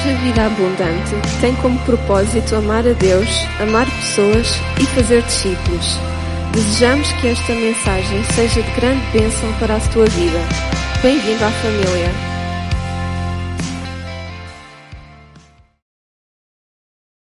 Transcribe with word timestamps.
Igreja 0.00 0.18
Vida 0.20 0.46
Abundante 0.46 1.40
tem 1.42 1.54
como 1.56 1.78
propósito 1.84 2.56
amar 2.56 2.86
a 2.88 2.92
Deus, 2.94 3.28
amar 3.60 3.84
pessoas 3.84 4.46
e 4.80 4.86
fazer 4.86 5.22
discípulos. 5.24 5.86
Desejamos 6.54 7.12
que 7.20 7.26
esta 7.26 7.52
mensagem 7.52 8.24
seja 8.34 8.62
de 8.62 8.70
grande 8.72 9.04
bênção 9.12 9.52
para 9.58 9.76
a 9.76 9.92
tua 9.92 10.06
vida. 10.06 10.38
Bem-vindo 11.02 11.44
à 11.44 11.50
família. 11.50 12.08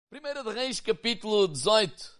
Primeira 0.09 0.41
de 0.41 0.49
Reis, 0.49 0.79
capítulo 0.79 1.49
18. 1.49 2.19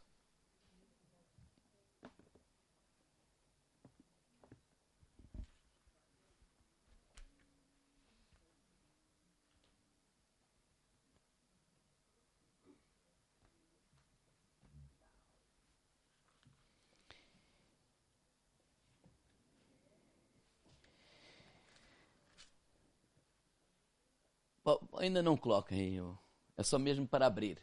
Oh, 24.58 24.58
ainda 24.97 25.21
não 25.21 25.37
coloquem 25.37 25.79
aí, 25.79 26.15
é 26.57 26.63
só 26.63 26.77
mesmo 26.77 27.07
para 27.07 27.25
abrir. 27.25 27.57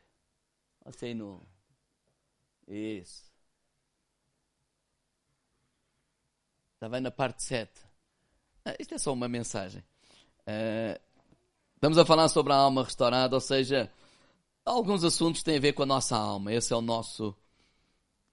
Assim 0.84 1.15
no. 1.15 1.42
Isso. 2.66 3.24
Está 6.74 6.88
bem 6.88 7.01
na 7.01 7.10
parte 7.10 7.42
7. 7.42 7.73
Ah, 8.65 8.77
isto 8.79 8.95
é 8.95 8.98
só 8.98 9.12
uma 9.12 9.29
mensagem. 9.29 9.82
Uh, 10.42 10.98
estamos 11.74 11.98
a 11.98 12.06
falar 12.06 12.29
sobre 12.29 12.52
a 12.52 12.56
alma 12.56 12.84
restaurada, 12.84 13.34
ou 13.34 13.40
seja, 13.40 13.93
alguns 14.65 15.02
assuntos 15.02 15.43
têm 15.43 15.57
a 15.57 15.60
ver 15.60 15.73
com 15.73 15.82
a 15.82 15.87
nossa 15.87 16.16
alma. 16.16 16.52
Esse 16.52 16.73
é 16.73 16.77
o 16.77 16.80
nosso, 16.80 17.37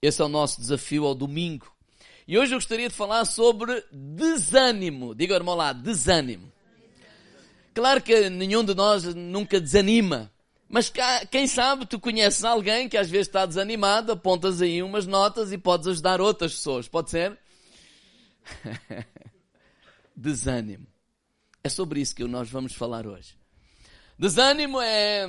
esse 0.01 0.21
é 0.21 0.25
o 0.25 0.29
nosso 0.29 0.61
desafio 0.61 1.05
ao 1.05 1.15
domingo. 1.15 1.73
E 2.27 2.37
hoje 2.37 2.53
eu 2.53 2.57
gostaria 2.57 2.87
de 2.87 2.95
falar 2.95 3.25
sobre 3.25 3.83
desânimo. 3.91 5.15
Diga, 5.15 5.35
irmão 5.35 5.55
lá, 5.55 5.73
desânimo. 5.73 6.52
Claro 7.73 8.01
que 8.01 8.29
nenhum 8.29 8.63
de 8.63 8.75
nós 8.75 9.03
nunca 9.15 9.59
desanima. 9.59 10.31
Mas 10.69 10.91
quem 11.29 11.45
sabe 11.47 11.85
tu 11.85 11.99
conheces 11.99 12.43
alguém 12.43 12.89
que 12.89 12.97
às 12.97 13.09
vezes 13.09 13.27
está 13.27 13.45
desanimado, 13.45 14.11
apontas 14.11 14.61
aí 14.61 14.81
umas 14.81 15.05
notas 15.05 15.51
e 15.51 15.57
podes 15.57 15.87
ajudar 15.87 16.19
outras 16.19 16.55
pessoas. 16.55 16.87
Pode 16.87 17.11
ser? 17.11 17.37
Desânimo. 20.15 20.87
É 21.63 21.69
sobre 21.69 22.01
isso 22.01 22.15
que 22.15 22.23
nós 22.23 22.49
vamos 22.49 22.73
falar 22.73 23.05
hoje. 23.07 23.37
Desânimo 24.17 24.81
é, 24.81 25.27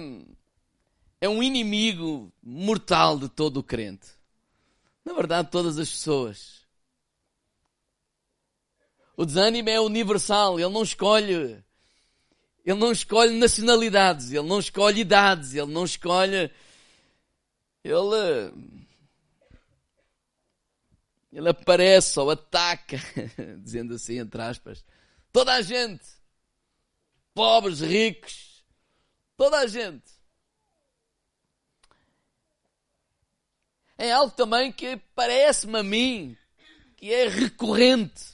é 1.21 1.29
um 1.29 1.43
inimigo 1.43 2.33
mortal 2.43 3.19
de 3.19 3.29
todo 3.29 3.59
o 3.59 3.63
crente. 3.63 4.09
Na 5.05 5.13
verdade, 5.13 5.51
todas 5.51 5.79
as 5.79 5.91
pessoas. 5.91 6.63
O 9.17 9.25
desânimo 9.25 9.69
é 9.69 9.81
universal, 9.81 10.59
ele 10.59 10.71
não 10.71 10.83
escolhe 10.83 11.63
ele 12.65 12.79
não 12.79 12.91
escolhe 12.91 13.39
nacionalidades, 13.39 14.33
ele 14.33 14.49
não 14.49 14.59
escolhe 14.59 15.03
idades, 15.03 15.55
ele 15.55 15.71
não 15.71 15.85
escolhe. 15.85 16.51
Ele. 17.85 18.53
Ele 21.31 21.49
aparece 21.49 22.19
ou 22.19 22.31
ataca, 22.31 22.97
dizendo 23.59 23.95
assim, 23.95 24.19
entre 24.19 24.41
aspas, 24.41 24.85
toda 25.33 25.53
a 25.53 25.61
gente. 25.61 26.07
Pobres, 27.35 27.81
ricos, 27.81 28.65
toda 29.37 29.59
a 29.59 29.67
gente. 29.67 30.15
É 33.99 34.13
algo 34.13 34.35
também 34.35 34.73
que 34.73 34.97
parece-me 35.15 35.79
a 35.79 35.83
mim 35.83 36.37
que 36.97 37.13
é 37.13 37.29
recorrente. 37.29 38.34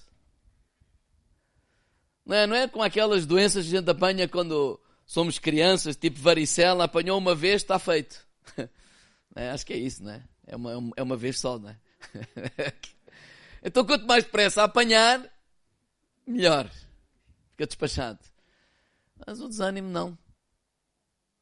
Não 2.30 2.36
é, 2.36 2.46
não 2.46 2.54
é 2.54 2.68
com 2.68 2.80
aquelas 2.80 3.26
doenças 3.26 3.66
que 3.66 3.74
a 3.74 3.80
gente 3.80 3.90
apanha 3.90 4.28
quando 4.28 4.78
somos 5.04 5.40
crianças, 5.40 5.96
tipo 5.96 6.20
varicela, 6.20 6.84
apanhou 6.84 7.18
uma 7.18 7.34
vez, 7.34 7.56
está 7.60 7.76
feito. 7.78 8.24
É, 9.36 9.50
acho 9.50 9.64
que 9.64 9.72
é 9.72 9.76
isso, 9.76 10.02
não 10.02 10.10
é? 10.10 10.24
É 10.44 10.56
uma, 10.56 10.92
é 10.96 11.02
uma 11.04 11.16
vez 11.16 11.38
só, 11.38 11.56
não 11.56 11.70
é? 11.70 11.76
então, 13.62 13.86
quanto 13.86 14.04
mais 14.04 14.24
depressa 14.24 14.62
a 14.62 14.64
apanhar, 14.64 15.24
melhor. 16.26 16.68
Fica 17.52 17.64
despachado. 17.64 18.18
Mas 19.24 19.40
o 19.40 19.46
desânimo 19.48 19.88
não. 19.88 20.18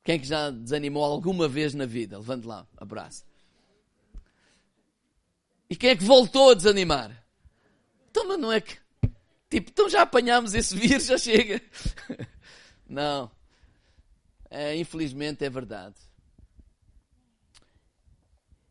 Quem 0.05 0.17
é 0.17 0.19
que 0.19 0.27
já 0.27 0.51
desanimou 0.51 1.03
alguma 1.03 1.49
vez 1.49 1.73
na 1.73 1.87
vida? 1.87 2.19
Levante 2.19 2.47
lá, 2.47 2.67
abraço. 2.77 3.25
E 5.71 5.75
quem 5.75 5.89
é 5.89 5.97
que 5.97 6.05
voltou 6.05 6.51
a 6.51 6.55
desanimar? 6.55 7.25
Então, 8.11 8.29
mas 8.29 8.39
não 8.39 8.53
é 8.53 8.61
que 8.61 8.77
Tipo, 9.51 9.71
então 9.71 9.89
já 9.89 10.03
apanhámos 10.03 10.55
esse 10.55 10.77
vírus, 10.77 11.07
já 11.07 11.17
chega. 11.17 11.63
Não. 12.87 13.31
É, 14.51 14.77
infelizmente 14.77 15.45
é 15.45 15.51
verdade. 15.51 15.97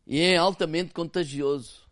E 0.06 0.22
é 0.22 0.38
altamente 0.38 0.94
contagioso. 0.94 1.86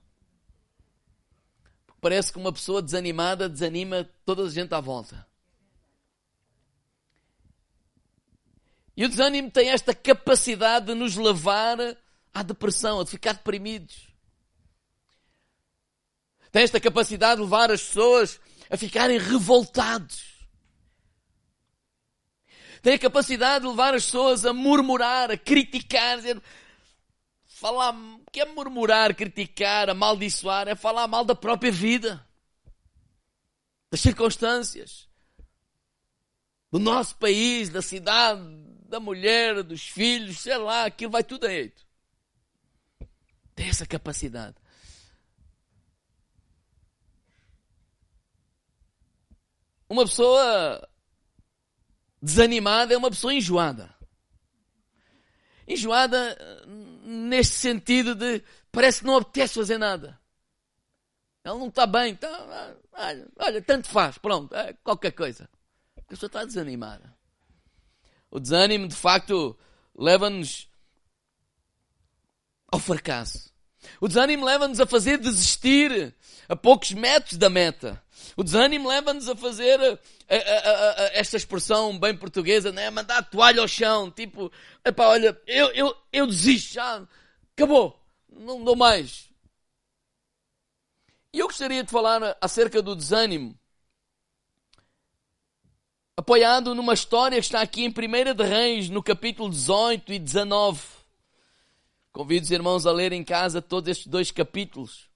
Parece 1.99 2.31
que 2.31 2.37
uma 2.37 2.53
pessoa 2.53 2.81
desanimada 2.81 3.49
desanima 3.49 4.09
toda 4.23 4.43
a 4.43 4.49
gente 4.49 4.73
à 4.73 4.79
volta. 4.79 5.25
E 8.95 9.03
o 9.03 9.09
desânimo 9.09 9.51
tem 9.51 9.69
esta 9.69 9.93
capacidade 9.93 10.85
de 10.85 10.93
nos 10.93 11.15
levar 11.17 11.77
à 12.33 12.43
depressão, 12.43 12.99
a 12.99 13.05
ficar 13.05 13.33
deprimidos. 13.33 14.07
Tem 16.51 16.63
esta 16.63 16.79
capacidade 16.79 17.35
de 17.35 17.41
levar 17.41 17.69
as 17.69 17.83
pessoas 17.83 18.39
a 18.69 18.77
ficarem 18.77 19.17
revoltados. 19.17 20.35
Tem 22.81 22.93
a 22.93 22.99
capacidade 22.99 23.63
de 23.63 23.69
levar 23.69 23.95
as 23.95 24.05
pessoas 24.05 24.45
a 24.45 24.53
murmurar, 24.53 25.31
a 25.31 25.37
criticar, 25.37 26.13
a 26.13 26.15
dizer, 26.17 26.41
falar, 27.45 27.95
que 28.31 28.41
é 28.41 28.45
murmurar, 28.45 29.15
criticar, 29.15 29.89
amaldiçoar? 29.89 30.67
É 30.67 30.75
falar 30.75 31.07
mal 31.07 31.25
da 31.25 31.33
própria 31.33 31.71
vida, 31.71 32.23
das 33.89 34.01
circunstâncias, 34.01 35.07
do 36.71 36.77
nosso 36.77 37.15
país, 37.15 37.69
da 37.69 37.81
cidade, 37.81 38.41
da 38.87 38.99
mulher, 38.99 39.63
dos 39.63 39.87
filhos, 39.87 40.39
sei 40.39 40.57
lá, 40.57 40.85
aquilo 40.85 41.11
vai 41.11 41.23
tudo 41.23 41.47
a 41.47 41.49
jeito. 41.49 41.85
Tem 43.55 43.67
essa 43.67 43.85
capacidade. 43.85 44.55
Uma 49.89 50.03
pessoa 50.03 50.87
desanimada 52.21 52.93
é 52.93 52.97
uma 52.97 53.09
pessoa 53.09 53.33
enjoada. 53.33 53.93
Enjoada 55.67 56.37
neste 57.03 57.55
sentido 57.55 58.15
de 58.15 58.43
parece 58.71 58.99
que 58.99 59.05
não 59.05 59.17
apetece 59.17 59.55
fazer 59.55 59.77
nada. 59.77 60.19
Ela 61.43 61.59
não 61.59 61.67
está 61.67 61.85
bem, 61.85 62.13
está, 62.13 62.75
olha, 62.93 63.27
olha, 63.37 63.61
tanto 63.61 63.87
faz, 63.87 64.17
pronto, 64.17 64.53
é 64.55 64.73
qualquer 64.83 65.11
coisa. 65.11 65.47
A 65.95 66.01
pessoa 66.01 66.27
está 66.27 66.43
desanimada. 66.43 67.15
O 68.31 68.39
desânimo, 68.39 68.87
de 68.87 68.95
facto, 68.95 69.57
leva-nos 69.95 70.67
ao 72.67 72.79
fracasso. 72.79 73.53
O 74.01 74.07
desânimo 74.07 74.43
leva-nos 74.43 74.79
a 74.79 74.87
fazer 74.87 75.19
desistir 75.19 76.15
a 76.49 76.55
poucos 76.55 76.91
metros 76.91 77.37
da 77.37 77.49
meta. 77.49 78.03
O 78.35 78.43
desânimo 78.43 78.89
leva-nos 78.89 79.29
a 79.29 79.35
fazer 79.35 79.79
a, 79.81 80.35
a, 80.35 81.03
a, 81.03 81.03
esta 81.13 81.37
expressão 81.37 81.97
bem 81.97 82.15
portuguesa, 82.15 82.71
né? 82.71 82.89
mandar 82.89 83.19
a 83.19 83.23
toalha 83.23 83.61
ao 83.61 83.67
chão, 83.67 84.09
tipo, 84.11 84.51
epá, 84.83 85.07
olha, 85.07 85.39
eu, 85.45 85.67
eu, 85.71 85.97
eu 86.11 86.27
desisto 86.27 86.73
já, 86.73 87.05
acabou, 87.55 87.99
não 88.29 88.63
dou 88.63 88.75
mais. 88.75 89.29
E 91.31 91.39
eu 91.39 91.47
gostaria 91.47 91.83
de 91.83 91.91
falar 91.91 92.37
acerca 92.41 92.81
do 92.81 92.95
desânimo, 92.95 93.57
apoiado 96.17 96.73
numa 96.73 96.93
história 96.93 97.39
que 97.39 97.45
está 97.45 97.61
aqui 97.61 97.83
em 97.83 97.89
1 97.89 98.33
de 98.35 98.43
Reis, 98.43 98.89
no 98.89 99.03
capítulo 99.03 99.49
18 99.49 100.13
e 100.13 100.19
19. 100.19 100.81
Convido 102.13 102.45
os 102.45 102.51
irmãos 102.51 102.85
a 102.85 102.91
ler 102.93 103.11
em 103.11 103.23
casa 103.23 103.61
todos 103.61 103.89
estes 103.89 104.07
dois 104.07 104.31
capítulos. 104.31 105.09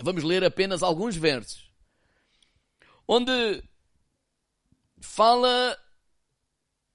Vamos 0.00 0.22
ler 0.22 0.44
apenas 0.44 0.82
alguns 0.82 1.16
versos 1.16 1.71
onde 3.12 3.62
fala 5.00 5.78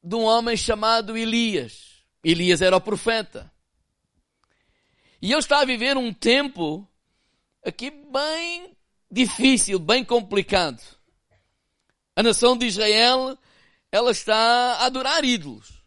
de 0.03 0.15
um 0.15 0.23
homem 0.23 0.57
chamado 0.57 1.15
Elias. 1.15 2.03
Elias 2.23 2.61
era 2.61 2.75
o 2.75 2.81
profeta. 2.81 3.51
E 5.21 5.31
ele 5.31 5.39
está 5.39 5.59
a 5.59 5.65
viver 5.65 5.95
um 5.95 6.11
tempo 6.11 6.87
aqui 7.63 7.91
bem 7.91 8.75
difícil, 9.11 9.77
bem 9.77 10.03
complicado. 10.03 10.81
A 12.15 12.23
nação 12.23 12.57
de 12.57 12.65
Israel 12.65 13.37
ela 13.91 14.09
está 14.09 14.35
a 14.35 14.85
adorar 14.87 15.23
ídolos. 15.23 15.83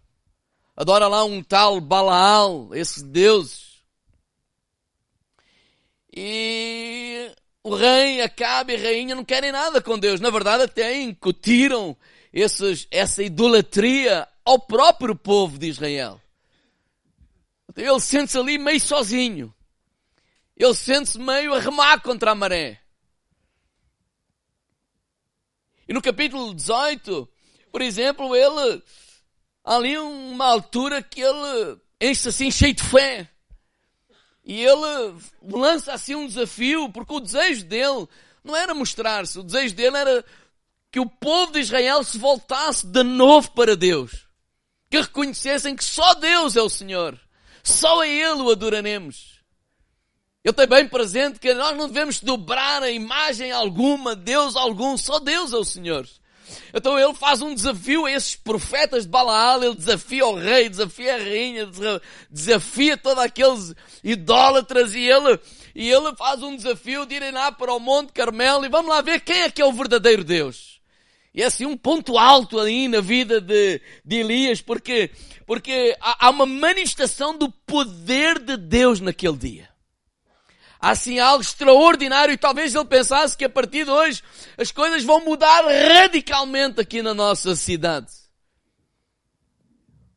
Adora 0.77 1.09
lá 1.09 1.25
um 1.25 1.43
tal 1.43 1.81
Balaal, 1.81 2.73
esses 2.73 3.03
deuses. 3.03 3.83
E 6.13 7.10
o 7.63 7.75
rei, 7.75 8.23
Acabe 8.23 8.73
e 8.73 8.77
a 8.77 8.79
rainha 8.79 9.15
não 9.15 9.25
querem 9.25 9.53
nada 9.53 9.83
com 9.83 9.99
Deus. 9.99 10.21
Na 10.21 10.31
verdade, 10.31 10.65
até 10.65 11.01
incutiram 11.01 11.97
esses, 12.33 12.87
essa 12.91 13.23
idolatria 13.23 14.27
ao 14.45 14.59
próprio 14.59 15.15
povo 15.15 15.59
de 15.59 15.67
Israel. 15.67 16.21
Ele 17.77 18.01
sente-se 18.01 18.39
ali 18.39 18.59
meio 18.59 18.81
sozinho. 18.81 19.55
Ele 20.57 20.75
sente-se 20.75 21.19
meio 21.19 21.55
a 21.55 21.61
remar 21.61 22.01
contra 22.01 22.33
a 22.33 22.35
maré. 22.35 22.81
E 25.89 25.93
no 25.93 26.01
capítulo 26.01 26.55
18, 26.55 27.29
por 27.71 27.83
exemplo, 27.83 28.35
ele, 28.35 28.83
ali 29.65 29.99
uma 29.99 30.47
altura 30.47 31.03
que 31.03 31.21
ele 31.21 31.79
enche 32.01 32.29
assim 32.29 32.51
cheio 32.51 32.75
de 32.75 32.83
fé. 32.83 33.29
E 34.51 34.65
ele 34.65 35.15
lança 35.49 35.93
assim 35.93 36.17
um 36.17 36.27
desafio, 36.27 36.89
porque 36.89 37.15
o 37.15 37.21
desejo 37.21 37.65
dele 37.67 38.09
não 38.43 38.57
era 38.57 38.75
mostrar-se, 38.75 39.39
o 39.39 39.45
desejo 39.45 39.77
dele 39.77 39.97
era 39.97 40.25
que 40.91 40.99
o 40.99 41.09
povo 41.09 41.53
de 41.53 41.61
Israel 41.61 42.03
se 42.03 42.19
voltasse 42.19 42.85
de 42.85 43.05
novo 43.05 43.53
para 43.53 43.77
Deus. 43.77 44.27
Que 44.91 45.03
reconhecessem 45.03 45.77
que 45.77 45.85
só 45.85 46.15
Deus 46.15 46.57
é 46.57 46.63
o 46.63 46.69
Senhor. 46.69 47.17
Só 47.63 48.01
a 48.01 48.09
Ele 48.09 48.43
o 48.43 48.51
adoraremos. 48.51 49.39
Ele 50.43 50.53
tem 50.53 50.67
bem 50.67 50.89
presente 50.89 51.39
que 51.39 51.55
nós 51.55 51.77
não 51.77 51.87
devemos 51.87 52.19
dobrar 52.19 52.83
a 52.83 52.91
imagem 52.91 53.53
alguma, 53.53 54.17
Deus 54.17 54.57
algum, 54.57 54.97
só 54.97 55.21
Deus 55.21 55.53
é 55.53 55.59
o 55.59 55.65
Senhor. 55.65 56.09
Então 56.73 56.99
ele 56.99 57.15
faz 57.15 57.43
um 57.43 57.55
desafio 57.55 58.07
a 58.07 58.13
esses 58.13 58.37
profetas 58.37 59.05
de 59.05 59.11
Balaal, 59.11 59.63
ele 59.63 59.75
desafia 59.75 60.27
o 60.27 60.35
rei, 60.35 60.69
desafia 60.69 61.15
a 61.15 61.19
rainha, 61.19 61.69
desafia 62.31 62.97
todos 62.97 63.23
aqueles 63.23 63.75
idólatras 64.05 64.95
e 64.95 65.01
ele, 65.01 65.39
e 65.75 65.91
ele 65.91 66.15
faz 66.17 66.43
um 66.43 66.55
desafio 66.55 67.07
de 67.07 67.17
irem 67.17 67.33
lá 67.33 67.51
para 67.51 67.73
o 67.73 67.81
Monte 67.81 68.13
Carmelo 68.13 68.65
e 68.65 68.69
vamos 68.69 68.91
lá 68.91 69.01
ver 69.01 69.21
quem 69.21 69.43
é 69.43 69.51
que 69.51 69.63
é 69.63 69.65
o 69.65 69.73
verdadeiro 69.73 70.25
Deus. 70.25 70.81
E 71.33 71.43
é 71.43 71.47
assim 71.47 71.65
um 71.65 71.77
ponto 71.77 72.19
alto 72.19 72.59
ali 72.59 72.89
na 72.89 73.01
vida 73.01 73.41
de, 73.41 73.81
de 74.05 74.17
Elias, 74.17 74.61
porque, 74.61 75.11
porque 75.47 75.97
há, 76.01 76.27
há 76.27 76.31
uma 76.31 76.45
manifestação 76.45 77.37
do 77.39 77.49
poder 77.49 78.39
de 78.41 78.57
Deus 78.57 79.01
naquele 79.01 79.37
dia 79.37 79.70
assim 80.81 81.19
algo 81.19 81.43
extraordinário 81.43 82.33
e 82.33 82.39
talvez 82.39 82.75
ele 82.75 82.85
pensasse 82.87 83.37
que 83.37 83.45
a 83.45 83.51
partir 83.51 83.85
de 83.85 83.91
hoje 83.91 84.23
as 84.57 84.73
coisas 84.73 85.05
vão 85.05 85.25
mudar 85.25 85.63
radicalmente 85.63 86.81
aqui 86.81 87.03
na 87.03 87.13
nossa 87.13 87.55
cidade. 87.55 88.11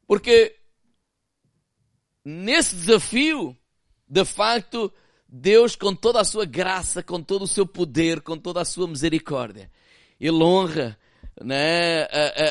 Porque 0.07 0.55
nesse 2.23 2.75
desafio, 2.75 3.57
de 4.07 4.23
facto, 4.23 4.91
Deus 5.27 5.75
com 5.75 5.93
toda 5.93 6.21
a 6.21 6.25
sua 6.25 6.45
graça, 6.45 7.03
com 7.03 7.21
todo 7.21 7.43
o 7.43 7.47
seu 7.47 7.65
poder, 7.65 8.21
com 8.21 8.37
toda 8.37 8.61
a 8.61 8.65
sua 8.65 8.87
misericórdia, 8.87 9.69
ele 10.19 10.41
honra 10.41 10.97
né, 11.41 12.07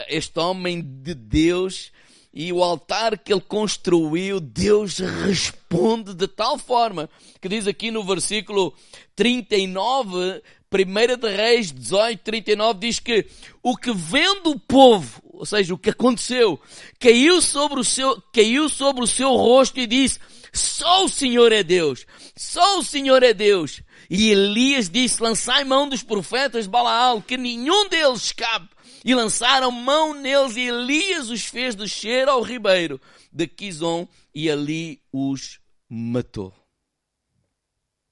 este 0.09 0.39
homem 0.39 0.83
de 0.83 1.15
Deus 1.15 1.93
e 2.33 2.53
o 2.53 2.63
altar 2.63 3.19
que 3.19 3.33
ele 3.33 3.43
construiu, 3.43 4.41
Deus 4.41 4.99
responde 4.99 6.15
de 6.15 6.27
tal 6.27 6.57
forma 6.57 7.11
que 7.41 7.49
diz 7.49 7.67
aqui 7.67 7.91
no 7.91 8.03
versículo 8.03 8.75
39, 9.15 10.43
1 10.73 11.21
de 11.21 11.37
Reis 11.37 11.71
18, 11.71 12.21
39, 12.23 12.81
diz 12.81 12.99
que 12.99 13.27
o 13.63 13.77
que 13.77 13.93
vendo 13.93 14.51
o 14.51 14.59
povo, 14.59 15.21
ou 15.25 15.45
seja, 15.45 15.75
o 15.75 15.79
que 15.79 15.91
aconteceu, 15.91 16.59
caiu 16.99 17.43
sobre 17.43 17.81
o 17.81 17.85
seu, 17.85 18.23
caiu 18.33 18.69
sobre 18.69 19.05
o 19.05 19.07
seu 19.07 19.37
rosto 19.37 19.79
e 19.79 19.87
disse, 19.87 20.19
só 20.53 21.05
o 21.05 21.09
Senhor 21.09 21.53
é 21.53 21.63
Deus, 21.63 22.07
só 22.35 22.79
o 22.79 22.83
Senhor 22.83 23.23
é 23.23 23.35
Deus. 23.35 23.83
E 24.09 24.31
Elias 24.31 24.89
disse, 24.89 25.23
lançai 25.23 25.65
mão 25.65 25.89
dos 25.89 26.03
profetas 26.03 26.65
de 26.65 26.71
Balaal, 26.71 27.23
que 27.23 27.37
nenhum 27.37 27.89
deles 27.89 28.25
escape 28.25 28.69
e 29.05 29.15
lançaram 29.15 29.71
mão 29.71 30.15
neles, 30.15 30.57
e 30.57 30.69
Elias 30.69 31.31
os 31.31 31.45
fez 31.45 31.75
descer 31.75 32.29
ao 32.29 32.43
ribeiro 32.43 33.01
de 33.33 33.47
Quizon, 33.47 34.09
e 34.35 34.51
ali 34.51 35.03
os 35.13 35.61
matou. 35.89 36.55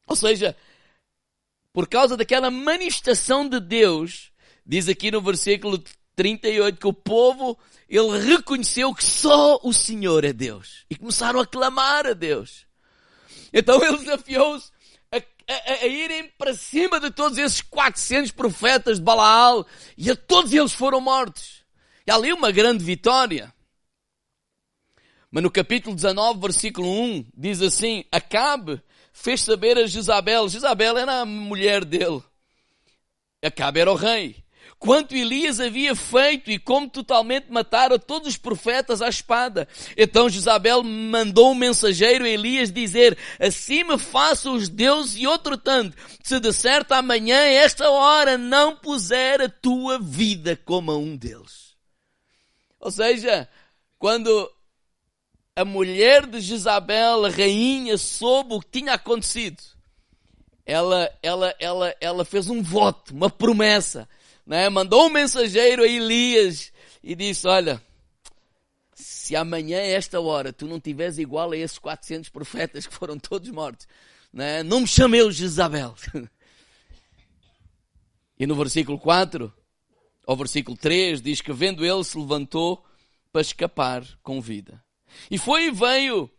Ou 0.07 0.17
seja, 0.17 0.57
por 1.73 1.89
causa 1.89 2.17
daquela 2.17 2.51
manifestação 2.51 3.49
de 3.49 3.61
Deus, 3.61 4.33
diz 4.67 4.89
aqui 4.89 5.11
no 5.11 5.21
versículo 5.21 5.83
38 6.17 6.79
que 6.79 6.87
o 6.87 6.93
povo, 6.93 7.59
ele 7.89 8.19
reconheceu 8.19 8.95
que 8.95 9.05
só 9.05 9.59
o 9.63 9.73
Senhor 9.73 10.25
é 10.25 10.33
Deus. 10.33 10.85
E 10.91 10.97
começaram 10.97 11.41
a 11.41 11.47
clamar 11.47 12.07
a 12.07 12.13
Deus. 12.13 12.67
Então 13.53 13.83
ele 13.83 13.99
desafiou-os 13.99 14.70
a, 15.53 15.85
a, 15.85 15.87
irem 15.87 16.31
para 16.39 16.55
cima 16.55 17.01
de 17.01 17.11
todos 17.11 17.39
esses 17.39 17.61
400 17.61 18.31
profetas 18.31 18.99
de 18.99 19.05
Balaal 19.05 19.67
e 19.97 20.11
a 20.11 20.17
todos 20.17 20.53
eles 20.53 20.73
foram 20.73 21.01
mortos. 21.01 21.65
E 22.07 22.11
ali 22.11 22.33
uma 22.33 22.51
grande 22.51 22.85
vitória. 22.85 23.53
Mas 25.31 25.43
no 25.43 25.51
capítulo 25.51 25.95
19, 25.95 26.41
versículo 26.41 26.89
1, 26.89 27.27
diz 27.37 27.63
assim: 27.63 28.05
Acabe 28.11 28.83
fez 29.13 29.43
saber 29.43 29.79
a 29.79 29.87
Jezabel. 29.87 30.49
Jezabel 30.49 30.99
era 30.99 31.21
a 31.21 31.25
mulher 31.25 31.85
dele. 31.85 32.23
Acabe 33.43 33.81
era 33.81 33.91
o 33.91 33.95
rei 33.95 34.43
quanto 34.81 35.15
Elias 35.15 35.61
havia 35.61 35.95
feito 35.95 36.51
e 36.51 36.59
como 36.59 36.89
totalmente 36.89 37.53
matara 37.53 37.99
todos 37.99 38.29
os 38.29 38.37
profetas 38.39 39.03
à 39.03 39.09
espada. 39.11 39.69
Então 39.95 40.29
Jezabel 40.29 40.83
mandou 40.83 41.53
um 41.53 41.55
mensageiro 41.55 42.25
a 42.25 42.29
Elias 42.29 42.73
dizer, 42.73 43.17
assim 43.39 43.85
me 43.85 43.99
façam 43.99 44.55
os 44.55 44.71
deuses 44.71 45.17
e 45.21 45.27
outro 45.27 45.59
tanto, 45.59 45.95
se 46.25 46.41
de 46.41 46.51
certo 46.53 46.93
amanhã, 46.93 47.37
esta 47.37 47.91
hora, 47.91 48.39
não 48.39 48.75
puser 48.75 49.43
a 49.43 49.51
tua 49.51 49.99
vida 49.99 50.57
como 50.65 50.91
a 50.91 50.97
um 50.97 51.15
deles. 51.15 51.77
Ou 52.81 52.91
seja, 52.91 53.47
quando 53.99 54.51
a 55.55 55.63
mulher 55.63 56.25
de 56.25 56.41
Jezabel, 56.41 57.27
a 57.27 57.29
rainha, 57.29 57.99
soube 57.99 58.55
o 58.55 58.61
que 58.61 58.81
tinha 58.81 58.95
acontecido, 58.95 59.63
ela, 60.65 61.11
ela, 61.23 61.55
ela, 61.59 61.95
ela 62.01 62.25
fez 62.25 62.49
um 62.49 62.63
voto, 62.63 63.13
uma 63.13 63.29
promessa 63.29 64.09
né, 64.47 64.69
mandou 64.69 65.07
um 65.07 65.11
mensageiro 65.11 65.83
a 65.83 65.89
Elias 65.89 66.73
e 67.03 67.15
disse, 67.15 67.47
olha, 67.47 67.83
se 68.95 69.35
amanhã 69.35 69.79
a 69.79 69.87
esta 69.87 70.21
hora 70.21 70.53
tu 70.53 70.67
não 70.67 70.81
tiveres 70.81 71.19
igual 71.19 71.53
a 71.53 71.57
esses 71.57 71.79
400 71.79 72.29
profetas 72.29 72.87
que 72.87 72.95
foram 72.95 73.19
todos 73.19 73.51
mortos, 73.51 73.87
né, 74.33 74.63
não 74.63 74.81
me 74.81 74.87
chamei 74.87 75.31
Jezabel. 75.31 75.95
e 78.39 78.47
no 78.47 78.55
versículo 78.55 78.99
4, 78.99 79.53
ao 80.27 80.37
versículo 80.37 80.77
3, 80.77 81.21
diz 81.21 81.41
que 81.41 81.53
vendo 81.53 81.85
ele 81.85 82.05
se 82.05 82.19
levantou 82.19 82.85
para 83.33 83.41
escapar 83.41 84.05
com 84.23 84.41
vida. 84.41 84.83
E 85.31 85.39
foi 85.39 85.67
e 85.67 85.71
veio 85.71 86.31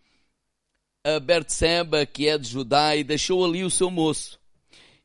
a 1.03 1.19
Bertseba, 1.19 2.05
que 2.05 2.27
é 2.27 2.37
de 2.37 2.47
Judá, 2.47 2.95
e 2.95 3.03
deixou 3.03 3.43
ali 3.43 3.63
o 3.63 3.69
seu 3.69 3.89
moço. 3.89 4.39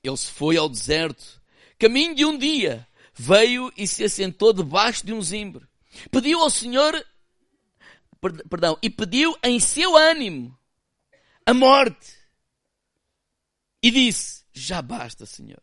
Ele 0.02 0.16
se 0.16 0.30
foi 0.30 0.56
ao 0.56 0.68
deserto, 0.68 1.40
caminho 1.78 2.14
de 2.14 2.24
um 2.24 2.36
dia, 2.36 2.86
veio 3.16 3.72
e 3.76 3.86
se 3.86 4.04
assentou 4.04 4.52
debaixo 4.52 5.04
de 5.04 5.12
um 5.12 5.22
zimbro. 5.22 5.66
Pediu 6.10 6.40
ao 6.40 6.50
Senhor, 6.50 7.04
perdão, 8.48 8.78
e 8.82 8.90
pediu 8.90 9.36
em 9.42 9.58
seu 9.58 9.96
ânimo 9.96 10.56
a 11.44 11.54
morte. 11.54 12.14
E 13.82 13.90
disse: 13.90 14.44
Já 14.52 14.82
basta, 14.82 15.24
Senhor. 15.24 15.62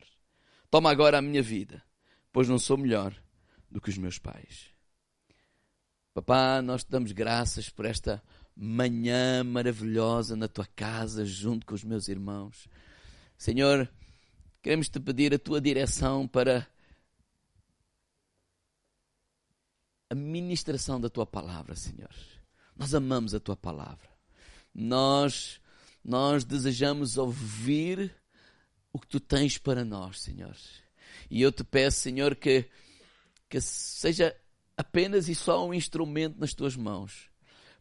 Toma 0.71 0.89
agora 0.89 1.19
a 1.19 1.21
minha 1.21 1.41
vida, 1.41 1.83
pois 2.31 2.49
não 2.49 2.57
sou 2.57 2.77
melhor 2.77 3.13
do 3.69 3.79
que 3.79 3.89
os 3.89 3.97
meus 3.97 4.17
pais. 4.17 4.71
Papá, 6.13 6.61
nós 6.61 6.83
te 6.83 6.89
damos 6.89 7.11
graças 7.11 7.69
por 7.69 7.85
esta 7.85 8.23
manhã 8.55 9.43
maravilhosa 9.43 10.35
na 10.35 10.47
tua 10.47 10.67
casa, 10.75 11.25
junto 11.25 11.65
com 11.65 11.73
os 11.75 11.83
meus 11.83 12.07
irmãos. 12.07 12.67
Senhor, 13.37 13.89
queremos 14.61 14.89
te 14.89 14.99
pedir 14.99 15.33
a 15.33 15.39
tua 15.39 15.59
direção 15.59 16.27
para 16.27 16.67
a 20.13 20.15
ministração 20.15 21.01
da 21.01 21.09
tua 21.09 21.25
palavra, 21.25 21.75
Senhor. 21.75 22.13
Nós 22.77 22.93
amamos 22.93 23.33
a 23.33 23.39
tua 23.39 23.57
palavra. 23.57 24.07
Nós 24.73 25.59
nós 26.05 26.43
desejamos 26.43 27.17
ouvir 27.17 28.13
o 28.91 28.99
que 28.99 29.07
tu 29.07 29.19
tens 29.19 29.57
para 29.57 29.85
nós, 29.85 30.21
Senhor. 30.21 30.55
E 31.31 31.41
eu 31.41 31.51
te 31.51 31.63
peço, 31.63 31.99
Senhor, 31.99 32.35
que 32.35 32.69
que 33.49 33.61
seja 33.61 34.35
apenas 34.75 35.29
e 35.29 35.35
só 35.35 35.67
um 35.67 35.73
instrumento 35.73 36.39
nas 36.39 36.53
tuas 36.53 36.75
mãos, 36.75 37.29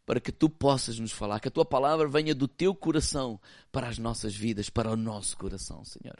para 0.04 0.20
que 0.20 0.30
tu 0.30 0.48
possas 0.48 0.98
nos 0.98 1.12
falar, 1.12 1.40
que 1.40 1.48
a 1.48 1.50
tua 1.50 1.64
palavra 1.64 2.06
venha 2.08 2.34
do 2.34 2.46
teu 2.46 2.74
coração 2.74 3.40
para 3.70 3.88
as 3.88 3.96
nossas 3.98 4.34
vidas, 4.34 4.68
para 4.68 4.90
o 4.90 4.96
nosso 4.96 5.36
coração, 5.36 5.82
Senhor. 5.84 6.16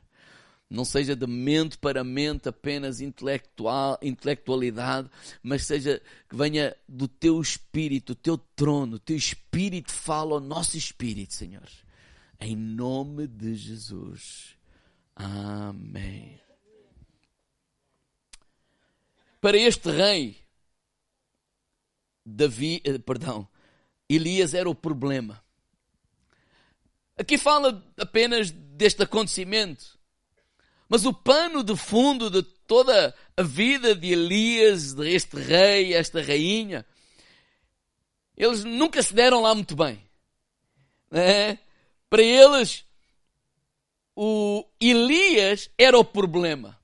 Não 0.72 0.86
seja 0.86 1.14
de 1.14 1.26
mente 1.26 1.76
para 1.76 2.02
mente 2.02 2.48
apenas 2.48 3.02
intelectual, 3.02 3.98
intelectualidade, 4.00 5.10
mas 5.42 5.66
seja 5.66 6.00
que 6.28 6.34
venha 6.34 6.74
do 6.88 7.06
teu 7.06 7.38
espírito, 7.40 8.14
do 8.14 8.16
teu 8.16 8.38
trono, 8.38 8.96
o 8.96 8.98
teu 8.98 9.14
espírito 9.14 9.92
fala 9.92 10.32
ao 10.32 10.40
nosso 10.40 10.78
espírito, 10.78 11.34
Senhor. 11.34 11.68
Em 12.40 12.56
nome 12.56 13.26
de 13.26 13.54
Jesus. 13.54 14.56
Amém. 15.14 16.40
Para 19.42 19.58
este 19.58 19.90
rei, 19.90 20.38
Davi, 22.24 22.80
eh, 22.82 22.96
perdão, 22.96 23.46
Elias 24.08 24.54
era 24.54 24.70
o 24.70 24.74
problema. 24.74 25.44
Aqui 27.14 27.36
fala 27.36 27.84
apenas 27.98 28.50
deste 28.50 29.02
acontecimento. 29.02 30.00
Mas 30.92 31.06
o 31.06 31.12
pano 31.14 31.64
de 31.64 31.74
fundo 31.74 32.28
de 32.28 32.42
toda 32.42 33.14
a 33.34 33.42
vida 33.42 33.94
de 33.94 34.12
Elias, 34.12 34.92
deste 34.92 35.38
rei, 35.38 35.94
esta 35.94 36.20
rainha, 36.20 36.84
eles 38.36 38.62
nunca 38.62 39.02
se 39.02 39.14
deram 39.14 39.40
lá 39.40 39.54
muito 39.54 39.74
bem. 39.74 40.06
É? 41.10 41.56
Para 42.10 42.22
eles, 42.22 42.84
o 44.14 44.66
Elias 44.78 45.70
era 45.78 45.98
o 45.98 46.04
problema. 46.04 46.78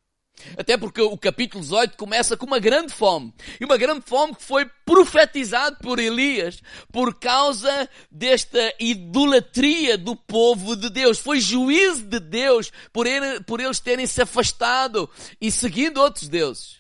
Até 0.56 0.76
porque 0.76 1.00
o 1.00 1.16
capítulo 1.16 1.62
18 1.62 1.96
começa 1.96 2.36
com 2.36 2.46
uma 2.46 2.58
grande 2.58 2.92
fome. 2.92 3.32
E 3.60 3.64
uma 3.64 3.76
grande 3.76 4.02
fome 4.06 4.34
que 4.34 4.42
foi 4.42 4.64
profetizado 4.84 5.76
por 5.82 5.98
Elias 5.98 6.62
por 6.92 7.18
causa 7.18 7.88
desta 8.10 8.74
idolatria 8.78 9.98
do 9.98 10.16
povo 10.16 10.76
de 10.76 10.90
Deus. 10.90 11.18
Foi 11.18 11.40
juízo 11.40 12.02
de 12.02 12.20
Deus 12.20 12.72
por, 12.92 13.06
ele, 13.06 13.40
por 13.40 13.60
eles 13.60 13.80
terem 13.80 14.06
se 14.06 14.22
afastado 14.22 15.08
e 15.40 15.50
seguindo 15.50 15.98
outros 15.98 16.28
deuses. 16.28 16.78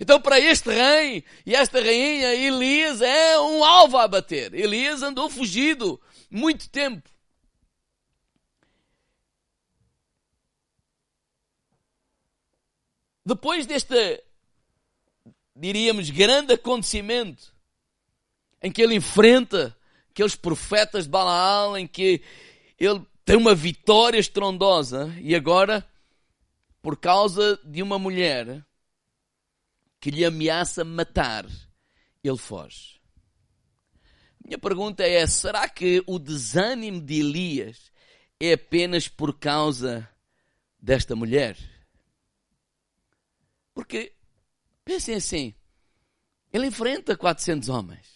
Então, 0.00 0.20
para 0.20 0.40
este 0.40 0.70
rei 0.70 1.24
e 1.46 1.54
esta 1.54 1.80
rainha, 1.80 2.34
Elias 2.34 3.00
é 3.00 3.38
um 3.38 3.62
alvo 3.62 3.96
a 3.96 4.08
bater. 4.08 4.52
Elias 4.52 5.02
andou 5.02 5.28
fugido 5.30 6.00
muito 6.30 6.68
tempo. 6.68 7.13
Depois 13.24 13.66
deste, 13.66 14.22
diríamos, 15.56 16.10
grande 16.10 16.52
acontecimento, 16.52 17.54
em 18.62 18.70
que 18.70 18.82
ele 18.82 18.94
enfrenta 18.94 19.76
aqueles 20.10 20.34
profetas 20.34 21.04
de 21.04 21.10
Balaal, 21.10 21.76
em 21.76 21.86
que 21.86 22.22
ele 22.78 23.04
tem 23.24 23.36
uma 23.36 23.54
vitória 23.54 24.18
estrondosa, 24.18 25.14
e 25.20 25.34
agora, 25.34 25.86
por 26.82 26.96
causa 26.98 27.58
de 27.64 27.82
uma 27.82 27.98
mulher 27.98 28.64
que 29.98 30.10
lhe 30.10 30.24
ameaça 30.24 30.84
matar, 30.84 31.46
ele 32.22 32.36
foge. 32.36 33.00
Minha 34.44 34.58
pergunta 34.58 35.02
é: 35.02 35.26
será 35.26 35.66
que 35.66 36.02
o 36.06 36.18
desânimo 36.18 37.00
de 37.00 37.20
Elias 37.20 37.90
é 38.38 38.52
apenas 38.52 39.08
por 39.08 39.38
causa 39.38 40.06
desta 40.78 41.16
mulher? 41.16 41.56
Porque, 43.74 44.14
pensem 44.84 45.16
assim, 45.16 45.54
ele 46.52 46.68
enfrenta 46.68 47.16
400 47.16 47.68
homens. 47.68 48.06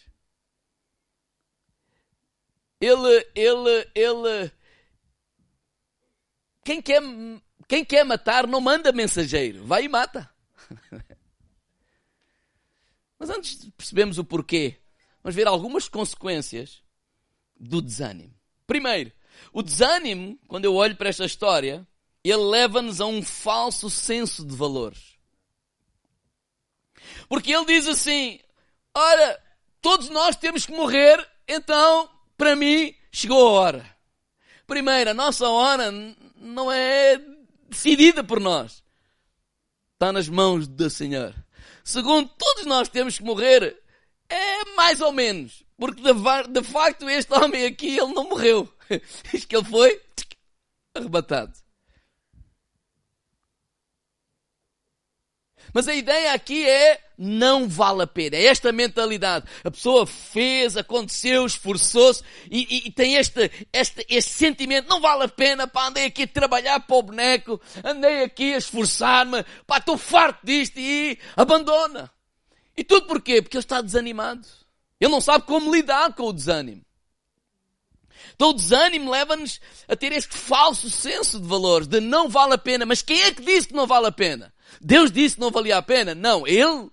Ele, 2.81 3.29
ele, 3.35 3.91
ele, 3.93 4.53
quem 6.65 6.81
quer, 6.81 7.03
quem 7.67 7.85
quer 7.85 8.05
matar 8.05 8.47
não 8.47 8.61
manda 8.61 8.93
mensageiro, 8.93 9.65
vai 9.65 9.85
e 9.85 9.89
mata. 9.89 10.33
Mas 13.19 13.31
antes 13.31 13.59
de 13.59 13.71
percebermos 13.73 14.17
o 14.19 14.25
porquê, 14.25 14.79
vamos 15.25 15.35
ver 15.35 15.49
algumas 15.49 15.89
consequências 15.89 16.85
do 17.59 17.83
desânimo. 17.83 18.33
Primeiro, 18.65 19.11
o 19.53 19.63
desânimo, 19.63 20.39
quando 20.47 20.67
eu 20.67 20.75
olho 20.75 20.97
para 20.97 21.09
esta 21.09 21.25
história, 21.25 21.85
ele 22.23 22.37
leva-nos 22.37 23.01
a 23.01 23.07
um 23.07 23.23
falso 23.23 23.91
senso 23.91 24.47
de 24.47 24.55
valores. 24.55 25.08
Porque 27.29 27.53
ele 27.53 27.67
diz 27.67 27.87
assim: 27.87 28.41
Olha, 28.95 29.41
todos 29.81 30.09
nós 30.09 30.37
temos 30.37 30.67
que 30.67 30.73
morrer, 30.73 31.27
então, 31.47 32.09
para 32.37 32.57
mim, 32.57 32.95
chegou 33.13 33.49
a 33.49 33.61
hora. 33.61 33.97
Primeiro, 34.67 35.11
a 35.11 35.15
nossa 35.15 35.49
hora 35.49 35.91
não 36.37 36.71
é 36.71 37.21
decidida 37.69 38.23
por 38.23 38.41
nós. 38.41 38.83
Está 39.95 40.13
nas 40.13 40.29
mãos 40.29 40.69
do 40.69 40.91
Senhor. 40.91 41.35
Segundo, 41.83 42.31
todos 42.37 42.67
nós 42.67 42.89
temos 42.89 43.19
que 43.19 43.25
morrer. 43.25 43.83
É 44.29 44.65
mais 44.77 45.01
ou 45.01 45.11
menos. 45.11 45.65
Porque 45.77 46.03
de, 46.03 46.13
de 46.13 46.63
facto 46.63 47.09
este 47.09 47.33
homem 47.33 47.65
aqui, 47.65 47.99
ele 47.99 48.13
não 48.13 48.29
morreu. 48.29 48.73
Diz 49.33 49.45
que 49.45 49.57
ele 49.57 49.65
foi 49.65 50.01
arrebatado. 50.95 51.53
Mas 55.73 55.89
a 55.89 55.95
ideia 55.95 56.33
aqui 56.33 56.67
é 56.67 57.01
não 57.19 57.69
vale 57.69 58.03
a 58.03 58.07
pena. 58.07 58.37
É 58.37 58.47
esta 58.47 58.71
mentalidade. 58.71 59.47
A 59.65 59.71
pessoa 59.71 60.07
fez, 60.07 60.77
aconteceu, 60.77 61.45
esforçou-se 61.45 62.23
e, 62.51 62.61
e, 62.61 62.89
e, 62.89 62.93
tem 62.93 63.17
este, 63.17 63.51
este, 63.73 64.07
este 64.09 64.31
sentimento. 64.31 64.89
Não 64.89 65.01
vale 65.01 65.25
a 65.25 65.29
pena, 65.29 65.67
pá, 65.67 65.89
andei 65.89 66.07
aqui 66.07 66.23
a 66.23 66.29
trabalhar 66.29 66.81
para 66.81 66.97
o 66.97 67.03
boneco, 67.03 67.61
andei 67.85 68.23
aqui 68.23 68.55
a 68.55 68.59
esforçar-me, 68.59 69.45
pá, 69.67 69.79
estou 69.79 69.99
farto 69.99 70.41
disto 70.45 70.79
e 70.79 71.19
abandona. 71.37 72.11
E 72.77 72.85
tudo 72.85 73.07
porquê? 73.07 73.43
Porque 73.43 73.57
ele 73.57 73.65
está 73.65 73.81
desanimado. 73.81 74.47
Ele 75.01 75.11
não 75.11 75.21
sabe 75.21 75.45
como 75.45 75.75
lidar 75.75 76.15
com 76.15 76.25
o 76.25 76.33
desânimo. 76.33 76.83
Então 78.35 78.51
o 78.51 78.55
desânimo 78.55 79.11
leva-nos 79.11 79.61
a 79.89 79.97
ter 79.97 80.13
este 80.13 80.37
falso 80.37 80.89
senso 80.89 81.41
de 81.41 81.49
valores, 81.49 81.89
de 81.89 82.01
não 82.01 82.29
vale 82.29 82.55
a 82.55 82.59
pena. 82.59 82.87
Mas 82.87 83.03
quem 83.03 83.21
é 83.23 83.33
que 83.33 83.43
disse 83.43 83.67
que 83.67 83.75
não 83.75 83.87
vale 83.87 84.07
a 84.07 84.13
pena? 84.13 84.55
Deus 84.81 85.11
disse 85.11 85.37
que 85.37 85.41
não 85.41 85.51
valia 85.51 85.79
a 85.79 85.83
pena? 85.83 86.15
Não, 86.15 86.47
ele 86.47 86.91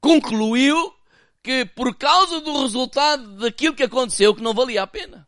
concluiu 0.00 0.94
que 1.42 1.64
por 1.64 1.94
causa 1.96 2.40
do 2.40 2.62
resultado 2.62 3.36
daquilo 3.36 3.74
que 3.74 3.84
aconteceu 3.84 4.34
que 4.34 4.42
não 4.42 4.54
valia 4.54 4.82
a 4.82 4.86
pena. 4.86 5.26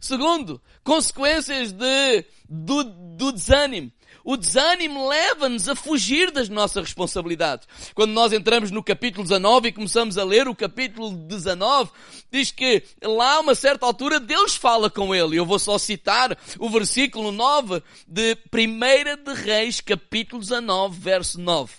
Segundo, 0.00 0.62
consequências 0.82 1.72
de, 1.72 2.24
do, 2.48 2.84
do 2.84 3.32
desânimo. 3.32 3.92
O 4.24 4.36
desânimo 4.36 5.08
leva-nos 5.08 5.68
a 5.68 5.74
fugir 5.74 6.30
das 6.30 6.48
nossas 6.48 6.84
responsabilidades. 6.84 7.66
Quando 7.94 8.12
nós 8.12 8.32
entramos 8.32 8.70
no 8.70 8.82
capítulo 8.82 9.24
19 9.24 9.68
e 9.68 9.72
começamos 9.72 10.18
a 10.18 10.24
ler 10.24 10.48
o 10.48 10.54
capítulo 10.54 11.12
19, 11.12 11.90
diz 12.30 12.50
que 12.50 12.82
lá 13.02 13.36
a 13.36 13.40
uma 13.40 13.54
certa 13.54 13.86
altura 13.86 14.20
Deus 14.20 14.54
fala 14.54 14.90
com 14.90 15.14
ele. 15.14 15.36
Eu 15.36 15.46
vou 15.46 15.58
só 15.58 15.78
citar 15.78 16.36
o 16.58 16.68
versículo 16.68 17.32
9 17.32 17.82
de 18.06 18.36
1 18.52 19.24
de 19.24 19.34
Reis, 19.34 19.80
capítulo 19.80 20.40
19, 20.40 20.98
verso 20.98 21.40
9. 21.40 21.72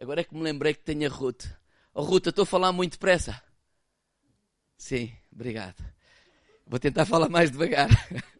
Agora 0.00 0.20
é 0.20 0.24
que 0.24 0.34
me 0.34 0.42
lembrei 0.42 0.74
que 0.74 0.84
tenho 0.84 1.10
a 1.10 1.12
Ruth. 1.12 1.44
Oh 1.92 2.02
Ruth, 2.02 2.26
eu 2.26 2.30
estou 2.30 2.44
a 2.44 2.46
falar 2.46 2.72
muito 2.72 2.92
depressa. 2.92 3.42
Sim, 4.76 5.12
obrigado. 5.32 5.84
Vou 6.66 6.78
tentar 6.78 7.04
falar 7.04 7.28
mais 7.28 7.50
devagar. 7.50 7.88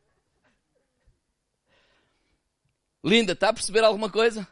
Linda, 3.09 3.33
está 3.33 3.49
a 3.49 3.53
perceber 3.55 3.83
alguma 3.85 4.11
coisa? 4.11 4.47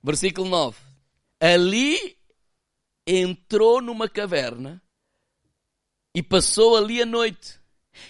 Versículo 0.00 0.48
9. 0.48 0.78
Ali 1.40 2.16
entrou 3.04 3.82
numa 3.82 4.08
caverna 4.08 4.80
e 6.14 6.22
passou 6.22 6.76
ali 6.76 7.02
a 7.02 7.06
noite. 7.06 7.60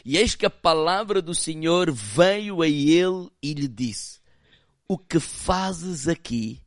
E 0.05 0.19
eis 0.19 0.35
que 0.35 0.45
a 0.45 0.51
palavra 0.51 1.23
do 1.23 1.35
Senhor 1.35 1.91
veio 1.91 2.61
a 2.61 2.69
ele 2.69 3.31
e 3.43 3.55
lhe 3.55 3.67
disse: 3.67 4.21
O 4.87 4.99
que 4.99 5.19
fazes 5.19 6.07
aqui, 6.07 6.63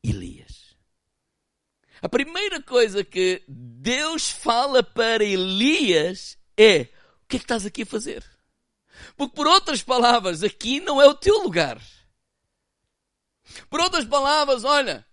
Elias? 0.00 0.76
A 2.00 2.08
primeira 2.08 2.62
coisa 2.62 3.02
que 3.02 3.42
Deus 3.48 4.30
fala 4.30 4.80
para 4.80 5.24
Elias 5.24 6.38
é: 6.56 6.82
O 7.22 7.26
que 7.26 7.36
é 7.36 7.38
que 7.40 7.44
estás 7.44 7.66
aqui 7.66 7.82
a 7.82 7.86
fazer? 7.86 8.35
Porque, 9.16 9.34
por 9.34 9.46
outras 9.46 9.82
palavras, 9.82 10.42
aqui 10.42 10.80
não 10.80 11.00
é 11.00 11.06
o 11.06 11.14
teu 11.14 11.42
lugar. 11.42 11.80
Por 13.70 13.80
outras 13.80 14.04
palavras, 14.04 14.64
olha, 14.64 15.06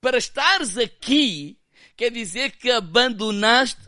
para 0.00 0.18
estares 0.18 0.76
aqui, 0.76 1.58
quer 1.96 2.10
dizer 2.10 2.52
que 2.56 2.70
abandonaste 2.70 3.82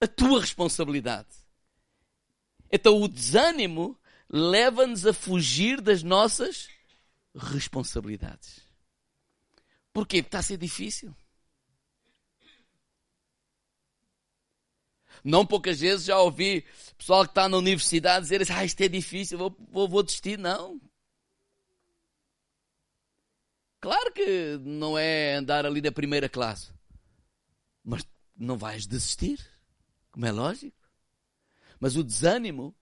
a 0.00 0.06
tua 0.06 0.40
responsabilidade. 0.40 1.28
Então 2.70 3.00
o 3.00 3.08
desânimo 3.08 3.98
leva-nos 4.28 5.06
a 5.06 5.12
fugir 5.12 5.80
das 5.80 6.02
nossas 6.02 6.68
responsabilidades. 7.34 8.62
Porquê? 9.92 10.18
Está 10.18 10.38
a 10.38 10.42
ser 10.42 10.56
difícil. 10.56 11.14
Não 15.24 15.46
poucas 15.46 15.80
vezes 15.80 16.06
já 16.06 16.18
ouvi 16.18 16.64
pessoal 16.98 17.24
que 17.24 17.30
está 17.30 17.48
na 17.48 17.56
universidade 17.56 18.22
dizer 18.22 18.42
assim, 18.42 18.52
ah, 18.52 18.64
isto 18.64 18.80
é 18.80 18.88
difícil, 18.88 19.38
vou, 19.38 19.56
vou, 19.70 19.88
vou 19.88 20.02
desistir. 20.02 20.38
Não. 20.38 20.80
Claro 23.80 24.12
que 24.12 24.58
não 24.62 24.96
é 24.96 25.34
andar 25.34 25.66
ali 25.66 25.80
da 25.80 25.90
primeira 25.90 26.28
classe. 26.28 26.72
Mas 27.84 28.06
não 28.36 28.56
vais 28.56 28.86
desistir, 28.86 29.38
como 30.10 30.26
é 30.26 30.32
lógico. 30.32 30.76
Mas 31.80 31.96
o 31.96 32.04
desânimo 32.04 32.74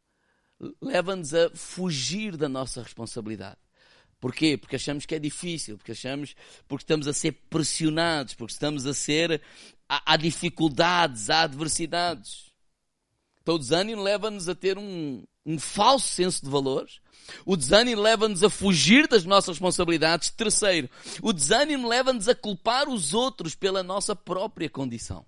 leva-nos 0.80 1.32
a 1.32 1.50
fugir 1.54 2.36
da 2.36 2.48
nossa 2.48 2.82
responsabilidade. 2.82 3.56
Porquê? 4.20 4.58
Porque 4.58 4.76
achamos 4.76 5.06
que 5.06 5.14
é 5.14 5.18
difícil, 5.18 5.78
porque 5.78 5.92
achamos, 5.92 6.34
porque 6.68 6.82
estamos 6.82 7.08
a 7.08 7.14
ser 7.14 7.32
pressionados, 7.48 8.34
porque 8.34 8.52
estamos 8.52 8.86
a 8.86 8.92
ser, 8.92 9.40
há, 9.90 10.12
há 10.12 10.16
dificuldades, 10.16 11.28
há 11.28 11.42
adversidades. 11.42 12.52
Então 13.42 13.56
o 13.56 13.58
desânimo 13.58 14.00
leva-nos 14.00 14.48
a 14.48 14.54
ter 14.54 14.78
um, 14.78 15.24
um 15.44 15.58
falso 15.58 16.06
senso 16.06 16.44
de 16.44 16.48
valores. 16.50 17.00
O 17.44 17.56
desânimo 17.56 18.00
leva-nos 18.00 18.44
a 18.44 18.50
fugir 18.50 19.08
das 19.08 19.24
nossas 19.24 19.56
responsabilidades. 19.56 20.30
Terceiro, 20.30 20.88
o 21.20 21.32
desânimo 21.32 21.88
leva-nos 21.88 22.28
a 22.28 22.34
culpar 22.34 22.88
os 22.88 23.12
outros 23.14 23.56
pela 23.56 23.82
nossa 23.82 24.14
própria 24.14 24.70
condição. 24.70 25.26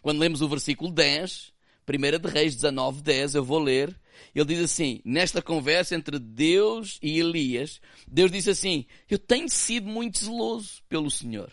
Quando 0.00 0.20
lemos 0.20 0.40
o 0.40 0.48
versículo 0.48 0.92
10, 0.92 1.52
1 1.88 2.18
de 2.20 2.28
Reis 2.28 2.54
19, 2.54 3.02
10, 3.02 3.34
eu 3.34 3.44
vou 3.44 3.58
ler. 3.58 3.98
Ele 4.34 4.44
diz 4.44 4.60
assim: 4.60 5.00
nesta 5.04 5.42
conversa 5.42 5.94
entre 5.94 6.18
Deus 6.18 6.98
e 7.02 7.18
Elias, 7.18 7.80
Deus 8.06 8.30
disse 8.30 8.50
assim: 8.50 8.86
Eu 9.08 9.18
tenho 9.18 9.48
sido 9.48 9.86
muito 9.88 10.24
zeloso 10.24 10.82
pelo 10.88 11.10
Senhor, 11.10 11.52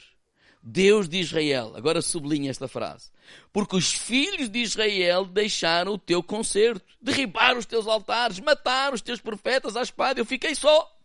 Deus 0.62 1.10
de 1.10 1.18
Israel. 1.18 1.74
Agora 1.76 2.02
sublinha 2.02 2.52
esta 2.52 2.68
frase: 2.68 3.10
Porque 3.52 3.76
os 3.76 3.94
filhos 3.94 4.50
de 4.50 4.60
Israel 4.60 5.26
deixaram 5.26 5.94
o 5.94 5.98
teu 5.98 6.22
concerto, 6.22 6.86
derribaram 7.02 7.60
os 7.60 7.66
teus 7.66 7.88
altares, 7.88 8.40
mataram 8.40 8.94
os 8.94 9.02
teus 9.02 9.20
profetas 9.20 9.76
à 9.76 9.82
espada. 9.82 10.20
Eu 10.20 10.26
fiquei 10.26 10.54
só 10.54 10.98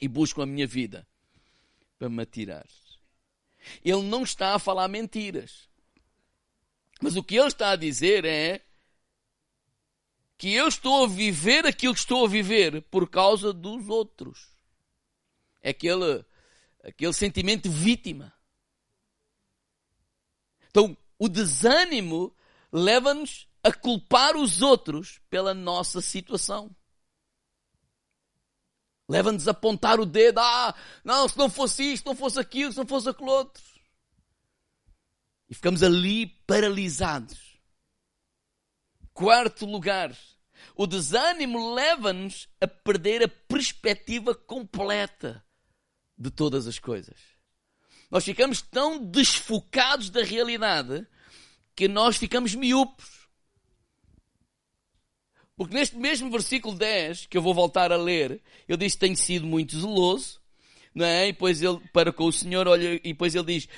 e 0.00 0.08
busco 0.08 0.42
a 0.42 0.46
minha 0.46 0.66
vida 0.66 1.06
para 1.98 2.08
me 2.08 2.22
atirar. 2.22 2.66
Ele 3.84 4.02
não 4.02 4.22
está 4.22 4.54
a 4.54 4.58
falar 4.58 4.88
mentiras. 4.88 5.68
Mas 7.00 7.16
o 7.16 7.22
que 7.22 7.36
ele 7.36 7.48
está 7.48 7.70
a 7.70 7.76
dizer 7.76 8.24
é 8.24 8.60
que 10.36 10.52
eu 10.52 10.66
estou 10.66 11.04
a 11.04 11.08
viver 11.08 11.64
aquilo 11.66 11.94
que 11.94 12.00
estou 12.00 12.24
a 12.24 12.28
viver 12.28 12.82
por 12.82 13.08
causa 13.08 13.52
dos 13.52 13.88
outros. 13.88 14.48
É 15.62 15.70
aquele, 15.70 16.24
aquele 16.82 17.12
sentimento 17.12 17.68
de 17.68 17.74
vítima. 17.74 18.32
Então, 20.72 20.96
o 21.18 21.28
desânimo 21.28 22.34
leva-nos 22.72 23.46
a 23.62 23.72
culpar 23.72 24.36
os 24.36 24.60
outros 24.60 25.20
pela 25.30 25.54
nossa 25.54 26.00
situação. 26.00 26.74
Leva-nos 29.08 29.46
a 29.46 29.52
apontar 29.52 30.00
o 30.00 30.06
dedo. 30.06 30.40
Ah, 30.40 30.74
não, 31.04 31.28
se 31.28 31.38
não 31.38 31.48
fosse 31.48 31.92
isto, 31.92 32.06
não 32.06 32.16
fosse 32.16 32.40
aquilo, 32.40 32.72
se 32.72 32.78
não 32.78 32.86
fosse 32.86 33.08
aquilo 33.08 33.30
outro 33.30 33.62
e 35.52 35.54
ficamos 35.54 35.82
ali 35.82 36.26
paralisados. 36.46 37.60
Quarto 39.12 39.66
lugar, 39.66 40.16
o 40.74 40.86
desânimo 40.86 41.74
leva-nos 41.74 42.48
a 42.58 42.66
perder 42.66 43.22
a 43.22 43.28
perspectiva 43.28 44.34
completa 44.34 45.44
de 46.16 46.30
todas 46.30 46.66
as 46.66 46.78
coisas. 46.78 47.20
Nós 48.12 48.26
ficamos 48.26 48.60
tão 48.60 49.02
desfocados 49.02 50.10
da 50.10 50.22
realidade 50.22 51.06
que 51.74 51.88
nós 51.88 52.18
ficamos 52.18 52.54
miúpes. 52.54 53.06
Porque 55.56 55.74
neste 55.74 55.96
mesmo 55.96 56.30
versículo 56.30 56.76
10, 56.76 57.24
que 57.24 57.38
eu 57.38 57.40
vou 57.40 57.54
voltar 57.54 57.90
a 57.90 57.96
ler, 57.96 58.42
diz 58.78 58.92
que 58.92 59.00
tem 59.00 59.16
sido 59.16 59.46
muito 59.46 59.80
zeloso, 59.80 60.42
não 60.94 61.06
é? 61.06 61.28
E 61.28 61.32
depois 61.32 61.62
ele, 61.62 61.80
para 61.90 62.12
com 62.12 62.26
o 62.26 62.32
Senhor, 62.32 62.68
olha, 62.68 62.96
e 62.96 63.12
depois 63.14 63.34
ele 63.34 63.46
diz, 63.46 63.68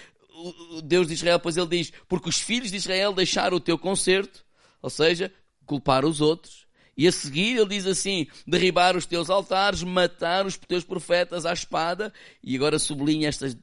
Deus 0.82 1.06
de 1.06 1.14
Israel, 1.14 1.38
pois 1.38 1.56
ele 1.56 1.68
diz, 1.68 1.92
porque 2.08 2.28
os 2.28 2.40
filhos 2.40 2.72
de 2.72 2.76
Israel 2.76 3.12
deixaram 3.12 3.56
o 3.56 3.60
teu 3.60 3.78
concerto, 3.78 4.44
ou 4.82 4.90
seja, 4.90 5.32
culpar 5.64 6.04
os 6.04 6.20
outros. 6.20 6.66
E 6.96 7.06
a 7.06 7.12
seguir 7.12 7.56
ele 7.56 7.68
diz 7.68 7.86
assim, 7.86 8.26
derribar 8.44 8.96
os 8.96 9.06
teus 9.06 9.30
altares, 9.30 9.84
matar 9.84 10.44
os 10.44 10.56
teus 10.56 10.82
profetas 10.82 11.46
à 11.46 11.52
espada. 11.52 12.12
E 12.42 12.56
agora 12.56 12.80
sublinha 12.80 13.28
estas 13.28 13.56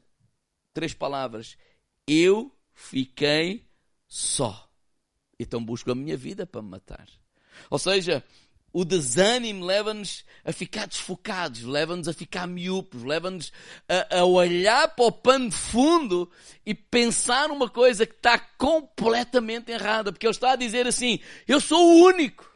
três 0.73 0.93
palavras. 0.93 1.57
Eu 2.07 2.55
fiquei 2.73 3.67
só. 4.07 4.69
Então 5.39 5.63
busco 5.63 5.91
a 5.91 5.95
minha 5.95 6.17
vida 6.17 6.45
para 6.45 6.62
me 6.62 6.69
matar. 6.69 7.07
Ou 7.69 7.79
seja, 7.79 8.23
o 8.73 8.86
desânimo 8.86 9.65
leva-nos 9.65 10.23
a 10.45 10.53
ficar 10.53 10.88
desfocados, 10.88 11.63
leva-nos 11.63 12.07
a 12.07 12.13
ficar 12.13 12.47
miúpes, 12.47 13.03
leva-nos 13.03 13.51
a, 13.88 14.19
a, 14.19 14.25
olhar 14.25 14.88
para 14.95 15.05
o 15.05 15.12
pano 15.12 15.49
de 15.49 15.55
fundo 15.55 16.31
e 16.65 16.73
pensar 16.73 17.51
uma 17.51 17.69
coisa 17.69 18.05
que 18.05 18.15
está 18.15 18.39
completamente 18.39 19.71
errada, 19.71 20.12
porque 20.12 20.25
ele 20.25 20.31
está 20.31 20.53
a 20.53 20.55
dizer 20.55 20.88
assim: 20.88 21.19
Eu 21.47 21.60
sou 21.60 21.81
o 21.81 22.05
único. 22.05 22.49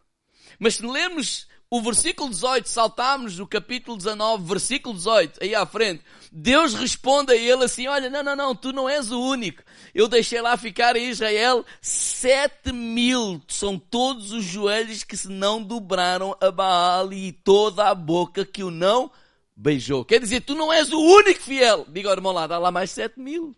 Mas 0.58 0.76
se 0.76 0.86
lermos 0.86 1.48
o 1.70 1.82
versículo 1.82 2.30
18, 2.30 2.70
saltámos 2.70 3.40
o 3.40 3.48
capítulo 3.48 3.98
19, 3.98 4.44
versículo 4.44 4.96
18, 4.96 5.44
aí 5.44 5.56
à 5.56 5.66
frente, 5.66 6.04
Deus 6.32 6.74
responde 6.74 7.34
a 7.34 7.36
ele 7.36 7.64
assim: 7.64 7.88
Olha, 7.88 8.10
não, 8.10 8.22
não, 8.22 8.36
não, 8.36 8.56
tu 8.56 8.72
não 8.72 8.88
és 8.88 9.12
o 9.12 9.20
único. 9.20 9.64
Eu 9.94 10.08
deixei 10.08 10.42
lá 10.42 10.56
ficar 10.58 10.96
em 10.96 11.10
Israel 11.10 11.66
sete 11.82 12.72
mil, 12.72 13.42
são 13.48 13.80
todos 13.80 14.32
os 14.32 14.44
joelhos 14.44 15.04
que 15.04 15.18
se 15.18 15.28
não 15.28 15.62
dobraram 15.62 16.36
a 16.40 16.52
Baal 16.52 17.12
e 17.12 17.32
toda 17.32 17.90
a 17.90 17.96
boca 17.96 18.46
que 18.46 18.64
o 18.64 18.70
não 18.70 19.12
beijou. 19.56 20.06
Quer 20.06 20.20
dizer, 20.20 20.42
tu 20.42 20.54
não 20.54 20.72
és 20.72 20.92
o 20.92 21.00
único 21.00 21.42
fiel. 21.42 21.86
Diga 21.90 22.12
irmão 22.12 22.32
lá, 22.32 22.46
dá 22.46 22.60
lá 22.60 22.72
mais 22.72 22.92
sete 22.92 23.20
mil. 23.20 23.56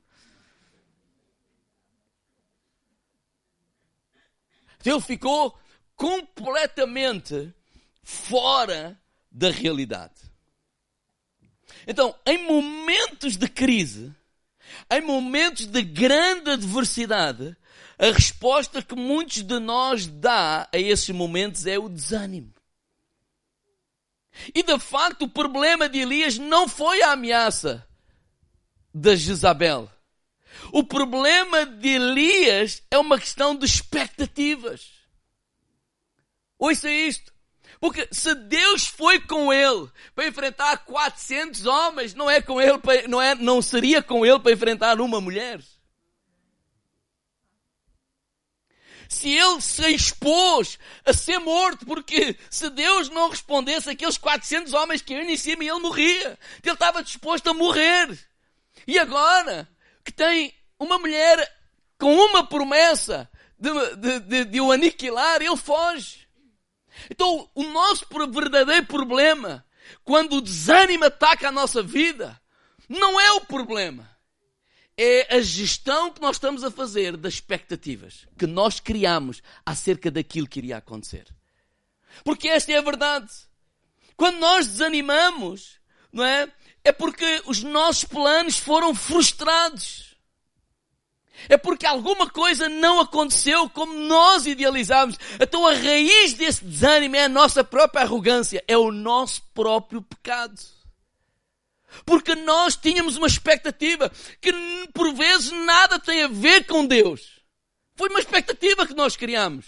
Ele 4.86 5.02
ficou 5.02 5.58
completamente 5.96 7.54
fora 8.08 8.98
da 9.30 9.52
realidade. 9.52 10.16
Então, 11.86 12.16
em 12.26 12.48
momentos 12.48 13.36
de 13.36 13.50
crise, 13.50 14.16
em 14.90 15.02
momentos 15.02 15.66
de 15.66 15.82
grande 15.82 16.52
adversidade, 16.52 17.54
a 18.00 18.06
resposta 18.06 18.82
que 18.82 18.96
muitos 18.96 19.44
de 19.44 19.60
nós 19.60 20.08
dá 20.08 20.70
a 20.74 20.78
esses 20.78 21.10
momentos 21.10 21.66
é 21.66 21.78
o 21.78 21.90
desânimo. 21.90 22.54
E 24.56 24.64
de 24.64 24.80
facto, 24.80 25.24
o 25.24 25.30
problema 25.30 25.90
de 25.90 26.00
Elias 26.00 26.38
não 26.38 26.66
foi 26.66 27.02
a 27.02 27.12
ameaça 27.12 27.86
da 28.94 29.16
Jezabel. 29.16 29.92
O 30.72 30.82
problema 30.82 31.66
de 31.66 31.90
Elias 31.90 32.82
é 32.90 32.98
uma 32.98 33.20
questão 33.20 33.54
de 33.54 33.66
expectativas. 33.66 34.92
Ouça 36.58 36.90
isto. 36.90 37.36
Porque 37.80 38.08
se 38.12 38.34
Deus 38.34 38.88
foi 38.88 39.20
com 39.20 39.54
ele 39.54 39.90
para 40.16 40.28
enfrentar 40.28 40.78
400 40.80 41.66
homens, 41.66 42.14
não 42.14 42.30
é 42.30 42.42
com 42.42 42.60
ele, 42.60 42.78
para, 42.80 43.08
não 43.08 43.22
é, 43.22 43.36
não 43.36 43.62
seria 43.62 44.02
com 44.02 44.26
ele 44.26 44.40
para 44.40 44.52
enfrentar 44.52 45.00
uma 45.00 45.22
mulher. 45.22 45.62
Se 49.08 49.30
ele 49.30 49.62
se 49.62 49.88
expôs 49.90 50.78
a 51.06 51.14
ser 51.14 51.40
morto, 51.40 51.86
porque 51.86 52.36
se 52.50 52.70
Deus 52.70 53.10
não 53.10 53.30
respondesse 53.30 53.90
aqueles 53.90 54.18
400 54.18 54.74
homens 54.74 55.02
que 55.02 55.14
iam 55.14 55.24
em 55.24 55.38
cima, 55.38 55.64
ele 55.64 55.80
morria. 55.80 56.38
Ele 56.64 56.74
estava 56.74 57.04
disposto 57.04 57.48
a 57.50 57.54
morrer. 57.54 58.18
E 58.86 59.00
agora 59.00 59.68
que 60.04 60.12
tem 60.12 60.54
uma 60.80 60.98
mulher 60.98 61.56
com 61.98 62.14
uma 62.14 62.46
promessa 62.46 63.30
de, 63.58 63.96
de, 63.96 64.20
de, 64.20 64.46
de 64.46 64.62
o 64.62 64.72
aniquilar, 64.72 65.42
ele 65.42 65.58
foge. 65.58 66.27
Então, 67.10 67.50
o 67.54 67.64
nosso 67.64 68.06
verdadeiro 68.30 68.86
problema, 68.86 69.66
quando 70.04 70.38
o 70.38 70.42
desânimo 70.42 71.06
ataca 71.06 71.50
a 71.50 71.52
nossa 71.52 71.82
vida, 71.82 72.40
não 72.88 73.20
é 73.20 73.32
o 73.34 73.42
problema. 73.42 74.10
É 74.98 75.36
a 75.36 75.42
gestão 75.42 76.12
que 76.12 76.22
nós 76.22 76.38
estamos 76.38 76.64
a 76.64 76.72
fazer 76.72 77.16
das 77.16 77.36
expectativas 77.36 78.28
que 78.38 78.48
nós 78.48 78.80
criamos 78.80 79.44
acerca 79.64 80.10
daquilo 80.10 80.48
que 80.48 80.60
iria 80.60 80.78
acontecer. 80.78 81.28
Porque 82.24 82.48
esta 82.48 82.72
é 82.72 82.78
a 82.78 82.82
verdade. 82.82 83.30
Quando 84.16 84.40
nós 84.40 84.66
desanimamos, 84.66 85.80
não 86.12 86.24
é? 86.24 86.52
É 86.84 86.92
porque 86.92 87.44
os 87.46 87.62
nossos 87.62 88.06
planos 88.06 88.58
foram 88.58 88.96
frustrados. 88.96 90.07
É 91.50 91.58
porque 91.58 91.86
alguma 91.86 92.30
coisa 92.30 92.68
não 92.68 93.00
aconteceu 93.00 93.70
como 93.70 93.94
nós 93.94 94.46
idealizávamos. 94.46 95.18
Então 95.40 95.66
a 95.68 95.74
raiz 95.74 96.34
desse 96.34 96.66
desânimo 96.66 97.16
é 97.16 97.26
a 97.26 97.30
nossa 97.30 97.64
própria 97.64 98.02
arrogância, 98.02 98.64
é 98.68 98.78
o 98.78 98.92
nosso 98.92 99.42
próprio 99.54 100.02
pecado. 100.02 100.60
Porque 102.06 102.36
nós 102.36 102.76
tínhamos 102.76 103.18
uma 103.18 103.28
expectativa 103.28 104.12
que 104.42 104.52
por 104.94 105.14
vezes 105.14 105.52
nada 105.52 106.00
tem 106.00 106.24
a 106.24 106.28
ver 106.28 106.66
com 106.66 106.86
Deus. 106.86 107.42
Foi 107.96 108.10
uma 108.10 108.20
expectativa 108.20 108.86
que 108.86 108.94
nós 108.94 109.16
criamos. 109.16 109.66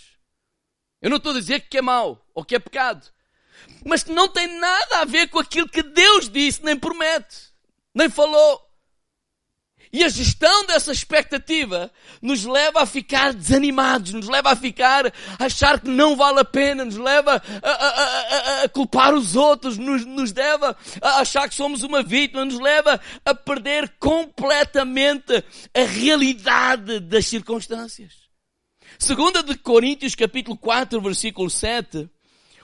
Eu 1.01 1.09
não 1.09 1.17
estou 1.17 1.31
a 1.31 1.39
dizer 1.39 1.61
que 1.61 1.77
é 1.77 1.81
mau 1.81 2.23
ou 2.33 2.43
que 2.43 2.55
é 2.55 2.59
pecado. 2.59 3.07
Mas 3.85 4.03
que 4.03 4.11
não 4.11 4.27
tem 4.27 4.47
nada 4.59 4.99
a 4.99 5.05
ver 5.05 5.29
com 5.29 5.39
aquilo 5.39 5.69
que 5.69 5.81
Deus 5.81 6.29
disse, 6.29 6.63
nem 6.63 6.77
promete, 6.77 7.51
nem 7.93 8.09
falou. 8.09 8.68
E 9.91 10.03
a 10.03 10.09
gestão 10.09 10.67
dessa 10.67 10.91
expectativa 10.91 11.91
nos 12.21 12.45
leva 12.45 12.83
a 12.83 12.85
ficar 12.85 13.33
desanimados, 13.33 14.13
nos 14.13 14.27
leva 14.27 14.51
a 14.51 14.55
ficar 14.55 15.07
a 15.07 15.45
achar 15.45 15.79
que 15.79 15.89
não 15.89 16.15
vale 16.15 16.39
a 16.39 16.45
pena, 16.45 16.85
nos 16.85 16.97
leva 16.97 17.41
a, 17.63 17.69
a, 17.69 18.61
a, 18.61 18.63
a 18.63 18.69
culpar 18.69 19.15
os 19.15 19.35
outros, 19.35 19.79
nos, 19.79 20.05
nos 20.05 20.31
leva 20.31 20.77
a 21.01 21.21
achar 21.21 21.49
que 21.49 21.55
somos 21.55 21.81
uma 21.81 22.03
vítima, 22.03 22.45
nos 22.45 22.59
leva 22.59 23.01
a 23.25 23.33
perder 23.33 23.91
completamente 23.99 25.43
a 25.73 25.81
realidade 25.81 26.99
das 26.99 27.25
circunstâncias. 27.25 28.13
Segunda 28.99 29.41
de 29.41 29.57
Coríntios 29.57 30.13
capítulo 30.13 30.55
4 30.55 31.01
versículo 31.01 31.49
7 31.49 32.07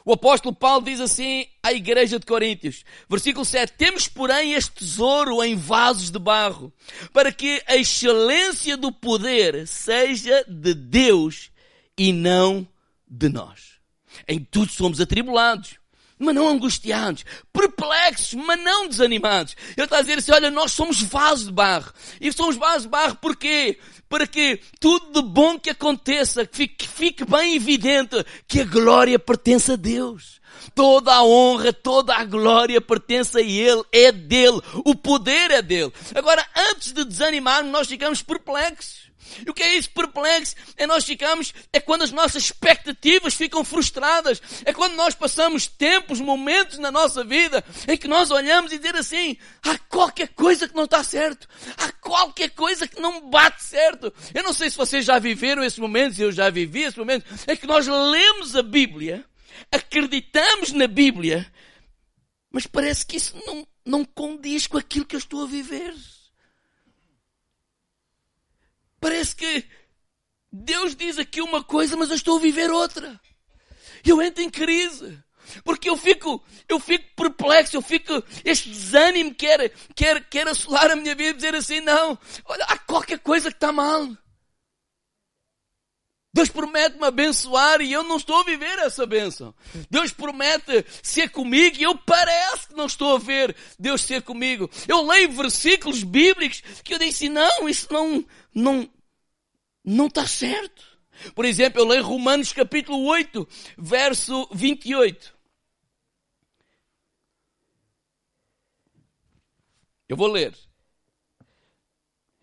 o 0.05 0.13
apóstolo 0.13 0.55
Paulo 0.55 0.85
diz 0.85 1.01
assim 1.01 1.47
à 1.63 1.73
igreja 1.73 2.19
de 2.19 2.25
Coríntios, 2.27 2.85
versículo 3.09 3.43
7, 3.43 3.73
temos 3.73 4.07
porém 4.07 4.53
este 4.53 4.71
tesouro 4.71 5.43
em 5.43 5.55
vasos 5.55 6.11
de 6.11 6.19
barro, 6.19 6.71
para 7.11 7.31
que 7.31 7.61
a 7.65 7.75
excelência 7.75 8.77
do 8.77 8.91
poder 8.91 9.67
seja 9.67 10.45
de 10.47 10.75
Deus 10.75 11.49
e 11.97 12.13
não 12.13 12.67
de 13.07 13.29
nós. 13.29 13.79
Em 14.27 14.39
tudo 14.39 14.71
somos 14.71 15.01
atribulados, 15.01 15.79
mas 16.17 16.33
não 16.33 16.47
angustiados, 16.47 17.25
perplexos, 17.51 18.33
mas 18.33 18.61
não 18.63 18.87
desanimados. 18.87 19.55
Ele 19.75 19.85
está 19.85 19.97
a 19.97 20.01
dizer 20.01 20.19
assim, 20.19 20.31
olha, 20.31 20.49
nós 20.49 20.71
somos 20.71 21.01
vasos 21.01 21.47
de 21.47 21.51
barro. 21.51 21.91
E 22.21 22.31
somos 22.31 22.55
vasos 22.55 22.83
de 22.83 22.89
barro 22.89 23.15
porquê? 23.15 23.77
para 24.09 24.27
que 24.27 24.59
tudo 24.79 25.21
de 25.21 25.27
bom 25.27 25.59
que 25.59 25.69
aconteça, 25.69 26.45
que 26.45 26.57
fique, 26.57 26.87
fique 26.87 27.25
bem 27.25 27.55
evidente 27.55 28.23
que 28.47 28.61
a 28.61 28.65
glória 28.65 29.17
pertence 29.19 29.71
a 29.71 29.75
Deus. 29.75 30.39
Toda 30.73 31.13
a 31.13 31.23
honra, 31.23 31.73
toda 31.73 32.15
a 32.15 32.23
glória 32.23 32.79
pertence 32.79 33.37
a 33.37 33.41
Ele, 33.41 33.83
é 33.91 34.11
dele, 34.11 34.61
o 34.85 34.95
poder 34.95 35.51
é 35.51 35.61
dele. 35.61 35.91
Agora, 36.13 36.45
antes 36.71 36.91
de 36.91 37.03
desanimarmos, 37.03 37.71
nós 37.71 37.87
ficamos 37.87 38.21
perplexos. 38.21 39.04
E 39.45 39.49
o 39.49 39.53
que 39.53 39.63
é 39.63 39.75
isso 39.75 39.89
perplexo? 39.89 40.55
É 40.77 40.87
nós 40.87 41.03
ficamos, 41.03 41.53
é 41.71 41.79
quando 41.79 42.03
as 42.03 42.11
nossas 42.11 42.43
expectativas 42.43 43.33
ficam 43.33 43.63
frustradas. 43.63 44.41
É 44.65 44.73
quando 44.73 44.95
nós 44.95 45.15
passamos 45.15 45.67
tempos, 45.67 46.19
momentos 46.19 46.77
na 46.77 46.91
nossa 46.91 47.23
vida 47.23 47.63
em 47.87 47.97
que 47.97 48.07
nós 48.07 48.31
olhamos 48.31 48.71
e 48.71 48.77
dizer 48.77 48.95
assim, 48.95 49.37
há 49.63 49.77
qualquer 49.77 50.29
coisa 50.29 50.67
que 50.67 50.75
não 50.75 50.85
está 50.85 51.03
certo. 51.03 51.47
Há 51.77 51.91
qualquer 51.93 52.49
coisa 52.49 52.87
que 52.87 52.99
não 52.99 53.29
bate 53.29 53.63
certo. 53.63 54.13
Eu 54.33 54.43
não 54.43 54.53
sei 54.53 54.69
se 54.69 54.77
vocês 54.77 55.05
já 55.05 55.19
viveram 55.19 55.63
esses 55.63 55.79
momentos, 55.79 56.19
eu 56.19 56.31
já 56.31 56.49
vivi 56.49 56.81
esses 56.81 56.97
momentos, 56.97 57.29
em 57.47 57.55
que 57.55 57.67
nós 57.67 57.87
lemos 57.87 58.55
a 58.55 58.63
Bíblia, 58.63 59.25
acreditamos 59.71 60.71
na 60.71 60.87
Bíblia, 60.87 61.51
mas 62.51 62.65
parece 62.65 63.05
que 63.05 63.17
isso 63.17 63.35
não, 63.45 63.67
não 63.85 64.05
condiz 64.05 64.67
com 64.67 64.77
aquilo 64.77 65.05
que 65.05 65.15
eu 65.15 65.19
estou 65.19 65.43
a 65.43 65.47
viver. 65.47 65.93
Parece 69.05 69.35
que 69.35 69.63
Deus 70.51 70.95
diz 70.95 71.19
aqui 71.19 71.39
uma 71.39 71.63
coisa, 71.63 71.95
mas 71.95 72.09
eu 72.09 72.15
estou 72.15 72.39
a 72.39 72.41
viver 72.41 72.71
outra. 72.71 73.21
Eu 74.03 74.19
entro 74.19 74.41
em 74.41 74.49
crise. 74.49 75.23
Porque 75.63 75.87
eu 75.87 75.95
fico, 75.95 76.43
eu 76.67 76.79
fico 76.79 77.05
perplexo, 77.15 77.77
eu 77.77 77.83
fico, 77.83 78.23
este 78.43 78.67
desânimo 78.67 79.35
quer, 79.35 79.71
quer, 79.93 80.27
quer 80.27 80.47
assolar 80.47 80.89
a 80.89 80.95
minha 80.95 81.13
vida 81.13 81.29
e 81.29 81.33
dizer 81.35 81.53
assim, 81.53 81.81
não, 81.81 82.17
olha, 82.45 82.63
há 82.63 82.79
qualquer 82.79 83.19
coisa 83.19 83.51
que 83.51 83.57
está 83.57 83.71
mal. 83.71 84.09
Deus 86.35 86.49
promete-me 86.49 87.05
abençoar 87.05 87.79
e 87.79 87.93
eu 87.93 88.03
não 88.03 88.17
estou 88.17 88.41
a 88.41 88.43
viver 88.43 88.79
essa 88.79 89.05
bênção. 89.05 89.55
Deus 89.89 90.11
promete 90.11 90.83
ser 91.01 91.29
comigo 91.29 91.77
e 91.79 91.83
eu 91.83 91.95
parece 91.95 92.69
que 92.69 92.75
não 92.75 92.87
estou 92.87 93.15
a 93.15 93.19
ver 93.19 93.55
Deus 93.79 94.01
ser 94.01 94.23
comigo. 94.23 94.69
Eu 94.85 95.05
leio 95.05 95.31
versículos 95.31 96.03
bíblicos 96.03 96.61
que 96.83 96.95
eu 96.95 96.99
disse, 96.99 97.29
não, 97.29 97.69
isso 97.69 97.87
não, 97.89 98.25
não, 98.53 98.89
não 99.85 100.07
está 100.07 100.25
certo. 100.25 100.83
Por 101.33 101.45
exemplo, 101.45 101.79
eu 101.79 101.85
leio 101.85 102.03
Romanos 102.03 102.51
capítulo 102.51 103.05
8, 103.05 103.47
verso 103.77 104.49
28. 104.53 105.33
Eu 110.09 110.17
vou 110.17 110.27
ler. 110.27 110.53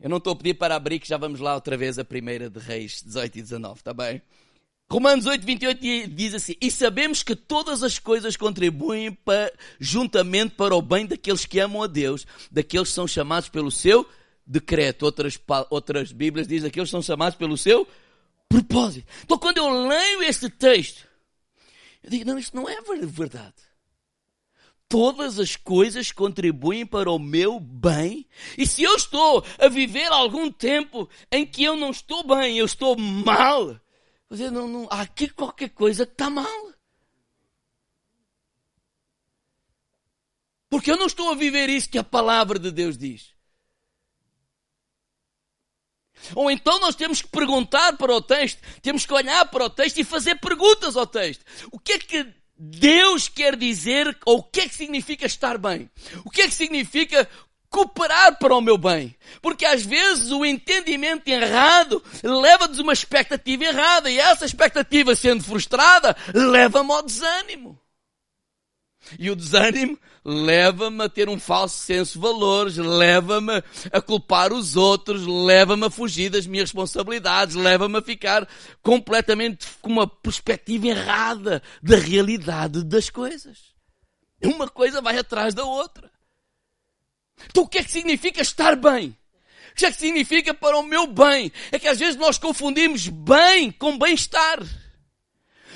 Eu 0.01 0.09
não 0.09 0.17
estou 0.17 0.33
a 0.33 0.37
pedir 0.37 0.55
para 0.55 0.75
abrir, 0.75 0.99
que 0.99 1.09
já 1.09 1.17
vamos 1.17 1.39
lá 1.39 1.55
outra 1.55 1.77
vez 1.77 1.99
a 1.99 2.05
primeira 2.05 2.51
de 2.51 2.59
Reis 2.59 3.03
18 3.03 3.39
e 3.39 3.43
19, 3.43 3.79
está 3.79 3.95
bem? 3.95 4.21
Romanos 4.91 5.27
8, 5.27 5.47
28 5.47 6.09
diz 6.09 6.35
assim: 6.35 6.55
E 6.61 6.71
sabemos 6.71 7.23
que 7.23 7.37
todas 7.37 7.83
as 7.83 7.99
coisas 7.99 8.37
contribuem 8.37 9.13
para, 9.13 9.53
juntamente 9.79 10.55
para 10.55 10.75
o 10.75 10.83
bem 10.83 11.07
daqueles 11.07 11.47
que 11.47 11.61
amam 11.61 11.83
a 11.83 11.87
Deus, 11.87 12.27
daqueles 12.51 12.89
que 12.89 12.95
são 12.95 13.07
chamados 13.07 13.49
pelo 13.49 13.71
seu 13.71 14.07
decreto. 14.47 15.05
Outras, 15.05 15.39
outras 15.71 16.13
Bíblias 16.13 16.47
dizem 16.47 16.71
que 16.71 16.79
eles 16.79 16.91
são 16.91 17.03
chamados 17.03 17.37
pelo 17.37 17.57
seu 17.57 17.87
propósito. 18.49 19.07
Então, 19.25 19.39
quando 19.39 19.59
eu 19.59 19.87
leio 19.89 20.23
este 20.23 20.49
texto, 20.49 21.07
eu 22.03 22.11
digo: 22.11 22.25
não, 22.25 22.39
isto 22.39 22.57
não 22.57 22.69
é 22.69 22.81
verdade. 23.07 23.55
Todas 24.89 25.39
as 25.39 25.57
coisas 25.57 26.13
contribuem 26.13 26.85
para 26.85 27.11
o 27.11 27.19
meu 27.19 27.59
bem. 27.59 28.27
E 28.59 28.67
se 28.67 28.83
eu 28.83 28.95
estou 28.95 29.43
a 29.59 29.67
viver 29.67 30.13
algum 30.13 30.53
tempo 30.53 31.09
em 31.31 31.47
que 31.47 31.65
eu 31.65 31.77
não 31.77 31.91
estou 31.91 32.23
bem, 32.23 32.59
eu 32.59 32.67
estou 32.67 32.95
mal, 32.99 33.81
dizer, 34.31 34.51
não, 34.51 34.69
não, 34.69 34.87
há 34.91 35.01
aqui 35.01 35.29
qualquer 35.29 35.71
coisa 35.71 36.05
que 36.05 36.13
está 36.13 36.29
mal. 36.29 36.73
Porque 40.69 40.91
eu 40.91 40.97
não 40.97 41.07
estou 41.07 41.31
a 41.31 41.35
viver 41.35 41.69
isso 41.69 41.89
que 41.89 41.99
a 41.99 42.05
palavra 42.05 42.59
de 42.59 42.71
Deus 42.71 42.97
diz. 42.97 43.32
Ou 46.35 46.51
então 46.51 46.79
nós 46.81 46.95
temos 46.95 47.21
que 47.23 47.29
perguntar 47.29 47.97
para 47.97 48.13
o 48.13 48.21
texto, 48.21 48.59
temos 48.81 49.05
que 49.07 49.13
olhar 49.13 49.45
para 49.47 49.65
o 49.65 49.71
texto 49.71 49.99
e 49.99 50.05
fazer 50.05 50.37
perguntas 50.37 50.97
ao 50.97 51.07
texto. 51.07 51.45
O 51.71 51.79
que 51.79 51.93
é 51.93 51.99
que 51.99 52.27
Deus 52.57 53.29
quer 53.29 53.57
dizer, 53.57 54.17
ou 54.25 54.39
o 54.39 54.43
que 54.43 54.61
é 54.61 54.69
que 54.69 54.75
significa 54.75 55.27
estar 55.27 55.59
bem? 55.59 55.91
O 56.25 56.31
que 56.31 56.43
é 56.43 56.47
que 56.47 56.55
significa 56.55 57.29
cooperar 57.69 58.39
para 58.39 58.55
o 58.55 58.61
meu 58.61 58.79
bem? 58.79 59.17
Porque 59.41 59.67
às 59.67 59.85
vezes 59.85 60.31
o 60.31 60.45
entendimento 60.45 61.27
errado 61.27 62.03
leva-nos 62.23 62.79
uma 62.79 62.93
expectativa 62.93 63.65
errada 63.65 64.11
e 64.11 64.19
essa 64.19 64.45
expectativa 64.45 65.17
sendo 65.17 65.43
frustrada 65.43 66.17
leva-me 66.33 66.93
ao 66.93 67.03
desânimo. 67.03 67.82
E 69.19 69.31
o 69.31 69.37
desânimo 69.37 69.99
leva-me 70.25 71.05
a 71.05 71.09
ter 71.09 71.29
um 71.29 71.39
falso 71.39 71.79
senso 71.79 72.15
de 72.15 72.19
valores, 72.21 72.77
leva-me 72.77 73.63
a 73.91 74.01
culpar 74.01 74.53
os 74.53 74.77
outros, 74.77 75.27
leva-me 75.27 75.87
a 75.87 75.91
fugir 75.91 76.31
das 76.31 76.47
minhas 76.47 76.71
responsabilidades, 76.71 77.57
leva-me 77.57 77.99
a 77.99 78.03
ficar 78.03 78.49
completamente 78.83 79.67
com 79.81 79.91
uma 79.91 80.07
perspectiva 80.07 80.89
errada 80.89 81.63
da 81.83 81.97
realidade 81.97 82.85
das 82.85 83.11
coisas. 83.11 83.73
Uma 84.43 84.69
coisa 84.69 85.01
vai 85.01 85.19
atrás 85.19 85.55
da 85.55 85.65
outra. 85.65 86.11
Então 87.47 87.65
o 87.65 87.69
que 87.69 87.79
é 87.79 87.85
que 87.85 87.91
significa 87.91 88.41
estar 88.41 88.77
bem? 88.77 89.17
O 89.73 89.75
que 89.75 89.87
é 89.87 89.91
que 89.91 89.99
significa 89.99 90.53
para 90.53 90.77
o 90.77 90.83
meu 90.83 91.07
bem? 91.07 91.51
É 91.71 91.79
que 91.79 91.89
às 91.89 91.99
vezes 91.99 92.17
nós 92.17 92.39
confundimos 92.39 93.09
bem 93.09 93.71
com 93.73 93.99
bem-estar. 93.99 94.61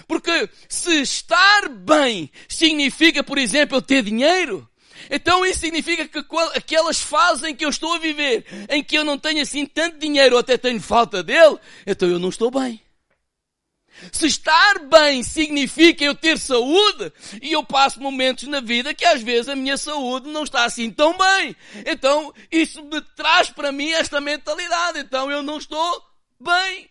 Porque 0.07 0.49
se 0.69 1.01
estar 1.01 1.69
bem 1.69 2.31
significa, 2.49 3.25
por 3.25 3.38
exemplo, 3.38 3.77
eu 3.77 3.83
ter 3.83 4.03
dinheiro, 4.03 4.69
então 5.11 5.45
isso 5.45 5.61
significa 5.61 6.07
que 6.07 6.25
aquelas 6.55 7.01
fases 7.01 7.45
em 7.45 7.55
que 7.55 7.64
eu 7.64 7.71
estou 7.71 7.95
a 7.95 7.99
viver, 7.99 8.45
em 8.69 8.83
que 8.83 8.97
eu 8.97 9.05
não 9.05 9.19
tenho 9.19 9.42
assim 9.42 9.66
tanto 9.66 9.99
dinheiro 9.99 10.35
ou 10.35 10.40
até 10.40 10.57
tenho 10.57 10.81
falta 10.81 11.23
dele, 11.23 11.59
então 11.87 12.09
eu 12.09 12.19
não 12.19 12.29
estou 12.29 12.51
bem. 12.51 12.81
Se 14.12 14.27
estar 14.27 14.79
bem 14.81 15.23
significa 15.23 16.05
eu 16.05 16.14
ter 16.14 16.38
saúde, 16.38 17.12
e 17.40 17.53
eu 17.53 17.64
passo 17.64 18.01
momentos 18.01 18.47
na 18.47 18.61
vida 18.61 18.95
que 18.95 19.05
às 19.05 19.23
vezes 19.23 19.49
a 19.49 19.57
minha 19.57 19.77
saúde 19.77 20.29
não 20.29 20.45
está 20.45 20.64
assim 20.64 20.90
tão 20.90 21.16
bem. 21.16 21.57
Então 21.87 22.33
isso 22.53 22.83
me 22.85 23.01
traz 23.16 23.51
para 23.51 23.73
mim 23.73 23.90
esta 23.92 24.21
mentalidade. 24.21 24.99
Então 24.99 25.31
eu 25.31 25.42
não 25.42 25.57
estou 25.57 26.03
bem. 26.38 26.90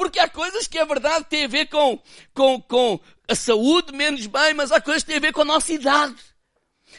Porque 0.00 0.18
há 0.18 0.26
coisas 0.26 0.66
que 0.66 0.78
é 0.78 0.86
verdade 0.86 1.26
têm 1.28 1.44
a 1.44 1.46
ver 1.46 1.66
com, 1.66 2.02
com, 2.32 2.58
com 2.62 2.98
a 3.28 3.34
saúde 3.34 3.92
menos 3.92 4.26
bem, 4.26 4.54
mas 4.54 4.72
há 4.72 4.80
coisas 4.80 5.02
que 5.02 5.08
têm 5.08 5.18
a 5.18 5.20
ver 5.20 5.34
com 5.34 5.42
a 5.42 5.44
nossa 5.44 5.70
idade. 5.74 6.16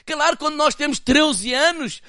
Claro, 0.06 0.38
quando 0.38 0.54
nós 0.56 0.76
temos 0.76 1.00
13 1.00 1.52
anos, 1.52 2.04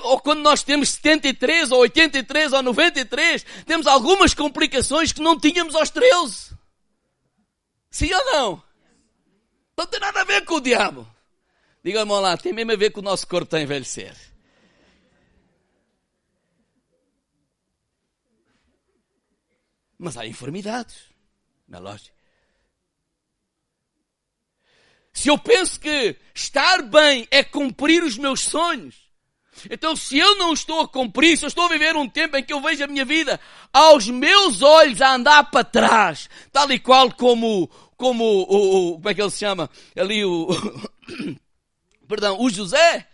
ou 0.00 0.20
quando 0.20 0.38
nós 0.38 0.62
temos 0.62 0.90
73, 0.90 1.72
ou 1.72 1.80
83, 1.80 2.52
ou 2.52 2.62
93, 2.62 3.44
temos 3.66 3.88
algumas 3.88 4.32
complicações 4.32 5.12
que 5.12 5.20
não 5.20 5.36
tínhamos 5.36 5.74
aos 5.74 5.90
13. 5.90 6.56
Sim 7.90 8.14
ou 8.14 8.24
não? 8.26 8.62
Não 9.76 9.86
tem 9.88 9.98
nada 9.98 10.20
a 10.20 10.24
ver 10.24 10.44
com 10.44 10.54
o 10.54 10.60
diabo. 10.60 11.04
Diga-me 11.82 12.12
lá, 12.12 12.36
tem 12.36 12.52
mesmo 12.52 12.70
a 12.70 12.76
ver 12.76 12.90
com 12.92 13.00
o 13.00 13.02
nosso 13.02 13.26
corpo 13.26 13.56
a 13.56 13.60
envelhecer. 13.60 14.14
Mas 19.98 20.16
há 20.16 20.26
enfermidades. 20.26 20.96
Não 21.66 21.78
é 21.78 21.82
lógico. 21.82 22.16
Se 25.12 25.28
eu 25.28 25.36
penso 25.36 25.80
que 25.80 26.16
estar 26.32 26.80
bem 26.82 27.26
é 27.30 27.42
cumprir 27.42 28.04
os 28.04 28.16
meus 28.16 28.40
sonhos, 28.40 28.94
então 29.68 29.96
se 29.96 30.16
eu 30.16 30.36
não 30.36 30.52
estou 30.52 30.80
a 30.80 30.88
cumprir, 30.88 31.36
se 31.36 31.44
eu 31.44 31.48
estou 31.48 31.64
a 31.64 31.68
viver 31.68 31.96
um 31.96 32.08
tempo 32.08 32.36
em 32.36 32.44
que 32.44 32.52
eu 32.52 32.60
vejo 32.60 32.84
a 32.84 32.86
minha 32.86 33.04
vida 33.04 33.40
aos 33.72 34.08
meus 34.08 34.62
olhos 34.62 35.02
a 35.02 35.14
andar 35.14 35.50
para 35.50 35.64
trás, 35.64 36.30
tal 36.52 36.70
e 36.70 36.78
qual 36.78 37.12
como, 37.12 37.68
como 37.96 38.24
o, 38.24 38.92
o 38.92 38.94
como 38.94 39.08
é 39.08 39.14
que 39.14 39.20
ele 39.20 39.30
se 39.30 39.38
chama? 39.38 39.68
Ali 39.96 40.24
o, 40.24 40.48
perdão, 42.06 42.40
o 42.40 42.48
José, 42.48 43.08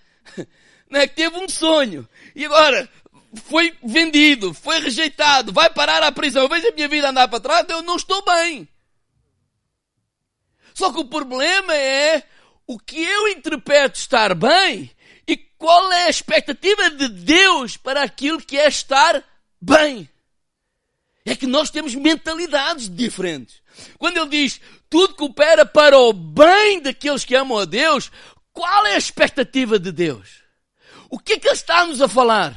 né, 0.90 1.07
que 1.07 1.16
teve 1.16 1.38
um 1.38 1.49
sonho 1.49 2.07
e 2.37 2.44
agora 2.44 2.87
foi 3.37 3.77
vendido, 3.83 4.55
foi 4.55 4.81
rejeitado, 4.81 5.53
vai 5.53 5.70
parar 5.70 6.03
à 6.03 6.12
prisão, 6.12 6.42
eu 6.42 6.49
vejo 6.49 6.68
a 6.68 6.73
minha 6.73 6.88
vida 6.88 7.11
andar 7.11 7.29
para 7.29 7.40
trás, 7.40 7.66
eu 7.68 7.83
não 7.83 7.97
estou 7.97 8.23
bem. 8.25 8.68
Só 10.75 10.92
que 10.92 11.01
o 11.01 11.05
problema 11.05 11.75
é 11.75 12.23
o 12.66 12.79
que 12.79 13.01
eu 13.01 13.29
interpreto 13.29 13.99
estar 13.99 14.35
bem 14.35 14.90
e 15.27 15.37
qual 15.37 15.92
é 15.92 16.05
a 16.05 16.11
expectativa 16.11 16.90
de 16.90 17.09
Deus 17.09 17.77
para 17.77 18.03
aquilo 18.03 18.40
que 18.40 18.59
é 18.59 18.66
estar 18.66 19.23
bem. 19.61 20.09
É 21.25 21.35
que 21.35 21.47
nós 21.47 21.70
temos 21.70 21.94
mentalidades 21.94 22.88
diferentes. 22.88 23.62
Quando 23.99 24.18
ele 24.18 24.29
diz 24.29 24.61
tudo 24.90 25.14
coopera 25.14 25.66
para 25.66 25.99
o 25.99 26.12
bem 26.12 26.81
daqueles 26.81 27.25
que 27.25 27.35
amam 27.35 27.59
a 27.59 27.64
Deus, 27.64 28.11
qual 28.53 28.87
é 28.87 28.94
a 28.94 28.99
expectativa 28.99 29.79
de 29.79 29.90
Deus? 29.90 30.42
O 31.11 31.18
que 31.18 31.35
é 31.35 31.38
que 31.38 31.49
ele 31.49 31.55
está-nos 31.55 32.01
a 32.01 32.09
falar? 32.09 32.55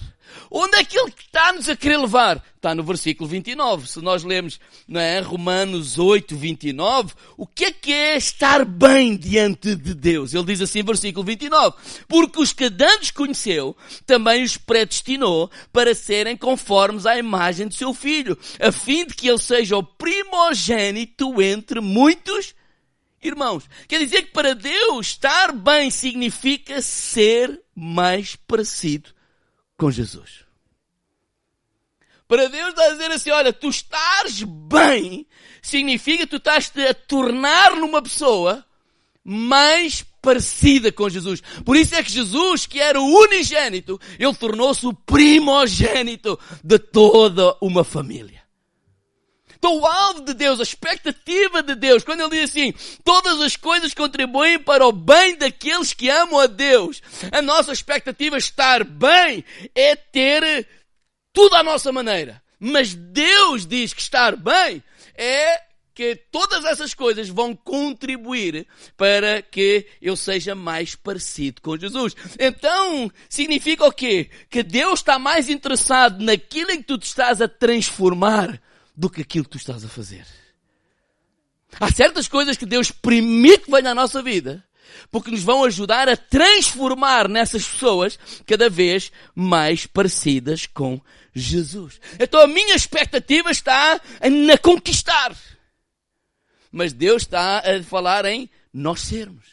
Onde 0.49 0.77
é 0.77 0.83
que 0.83 0.97
ele 0.97 1.13
está-nos 1.17 1.67
a 1.67 1.75
querer 1.75 1.97
levar? 1.97 2.43
Está 2.55 2.73
no 2.73 2.83
versículo 2.83 3.29
29. 3.29 3.88
Se 3.88 4.01
nós 4.01 4.23
lemos 4.23 4.60
não 4.88 4.99
é, 4.99 5.19
Romanos 5.19 5.99
8, 5.99 6.36
29, 6.36 7.13
o 7.36 7.45
que 7.45 7.65
é 7.65 7.71
que 7.71 7.93
é 7.93 8.17
estar 8.17 8.63
bem 8.65 9.15
diante 9.15 9.75
de 9.75 9.93
Deus? 9.93 10.33
Ele 10.33 10.45
diz 10.45 10.62
assim, 10.62 10.83
versículo 10.83 11.25
29, 11.25 11.75
porque 12.07 12.41
os 12.41 12.53
que 12.53 12.69
dantes 12.69 13.12
conheceu, 13.12 13.75
também 14.05 14.43
os 14.43 14.57
predestinou 14.57 15.51
para 15.71 15.93
serem 15.93 16.38
conformes 16.38 17.05
à 17.05 17.17
imagem 17.17 17.67
do 17.67 17.73
seu 17.73 17.93
filho, 17.93 18.38
a 18.60 18.71
fim 18.71 19.05
de 19.05 19.13
que 19.13 19.27
ele 19.27 19.38
seja 19.38 19.77
o 19.77 19.83
primogênito 19.83 21.41
entre 21.41 21.81
muitos 21.81 22.55
irmãos. 23.21 23.63
Quer 23.88 23.99
dizer 23.99 24.23
que 24.23 24.31
para 24.31 24.55
Deus 24.55 25.07
estar 25.07 25.51
bem 25.51 25.89
significa 25.89 26.81
ser 26.81 27.62
mais 27.75 28.36
parecido 28.36 29.16
com 29.78 29.92
Jesus. 29.92 30.46
Para 32.28 32.50
Deus 32.50 32.70
está 32.70 32.86
a 32.86 32.90
dizer 32.90 33.12
assim, 33.12 33.32
olha, 33.32 33.54
tu 33.54 33.70
estás 33.70 34.44
bem, 34.44 35.26
significa 35.62 36.26
que 36.26 36.32
tu 36.32 36.38
estás-te 36.38 36.82
a 36.82 36.94
tornar 36.94 37.76
numa 37.78 38.02
pessoa 38.02 38.66
mais 39.24 40.04
parecida 40.22 40.92
com 40.92 41.08
Jesus. 41.08 41.42
Por 41.63 41.78
isso 41.78 41.96
é 41.96 42.04
que 42.04 42.12
Jesus, 42.12 42.66
que 42.66 42.80
era 42.80 43.00
o 43.00 43.06
unigênito, 43.06 44.00
ele 44.20 44.36
tornou-se 44.36 44.86
o 44.86 44.94
primogênito 44.94 46.38
de 46.62 46.78
toda 46.80 47.56
uma 47.62 47.84
família. 47.84 48.37
Então 49.58 49.80
o 49.80 49.86
alvo 49.86 50.22
de 50.22 50.34
Deus, 50.34 50.60
a 50.60 50.63
expectativa 50.63 51.62
de 51.63 51.76
Deus, 51.76 52.04
quando 52.04 52.22
ele 52.22 52.41
diz 52.41 52.52
assim, 52.52 52.74
todas 53.04 53.41
as 53.41 53.56
coisas 53.56 53.93
contribuem 53.93 54.60
para 54.60 54.86
o 54.86 54.91
bem 54.91 55.36
daqueles 55.36 55.93
que 55.93 56.10
amam 56.10 56.39
a 56.39 56.48
Deus. 56.48 57.02
A 57.32 57.41
nossa 57.41 57.74
expectativa 57.74 58.36
é 58.36 58.39
estar 58.39 58.84
bem 58.84 59.43
é 59.74 59.96
ter 59.96 60.67
tudo 61.34 61.56
à 61.56 61.63
nossa 61.63 61.91
maneira. 61.91 62.41
Mas 62.60 62.93
Deus 62.93 63.65
diz 63.65 63.93
que 63.93 64.02
estar 64.02 64.36
bem 64.36 64.84
é 65.15 65.62
que 65.93 66.15
todas 66.32 66.63
essas 66.63 66.93
coisas 66.93 67.28
vão 67.28 67.56
contribuir 67.56 68.67
para 68.96 69.41
que 69.41 69.88
eu 70.00 70.15
seja 70.15 70.54
mais 70.54 70.93
parecido 70.93 71.60
com 71.60 71.76
Jesus. 71.76 72.15
Então, 72.39 73.12
significa 73.28 73.84
o 73.84 73.91
quê? 73.91 74.30
Que 74.48 74.62
Deus 74.62 75.00
está 75.00 75.17
mais 75.17 75.50
interessado 75.50 76.24
naquilo 76.24 76.70
em 76.70 76.78
que 76.78 76.84
tu 76.84 77.00
te 77.00 77.08
estás 77.08 77.41
a 77.41 77.48
transformar 77.48 78.62
do 78.97 79.10
que 79.10 79.21
aquilo 79.21 79.45
que 79.45 79.51
tu 79.51 79.57
estás 79.57 79.86
a 79.86 79.88
fazer. 79.88 80.25
Há 81.79 81.91
certas 81.91 82.27
coisas 82.27 82.57
que 82.57 82.65
Deus 82.65 82.89
permite 82.89 83.65
que 83.65 83.71
venham 83.71 83.91
à 83.91 83.95
nossa 83.95 84.23
vida, 84.23 84.63
porque 85.12 85.29
nos 85.29 85.43
vão 85.43 85.63
ajudar 85.63 86.10
a 86.10 86.17
transformar 86.17 87.29
nessas 87.29 87.67
pessoas 87.67 88.17
cada 88.47 88.69
vez 88.69 89.12
mais 89.36 89.86
parecidas 89.86 90.65
com 90.65 90.99
Jesus. 91.36 92.01
Então 92.19 92.41
a 92.41 92.47
minha 92.47 92.75
expectativa 92.75 93.51
está 93.51 94.01
na 94.31 94.57
conquistar. 94.57 95.38
Mas 96.71 96.91
Deus 96.91 97.21
está 97.21 97.60
a 97.60 97.83
falar 97.83 98.25
em 98.25 98.49
nós 98.73 99.01
sermos. 99.01 99.45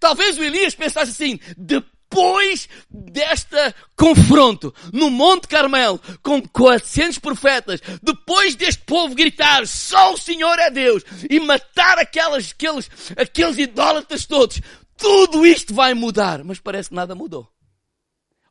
Talvez 0.00 0.38
o 0.38 0.42
Elias 0.42 0.74
pensasse 0.74 1.10
assim, 1.10 1.38
depois 1.56 1.97
depois 2.10 2.68
desta 2.90 3.74
confronto 3.94 4.74
no 4.92 5.10
Monte 5.10 5.46
Carmelo 5.46 6.00
com 6.22 6.40
400 6.40 7.18
profetas, 7.18 7.80
depois 8.02 8.56
deste 8.56 8.82
povo 8.84 9.14
gritar 9.14 9.66
só 9.66 10.14
o 10.14 10.16
Senhor 10.16 10.58
é 10.58 10.70
Deus 10.70 11.04
e 11.28 11.38
matar 11.38 11.98
aquelas, 11.98 12.52
aqueles, 12.52 12.90
aqueles 13.16 13.58
idólatras 13.58 14.26
todos, 14.26 14.60
tudo 14.96 15.46
isto 15.46 15.74
vai 15.74 15.94
mudar. 15.94 16.42
Mas 16.42 16.58
parece 16.58 16.88
que 16.88 16.94
nada 16.94 17.14
mudou. 17.14 17.48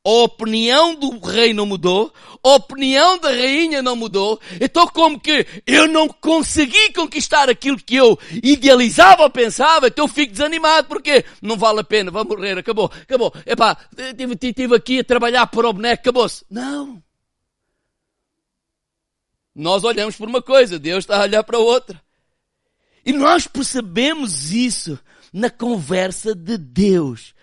A 0.07 0.23
opinião 0.23 0.95
do 0.95 1.19
rei 1.19 1.53
não 1.53 1.65
mudou, 1.65 2.13
a 2.41 2.49
opinião 2.51 3.19
da 3.19 3.27
rainha 3.27 3.81
não 3.81 3.93
mudou, 3.93 4.39
então 4.61 4.87
como 4.87 5.19
que 5.19 5.45
eu 5.67 5.85
não 5.85 6.07
consegui 6.07 6.93
conquistar 6.93 7.49
aquilo 7.49 7.75
que 7.75 7.97
eu 7.97 8.17
idealizava 8.41 9.23
ou 9.23 9.29
pensava, 9.29 9.87
então 9.89 10.05
eu 10.05 10.09
fico 10.09 10.31
desanimado, 10.31 10.87
porque 10.87 11.25
não 11.41 11.57
vale 11.57 11.81
a 11.81 11.83
pena, 11.83 12.09
vou 12.09 12.23
morrer, 12.23 12.57
acabou, 12.57 12.89
acabou, 13.01 13.33
epá, 13.45 13.77
estive 14.41 14.77
aqui 14.77 14.99
a 14.99 15.03
trabalhar 15.03 15.45
para 15.47 15.67
o 15.67 15.73
boneco, 15.73 15.99
acabou-se. 15.99 16.45
Não. 16.49 17.03
Nós 19.53 19.83
olhamos 19.83 20.15
por 20.15 20.29
uma 20.29 20.41
coisa, 20.41 20.79
Deus 20.79 20.99
está 20.99 21.17
a 21.17 21.23
olhar 21.23 21.43
para 21.43 21.59
outra. 21.59 22.01
E 23.05 23.11
nós 23.11 23.45
percebemos 23.45 24.53
isso 24.53 24.97
na 25.33 25.49
conversa 25.49 26.33
de 26.33 26.57
Deus 26.57 27.35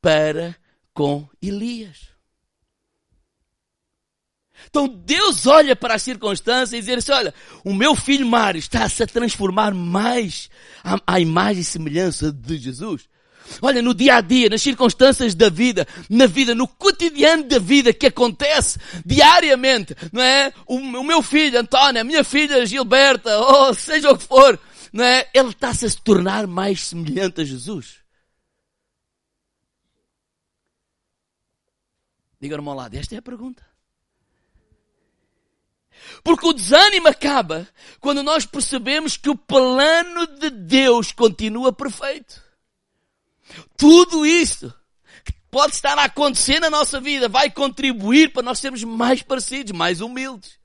para 0.00 0.54
com 0.94 1.28
Elias. 1.42 2.11
Então 4.68 4.88
Deus 4.88 5.46
olha 5.46 5.76
para 5.76 5.94
as 5.94 6.02
circunstâncias 6.02 6.72
e 6.72 6.86
diz 6.86 6.98
assim, 6.98 7.12
olha, 7.12 7.34
o 7.64 7.74
meu 7.74 7.94
filho 7.94 8.26
Mário 8.26 8.58
está-se 8.58 9.02
a 9.02 9.06
transformar 9.06 9.74
mais 9.74 10.48
à, 10.82 10.98
à 11.06 11.20
imagem 11.20 11.62
e 11.62 11.64
semelhança 11.64 12.32
de 12.32 12.58
Jesus. 12.58 13.08
Olha, 13.60 13.82
no 13.82 13.92
dia 13.92 14.16
a 14.16 14.20
dia, 14.20 14.48
nas 14.48 14.62
circunstâncias 14.62 15.34
da 15.34 15.48
vida, 15.48 15.86
na 16.08 16.26
vida, 16.26 16.54
no 16.54 16.66
cotidiano 16.66 17.44
da 17.44 17.58
vida 17.58 17.92
que 17.92 18.06
acontece 18.06 18.78
diariamente, 19.04 19.94
não 20.12 20.22
é? 20.22 20.52
O, 20.66 20.76
o 20.76 21.04
meu 21.04 21.22
filho 21.22 21.58
António, 21.58 22.00
a 22.00 22.04
minha 22.04 22.24
filha 22.24 22.64
Gilberta, 22.64 23.36
ou 23.38 23.74
seja 23.74 24.10
o 24.10 24.16
que 24.16 24.24
for, 24.24 24.58
não 24.92 25.04
é? 25.04 25.28
Ele 25.34 25.50
está-se 25.50 25.86
a 25.86 25.88
se 25.88 26.00
tornar 26.00 26.46
mais 26.46 26.86
semelhante 26.86 27.40
a 27.40 27.44
Jesus. 27.44 28.00
Diga-me 32.40 32.68
ao 32.68 32.74
lado, 32.74 32.94
esta 32.94 33.14
é 33.14 33.18
a 33.18 33.22
pergunta. 33.22 33.71
Porque 36.22 36.46
o 36.46 36.52
desânimo 36.52 37.08
acaba 37.08 37.68
quando 38.00 38.22
nós 38.22 38.46
percebemos 38.46 39.16
que 39.16 39.30
o 39.30 39.36
plano 39.36 40.26
de 40.26 40.50
Deus 40.50 41.12
continua 41.12 41.72
perfeito. 41.72 42.42
Tudo 43.76 44.24
isso 44.24 44.72
que 45.24 45.32
pode 45.50 45.74
estar 45.74 45.98
a 45.98 46.04
acontecer 46.04 46.60
na 46.60 46.70
nossa 46.70 47.00
vida 47.00 47.28
vai 47.28 47.50
contribuir 47.50 48.32
para 48.32 48.42
nós 48.42 48.58
sermos 48.58 48.82
mais 48.84 49.22
parecidos, 49.22 49.72
mais 49.72 50.00
humildes, 50.00 50.58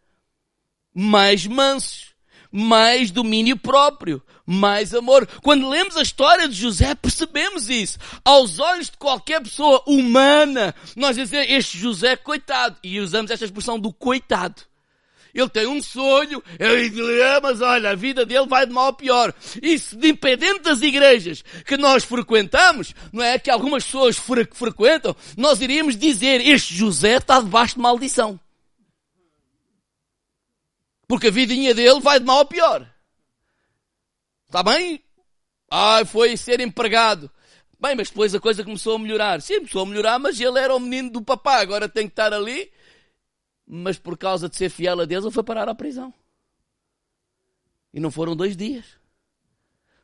mais 0.94 1.46
mansos, 1.46 2.16
mais 2.52 3.12
domínio 3.12 3.58
próprio, 3.58 4.22
mais 4.46 4.94
amor. 4.94 5.28
Quando 5.44 5.70
lemos 5.70 5.98
a 5.98 6.02
história 6.02 6.48
de 6.48 6.56
José, 6.56 6.96
percebemos 6.96 7.70
isso. 7.70 8.00
Aos 8.24 8.60
olhos 8.60 8.90
de 8.90 8.98
qualquer 8.98 9.42
pessoa 9.42 9.84
humana, 9.86 10.74
nós 10.96 11.18
dizemos, 11.18 11.48
este 11.50 11.78
José 11.78 12.16
coitado. 12.16 12.78
E 12.82 13.00
usamos 13.00 13.30
esta 13.30 13.46
expressão 13.46 13.80
do 13.80 13.92
coitado. 13.92 14.62
Ele 15.38 15.50
tem 15.50 15.68
um 15.68 15.80
sonho, 15.84 16.42
ama, 16.60 17.42
mas 17.44 17.62
olha, 17.62 17.92
a 17.92 17.96
vida 17.96 18.26
dele 18.26 18.48
vai 18.48 18.66
de 18.66 18.74
mal 18.74 18.88
a 18.88 18.94
pior. 18.94 19.32
Isso, 19.62 19.96
dependente 19.96 20.62
das 20.62 20.82
igrejas 20.82 21.44
que 21.64 21.78
nós 21.78 22.04
frequentamos, 22.04 22.96
não 23.14 23.24
é 23.24 23.38
que 23.38 23.52
algumas 23.52 23.86
pessoas 23.86 24.18
fre 24.18 24.48
frequentam, 24.52 25.16
nós 25.38 25.62
iríamos 25.62 25.96
dizer, 25.96 26.42
este 26.42 26.74
José 26.74 27.18
está 27.18 27.40
debaixo 27.40 27.76
de 27.76 27.82
maldição. 27.82 28.40
Porque 31.08 31.28
a 31.28 31.32
vidinha 31.32 31.76
dele 31.76 32.00
vai 32.00 32.20
de 32.20 32.26
mal 32.26 32.40
a 32.40 32.46
pior. 32.46 32.92
Está 34.48 34.64
bem? 34.64 35.04
Ah, 35.70 36.04
foi 36.04 36.36
ser 36.36 36.60
empregado. 36.62 37.30
Bem, 37.80 37.96
mas 37.96 38.10
depois 38.10 38.34
a 38.34 38.40
coisa 38.40 38.64
começou 38.64 38.96
a 38.96 39.00
melhorar. 39.00 39.40
Sim, 39.40 39.58
começou 39.58 39.84
a 39.84 39.86
melhorar, 39.86 40.18
mas 40.18 40.42
ele 40.42 40.58
era 40.58 40.76
o 40.76 40.80
menino 40.80 41.12
do 41.12 41.22
papá, 41.22 41.62
agora 41.62 41.88
tem 41.88 42.08
que 42.08 42.14
estar 42.14 42.34
ali 42.34 42.72
mas 43.68 44.00
por 44.00 44.18
causa 44.18 44.48
de 44.48 44.56
ser 44.56 44.70
fiel 44.70 45.02
a 45.02 45.06
Deus, 45.06 45.26
ele 45.26 45.34
foi 45.34 45.44
parar 45.44 45.68
à 45.68 45.76
prisão. 45.76 46.14
E 47.94 48.00
não 48.00 48.10
foram 48.10 48.36
dois 48.36 48.56
dias. 48.56 48.86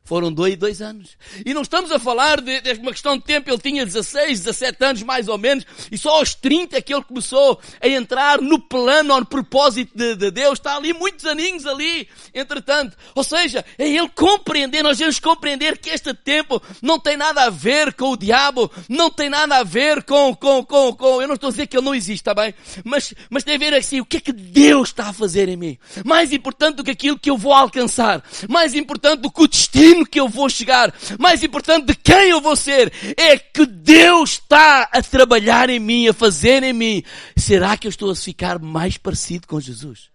Foram 0.06 0.30
dois, 0.30 0.54
dois 0.58 0.82
anos. 0.82 1.16
E 1.46 1.54
não 1.54 1.62
estamos 1.62 1.90
a 1.90 1.98
falar 1.98 2.38
de, 2.38 2.60
de, 2.60 2.72
uma 2.72 2.92
questão 2.92 3.16
de 3.16 3.24
tempo, 3.24 3.48
ele 3.48 3.58
tinha 3.58 3.86
16, 3.86 4.40
17 4.40 4.84
anos 4.84 5.02
mais 5.02 5.28
ou 5.28 5.38
menos, 5.38 5.64
e 5.90 5.96
só 5.96 6.18
aos 6.18 6.34
30 6.34 6.76
é 6.76 6.82
que 6.82 6.92
ele 6.92 7.02
começou 7.02 7.58
a 7.80 7.88
entrar 7.88 8.38
no 8.38 8.58
plano, 8.58 9.18
no 9.18 9.24
propósito 9.24 9.96
de, 9.96 10.14
de 10.14 10.30
Deus. 10.30 10.58
Está 10.58 10.76
ali 10.76 10.92
muitos 10.92 11.24
aninhos 11.24 11.64
ali, 11.64 12.06
entretanto. 12.34 12.98
Ou 13.14 13.24
seja, 13.24 13.64
é 13.78 13.88
ele 13.88 14.10
compreender, 14.10 14.82
nós 14.82 14.98
devemos 14.98 15.18
compreender 15.18 15.78
que 15.78 15.88
este 15.88 16.12
tempo 16.12 16.62
não 16.82 17.00
tem 17.00 17.16
nada 17.16 17.44
a 17.44 17.48
ver 17.48 17.94
com 17.94 18.10
o 18.10 18.16
diabo, 18.16 18.70
não 18.90 19.08
tem 19.08 19.30
nada 19.30 19.56
a 19.56 19.62
ver 19.64 20.02
com, 20.02 20.36
com, 20.36 20.62
com, 20.62 20.92
com, 20.92 21.22
eu 21.22 21.28
não 21.28 21.34
estou 21.34 21.48
a 21.48 21.50
dizer 21.50 21.66
que 21.66 21.78
ele 21.78 21.86
não 21.86 21.94
existe, 21.94 22.20
está 22.20 22.34
bem? 22.34 22.54
Mas, 22.84 23.14
mas 23.30 23.42
tem 23.42 23.54
a 23.54 23.58
ver 23.58 23.72
assim, 23.72 24.02
o 24.02 24.04
que 24.04 24.18
é 24.18 24.20
que 24.20 24.32
Deus 24.34 24.88
está 24.88 25.08
a 25.08 25.12
fazer 25.14 25.48
em 25.48 25.56
mim? 25.56 25.78
Mais 26.04 26.30
importante 26.30 26.76
do 26.76 26.84
que 26.84 26.90
aquilo 26.90 27.18
que 27.18 27.30
eu 27.30 27.38
vou 27.38 27.54
alcançar, 27.54 28.22
mais 28.50 28.74
importante 28.74 29.22
do 29.22 29.32
que 29.32 29.42
o 29.42 29.48
destino 29.48 29.93
destino 29.94 30.06
que 30.06 30.18
eu 30.18 30.28
vou 30.28 30.48
chegar, 30.48 30.92
mais 31.18 31.42
importante 31.42 31.86
de 31.86 31.94
quem 31.94 32.30
eu 32.30 32.40
vou 32.40 32.56
ser, 32.56 32.92
é 33.16 33.38
que 33.38 33.64
Deus 33.64 34.32
está 34.32 34.88
a 34.92 35.02
trabalhar 35.02 35.70
em 35.70 35.78
mim, 35.78 36.08
a 36.08 36.12
fazer 36.12 36.62
em 36.62 36.72
mim. 36.72 37.02
Será 37.36 37.76
que 37.76 37.86
eu 37.86 37.90
estou 37.90 38.10
a 38.10 38.16
ficar 38.16 38.58
mais 38.58 38.96
parecido 38.96 39.46
com 39.46 39.60
Jesus? 39.60 40.10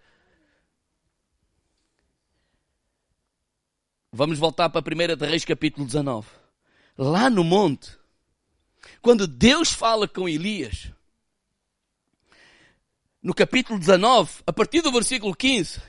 Vamos 4.12 4.40
voltar 4.40 4.70
para 4.70 4.82
a 4.82 5.14
1 5.14 5.16
de 5.16 5.26
Reis 5.26 5.46
capítulo 5.46 5.86
19. 5.86 6.28
Lá 6.98 7.30
no 7.30 7.44
monte, 7.44 7.92
quando 9.02 9.28
Deus 9.28 9.72
fala 9.72 10.08
com 10.08 10.28
Elias, 10.28 10.92
no 13.22 13.34
capítulo 13.34 13.80
19, 13.80 14.42
a 14.48 14.52
partir 14.52 14.82
do 14.82 14.92
versículo 14.92 15.36
15, 15.36 15.80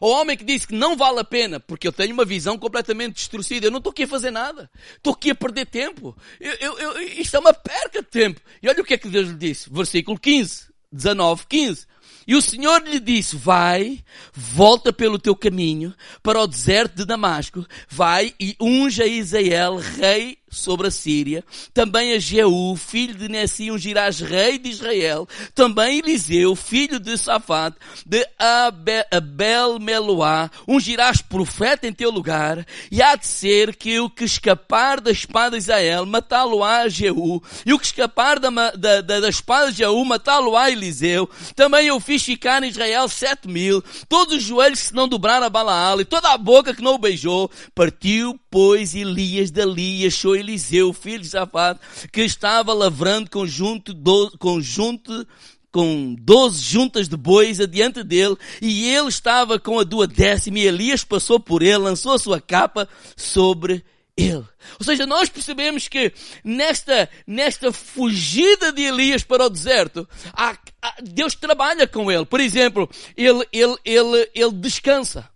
o 0.00 0.08
homem 0.08 0.36
que 0.36 0.44
disse 0.44 0.66
que 0.66 0.74
não 0.74 0.96
vale 0.96 1.20
a 1.20 1.24
pena, 1.24 1.60
porque 1.60 1.86
eu 1.86 1.92
tenho 1.92 2.12
uma 2.12 2.24
visão 2.24 2.58
completamente 2.58 3.14
distorcida. 3.14 3.66
Eu 3.66 3.70
não 3.70 3.78
estou 3.78 3.90
aqui 3.90 4.04
a 4.04 4.08
fazer 4.08 4.30
nada. 4.30 4.70
Estou 4.96 5.12
aqui 5.12 5.30
a 5.30 5.34
perder 5.34 5.66
tempo. 5.66 6.16
Eu, 6.40 6.52
eu, 6.54 6.78
eu, 6.78 7.02
isto 7.02 7.36
é 7.36 7.40
uma 7.40 7.52
perca 7.52 8.02
de 8.02 8.08
tempo. 8.08 8.40
E 8.62 8.68
olha 8.68 8.80
o 8.80 8.84
que 8.84 8.94
é 8.94 8.98
que 8.98 9.08
Deus 9.08 9.28
lhe 9.28 9.34
disse. 9.34 9.70
Versículo 9.70 10.18
15. 10.18 10.74
19, 10.94 11.46
15. 11.48 11.86
E 12.26 12.34
o 12.34 12.40
Senhor 12.40 12.82
lhe 12.82 13.00
disse, 13.00 13.36
vai, 13.36 14.02
volta 14.32 14.92
pelo 14.92 15.18
teu 15.18 15.36
caminho 15.36 15.94
para 16.22 16.40
o 16.40 16.46
deserto 16.46 16.96
de 16.96 17.04
Damasco, 17.04 17.66
vai 17.88 18.32
e 18.40 18.56
unge 18.58 19.02
a 19.02 19.06
Isael, 19.06 19.76
rei 19.76 20.38
sobre 20.54 20.86
a 20.86 20.90
Síria, 20.90 21.44
também 21.72 22.12
a 22.12 22.18
Jeú, 22.18 22.76
filho 22.76 23.14
de 23.14 23.28
Nessi, 23.28 23.70
ungirás 23.70 24.20
rei 24.20 24.58
de 24.58 24.70
Israel, 24.70 25.28
também 25.54 25.98
Eliseu, 25.98 26.54
filho 26.54 26.98
de 26.98 27.18
Safat, 27.18 27.76
de 28.06 28.26
Abel 29.10 29.78
Meloá, 29.78 30.50
ungirás 30.66 31.20
profeta 31.20 31.86
em 31.86 31.92
teu 31.92 32.10
lugar, 32.10 32.66
e 32.90 33.02
há 33.02 33.16
de 33.16 33.26
ser 33.26 33.76
que 33.76 33.98
o 34.00 34.08
que 34.08 34.24
escapar 34.24 35.00
da 35.00 35.10
espada 35.10 35.56
de 35.56 35.62
Israel, 35.62 36.06
matá-lo-á 36.06 36.82
a 36.82 36.88
Jeú, 36.88 37.42
e 37.66 37.72
o 37.72 37.78
que 37.78 37.86
escapar 37.86 38.38
da, 38.38 38.50
da, 38.50 39.00
da, 39.00 39.20
da 39.20 39.28
espada 39.28 39.70
de 39.70 39.78
Jeú, 39.78 40.04
matá-lo-á 40.04 40.70
Eliseu, 40.70 41.28
também 41.54 41.86
eu 41.88 41.98
fiz 42.00 42.22
ficar 42.22 42.62
em 42.62 42.68
Israel 42.68 43.08
sete 43.08 43.48
mil, 43.48 43.82
todos 44.08 44.36
os 44.36 44.42
joelhos 44.42 44.80
que 44.80 44.86
se 44.88 44.94
não 44.94 45.08
dobraram 45.08 45.46
a 45.46 45.50
Balaal, 45.50 46.00
e 46.00 46.04
toda 46.04 46.30
a 46.30 46.38
boca 46.38 46.74
que 46.74 46.82
não 46.82 46.94
o 46.94 46.98
beijou, 46.98 47.50
partiu, 47.74 48.38
pois, 48.54 48.94
Elias 48.94 49.50
dali, 49.50 50.06
achou 50.06 50.36
Eliseu, 50.36 50.92
filho 50.92 51.22
de 51.22 51.28
Safat, 51.28 51.80
que 52.12 52.20
estava 52.20 52.72
lavrando 52.72 53.28
conjunto, 53.28 53.92
do, 53.92 54.30
conjunto 54.38 55.26
com 55.72 56.14
doze 56.14 56.62
juntas 56.62 57.08
de 57.08 57.16
bois 57.16 57.60
adiante 57.60 58.04
dele, 58.04 58.36
e 58.62 58.88
ele 58.88 59.08
estava 59.08 59.58
com 59.58 59.80
a 59.80 59.82
duodécima, 59.82 60.60
e 60.60 60.68
Elias 60.68 61.02
passou 61.02 61.40
por 61.40 61.64
ele, 61.64 61.78
lançou 61.78 62.12
a 62.12 62.18
sua 62.20 62.40
capa 62.40 62.88
sobre 63.16 63.84
ele. 64.16 64.44
Ou 64.78 64.84
seja, 64.84 65.04
nós 65.04 65.28
percebemos 65.28 65.88
que 65.88 66.12
nesta, 66.44 67.10
nesta 67.26 67.72
fugida 67.72 68.70
de 68.70 68.82
Elias 68.82 69.24
para 69.24 69.46
o 69.46 69.50
deserto, 69.50 70.08
há, 70.32 70.56
há, 70.80 70.94
Deus 71.02 71.34
trabalha 71.34 71.88
com 71.88 72.08
ele. 72.08 72.24
Por 72.24 72.38
exemplo, 72.38 72.88
ele, 73.16 73.44
ele, 73.52 73.76
ele, 73.84 74.30
ele 74.32 74.52
descansa. 74.52 75.28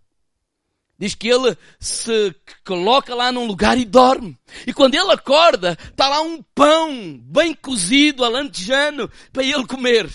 Diz 0.98 1.14
que 1.14 1.28
ele 1.28 1.56
se 1.78 2.34
coloca 2.66 3.14
lá 3.14 3.30
num 3.30 3.46
lugar 3.46 3.78
e 3.78 3.84
dorme. 3.84 4.36
E 4.66 4.72
quando 4.72 4.94
ele 4.94 5.12
acorda, 5.12 5.78
está 5.88 6.08
lá 6.08 6.20
um 6.20 6.42
pão 6.54 7.20
bem 7.22 7.54
cozido, 7.54 8.24
alantejano, 8.24 9.08
para 9.32 9.44
ele 9.44 9.64
comer. 9.64 10.10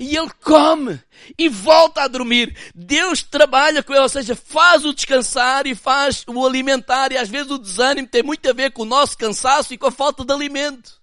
E 0.00 0.16
ele 0.16 0.30
come 0.42 1.00
e 1.38 1.48
volta 1.48 2.02
a 2.02 2.08
dormir. 2.08 2.56
Deus 2.74 3.22
trabalha 3.22 3.82
com 3.82 3.92
ele, 3.92 4.02
ou 4.02 4.08
seja, 4.08 4.34
faz 4.34 4.84
o 4.84 4.92
descansar 4.92 5.66
e 5.66 5.76
faz 5.76 6.24
o 6.26 6.44
alimentar. 6.44 7.12
E 7.12 7.16
às 7.16 7.28
vezes 7.28 7.50
o 7.52 7.58
desânimo 7.58 8.08
tem 8.08 8.22
muito 8.22 8.48
a 8.50 8.52
ver 8.52 8.72
com 8.72 8.82
o 8.82 8.86
nosso 8.86 9.16
cansaço 9.16 9.72
e 9.72 9.78
com 9.78 9.86
a 9.86 9.92
falta 9.92 10.24
de 10.24 10.32
alimento 10.32 10.99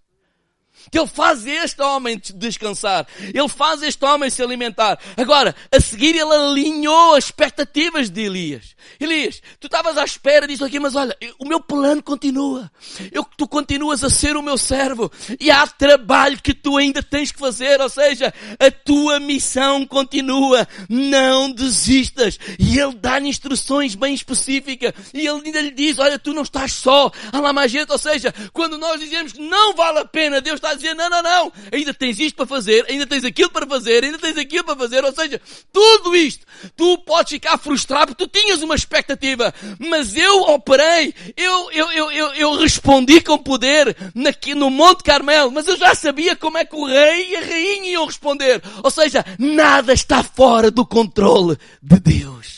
que 0.92 0.98
ele 0.98 1.08
faz 1.08 1.46
este 1.46 1.82
homem 1.82 2.22
descansar. 2.36 3.08
Ele 3.20 3.50
faz 3.50 3.82
este 3.82 4.04
homem 4.06 4.30
se 4.30 4.42
alimentar. 4.42 5.00
Agora, 5.16 5.56
a 5.72 5.80
seguir 5.80 6.16
ele 6.16 6.34
alinhou 6.34 7.16
as 7.16 7.26
expectativas 7.26 8.10
de 8.10 8.22
Elias. 8.22 8.76
Elias, 9.00 9.42
tu 9.60 9.68
estavas 9.68 9.98
à 9.98 10.04
espera 10.04 10.48
disso 10.48 10.66
aqui, 10.66 10.80
mas 10.80 10.96
olha, 10.96 11.16
o 11.38 11.48
meu 11.48 11.60
plano 11.60 12.02
continua. 12.02 12.72
Eu, 13.12 13.24
tu 13.38 13.48
continuas 13.48 14.04
a 14.04 14.10
ser 14.10 14.36
o 14.38 14.42
meu 14.42 14.58
servo. 14.58 15.12
E 15.40 15.52
há 15.52 15.66
trabalho 15.68 16.42
que 16.42 16.54
tu 16.54 16.78
ainda 16.78 17.04
tens 17.04 17.32
que 17.32 17.40
fazer. 17.40 17.80
Ou 17.82 17.90
seja, 17.90 18.34
a 18.60 18.72
tua 18.72 19.20
missão 19.20 19.86
continua. 19.86 20.68
Não 20.90 21.52
desistas. 21.52 22.40
E 22.58 22.80
ele 22.80 22.96
dá-lhe 22.96 23.28
instruções 23.28 23.96
bem 23.96 24.14
específicas. 24.14 24.94
E 25.14 25.28
ele 25.28 25.42
ainda 25.46 25.62
lhe 25.62 25.72
diz, 25.72 26.00
olha, 26.00 26.18
tu 26.18 26.34
não 26.34 26.44
estás 26.44 26.74
só. 26.74 27.12
Há 27.32 27.40
lá 27.40 27.54
mais 27.54 27.72
gente. 27.72 27.92
Ou 27.92 27.98
seja, 27.98 28.34
quando 28.54 28.78
nós 28.78 29.00
dizemos 29.00 29.34
que 29.34 29.42
não 29.42 29.74
vale 29.76 30.00
a 30.00 30.06
pena, 30.06 30.42
Deus 30.42 30.56
está 30.56 30.74
dizer, 30.78 30.94
não, 30.94 31.10
não, 31.10 31.22
não, 31.22 31.52
ainda 31.72 31.94
tens 31.94 32.20
isto 32.20 32.36
para 32.36 32.46
fazer, 32.46 32.86
ainda 32.88 33.06
tens 33.06 33.24
aquilo 33.24 33.50
para 33.50 33.68
fazer, 33.68 34.04
ainda 34.04 34.18
tens 34.18 34.38
aquilo 34.38 34.64
para 34.64 34.76
fazer, 34.76 35.04
ou 35.04 35.14
seja, 35.14 35.42
tudo 35.72 36.16
isto, 36.16 36.46
tu 36.76 36.98
podes 37.00 37.34
ficar 37.34 37.58
frustrado 37.58 38.16
porque 38.16 38.26
tu 38.26 38.40
tinhas 38.40 38.62
uma 38.62 38.76
expectativa, 38.76 39.54
mas 39.80 40.16
eu 40.16 40.42
operei, 40.44 41.14
eu, 41.36 41.72
eu, 41.72 41.92
eu, 41.92 42.12
eu, 42.12 42.34
eu 42.34 42.58
respondi 42.58 43.22
com 43.22 43.38
poder 43.38 43.96
naqui, 44.16 44.56
no 44.56 44.70
Monte 44.70 45.04
Carmelo, 45.04 45.52
mas 45.52 45.68
eu 45.68 45.78
já 45.78 45.94
sabia 45.94 46.36
como 46.36 46.58
é 46.58 46.66
que 46.66 46.76
o 46.76 46.86
rei 46.86 47.32
e 47.32 47.36
a 47.36 47.42
rainha 47.42 47.92
iam 47.92 48.06
responder, 48.06 48.62
ou 48.84 48.90
seja, 48.90 49.26
nada 49.38 49.94
está 49.94 50.24
fora 50.24 50.72
do 50.72 50.86
controle 50.86 51.58
de 51.82 52.00
Deus. 52.00 52.58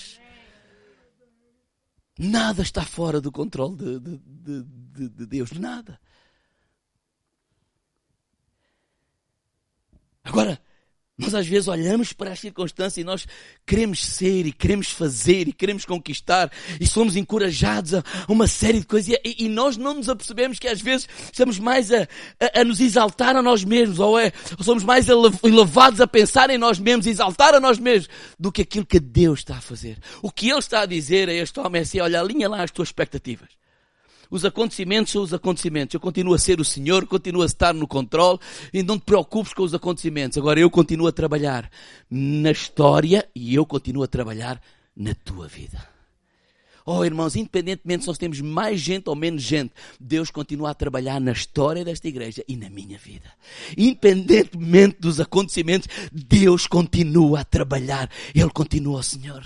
Nada 2.19 2.61
está 2.61 2.83
fora 2.83 3.21
do 3.21 3.31
controle 3.31 3.77
de, 3.77 3.99
de, 3.99 4.63
de, 4.63 5.09
de 5.09 5.25
Deus, 5.25 5.53
nada. 5.53 5.97
Agora, 10.29 10.59
nós 11.17 11.33
às 11.33 11.47
vezes 11.47 11.67
olhamos 11.67 12.13
para 12.13 12.31
as 12.31 12.39
circunstâncias 12.39 12.97
e 12.97 13.03
nós 13.03 13.27
queremos 13.65 14.05
ser 14.05 14.45
e 14.45 14.53
queremos 14.53 14.91
fazer 14.91 15.47
e 15.47 15.51
queremos 15.51 15.85
conquistar 15.85 16.51
e 16.79 16.85
somos 16.85 17.15
encorajados 17.15 17.95
a 17.95 18.03
uma 18.27 18.45
série 18.45 18.79
de 18.79 18.85
coisas 18.85 19.17
e, 19.25 19.45
e 19.45 19.49
nós 19.49 19.75
não 19.75 19.95
nos 19.95 20.07
apercebemos 20.07 20.59
que 20.59 20.67
às 20.67 20.79
vezes 20.79 21.09
estamos 21.23 21.57
mais 21.57 21.91
a, 21.91 22.07
a, 22.39 22.61
a 22.61 22.63
nos 22.63 22.79
exaltar 22.79 23.35
a 23.35 23.41
nós 23.41 23.63
mesmos 23.63 23.99
ou, 23.99 24.19
é, 24.19 24.31
ou 24.55 24.63
somos 24.63 24.83
mais 24.83 25.07
elevados 25.09 25.99
a 25.99 26.07
pensar 26.07 26.51
em 26.51 26.59
nós 26.59 26.77
mesmos, 26.77 27.07
exaltar 27.07 27.55
a 27.55 27.59
nós 27.59 27.79
mesmos 27.79 28.07
do 28.39 28.51
que 28.51 28.61
aquilo 28.61 28.85
que 28.85 28.99
Deus 28.99 29.39
está 29.39 29.57
a 29.57 29.61
fazer. 29.61 29.97
O 30.21 30.31
que 30.31 30.47
Ele 30.47 30.59
está 30.59 30.81
a 30.81 30.85
dizer 30.85 31.27
a 31.27 31.33
este 31.33 31.59
homem 31.59 31.79
é 31.79 31.81
assim, 31.81 31.99
olha, 31.99 32.21
alinha 32.21 32.47
lá 32.47 32.63
as 32.63 32.71
tuas 32.71 32.89
expectativas. 32.89 33.49
Os 34.29 34.45
acontecimentos 34.45 35.11
são 35.11 35.23
os 35.23 35.33
acontecimentos. 35.33 35.93
Eu 35.93 35.99
continuo 35.99 36.33
a 36.33 36.37
ser 36.37 36.59
o 36.59 36.65
Senhor, 36.65 37.07
continuo 37.07 37.41
a 37.41 37.45
estar 37.45 37.73
no 37.73 37.87
controle 37.87 38.39
e 38.71 38.83
não 38.83 38.99
te 38.99 39.05
preocupes 39.05 39.53
com 39.53 39.63
os 39.63 39.73
acontecimentos. 39.73 40.37
Agora 40.37 40.59
eu 40.59 40.69
continuo 40.69 41.07
a 41.07 41.11
trabalhar 41.11 41.69
na 42.09 42.51
história 42.51 43.27
e 43.35 43.55
eu 43.55 43.65
continuo 43.65 44.03
a 44.03 44.07
trabalhar 44.07 44.61
na 44.95 45.15
tua 45.15 45.47
vida. 45.47 45.99
Oh, 46.85 47.05
irmãos, 47.05 47.35
independentemente 47.35 48.03
se 48.03 48.07
nós 48.07 48.17
temos 48.17 48.41
mais 48.41 48.79
gente 48.79 49.09
ou 49.09 49.15
menos 49.15 49.43
gente, 49.43 49.73
Deus 49.99 50.31
continua 50.31 50.71
a 50.71 50.73
trabalhar 50.73 51.19
na 51.19 51.31
história 51.31 51.85
desta 51.85 52.07
igreja 52.07 52.43
e 52.47 52.55
na 52.55 52.69
minha 52.69 52.97
vida. 52.97 53.31
Independentemente 53.77 54.97
dos 54.99 55.19
acontecimentos, 55.19 55.87
Deus 56.11 56.65
continua 56.65 57.41
a 57.41 57.43
trabalhar. 57.43 58.09
Ele 58.33 58.49
continua, 58.49 59.03
Senhor. 59.03 59.43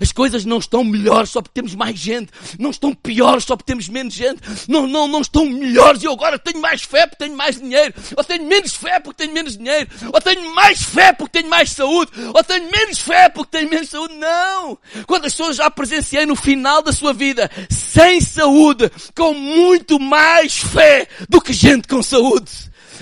As 0.00 0.12
coisas 0.12 0.44
não 0.44 0.58
estão 0.58 0.82
melhores 0.84 1.30
só 1.30 1.40
porque 1.40 1.54
temos 1.54 1.74
mais 1.74 1.98
gente. 1.98 2.30
Não 2.58 2.70
estão 2.70 2.94
piores 2.94 3.44
só 3.44 3.56
porque 3.56 3.72
temos 3.72 3.88
menos 3.88 4.14
gente. 4.14 4.40
Não, 4.68 4.86
não, 4.86 5.06
não 5.06 5.20
estão 5.20 5.46
melhores 5.46 6.02
e 6.02 6.06
eu 6.06 6.12
agora 6.12 6.38
tenho 6.38 6.60
mais 6.60 6.82
fé 6.82 7.06
porque 7.06 7.24
tenho 7.24 7.36
mais 7.36 7.60
dinheiro. 7.60 7.94
Ou 8.16 8.24
tenho 8.24 8.44
menos 8.44 8.74
fé 8.74 9.00
porque 9.00 9.24
tenho 9.24 9.34
menos 9.34 9.56
dinheiro. 9.56 9.88
Ou 10.12 10.20
tenho 10.20 10.54
mais 10.54 10.82
fé 10.82 11.12
porque 11.12 11.40
tenho 11.40 11.50
mais 11.50 11.70
saúde. 11.70 12.12
Ou 12.34 12.44
tenho 12.44 12.70
menos 12.70 12.98
fé 12.98 13.28
porque 13.28 13.58
tenho 13.58 13.70
menos 13.70 13.88
saúde. 13.88 14.14
Não! 14.14 14.78
Quando 15.06 15.26
as 15.26 15.32
pessoas 15.32 15.56
já 15.56 15.70
presenciei 15.70 16.26
no 16.26 16.36
final 16.36 16.82
da 16.82 16.92
sua 16.92 17.12
vida 17.12 17.50
sem 17.70 18.20
saúde, 18.20 18.90
com 19.14 19.34
muito 19.34 19.98
mais 19.98 20.58
fé 20.58 21.08
do 21.28 21.40
que 21.40 21.52
gente 21.52 21.88
com 21.88 22.02
saúde. 22.02 22.50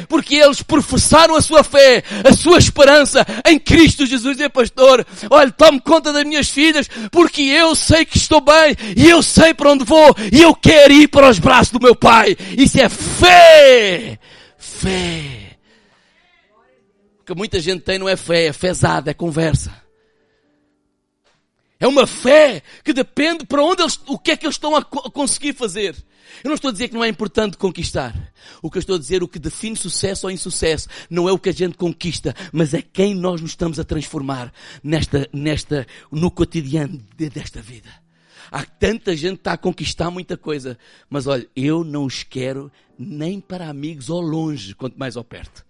Porque 0.08 0.36
eles 0.36 0.62
professaram 0.62 1.34
a 1.36 1.42
sua 1.42 1.62
fé, 1.62 2.02
a 2.24 2.32
sua 2.32 2.58
esperança 2.58 3.26
em 3.46 3.58
Cristo 3.58 4.06
Jesus. 4.06 4.38
E 4.40 4.48
pastor, 4.48 5.06
olha, 5.30 5.50
tome 5.50 5.80
conta 5.80 6.12
das 6.12 6.24
minhas 6.24 6.48
filhas, 6.48 6.88
porque 7.10 7.42
eu 7.42 7.74
sei 7.74 8.04
que 8.04 8.16
estou 8.16 8.40
bem, 8.40 8.76
e 8.96 9.08
eu 9.08 9.22
sei 9.22 9.54
para 9.54 9.70
onde 9.70 9.84
vou, 9.84 10.14
e 10.32 10.42
eu 10.42 10.54
quero 10.54 10.92
ir 10.92 11.08
para 11.08 11.28
os 11.28 11.38
braços 11.38 11.72
do 11.72 11.80
meu 11.80 11.94
Pai. 11.94 12.36
Isso 12.56 12.80
é 12.80 12.88
fé! 12.88 14.18
Fé! 14.58 15.56
O 17.20 17.24
que 17.24 17.34
muita 17.34 17.58
gente 17.60 17.82
tem 17.82 17.98
não 17.98 18.08
é 18.08 18.16
fé, 18.16 18.46
é 18.46 18.52
fezada, 18.52 19.10
é 19.10 19.14
conversa. 19.14 19.83
É 21.84 21.86
uma 21.86 22.06
fé 22.06 22.62
que 22.82 22.94
depende 22.94 23.44
para 23.44 23.62
onde 23.62 23.82
eles, 23.82 24.00
o 24.06 24.18
que 24.18 24.30
é 24.30 24.36
que 24.38 24.46
eles 24.46 24.54
estão 24.54 24.74
a, 24.74 24.82
conseguir 24.82 25.52
fazer. 25.52 25.94
Eu 26.42 26.48
não 26.48 26.54
estou 26.54 26.70
a 26.70 26.72
dizer 26.72 26.88
que 26.88 26.94
não 26.94 27.04
é 27.04 27.08
importante 27.08 27.58
conquistar. 27.58 28.32
O 28.62 28.70
que 28.70 28.78
eu 28.78 28.80
estou 28.80 28.96
a 28.96 28.98
dizer, 28.98 29.22
o 29.22 29.28
que 29.28 29.38
define 29.38 29.76
sucesso 29.76 30.26
ou 30.26 30.30
insucesso, 30.30 30.88
não 31.10 31.28
é 31.28 31.32
o 31.32 31.38
que 31.38 31.50
a 31.50 31.52
gente 31.52 31.76
conquista, 31.76 32.34
mas 32.50 32.72
é 32.72 32.80
quem 32.80 33.14
nós 33.14 33.42
nos 33.42 33.50
estamos 33.50 33.78
a 33.78 33.84
transformar 33.84 34.50
nesta, 34.82 35.28
nesta, 35.30 35.86
no 36.10 36.30
cotidiano 36.30 36.96
desta 37.18 37.60
vida. 37.60 37.90
Há 38.50 38.64
tanta 38.64 39.14
gente 39.14 39.34
que 39.34 39.40
está 39.40 39.52
a 39.52 39.58
conquistar 39.58 40.10
muita 40.10 40.38
coisa, 40.38 40.78
mas 41.10 41.26
olha, 41.26 41.46
eu 41.54 41.84
não 41.84 42.06
os 42.06 42.22
quero 42.22 42.72
nem 42.98 43.42
para 43.42 43.68
amigos 43.68 44.08
ao 44.08 44.22
longe, 44.22 44.74
quanto 44.74 44.98
mais 44.98 45.18
ao 45.18 45.24
perto. 45.24 45.66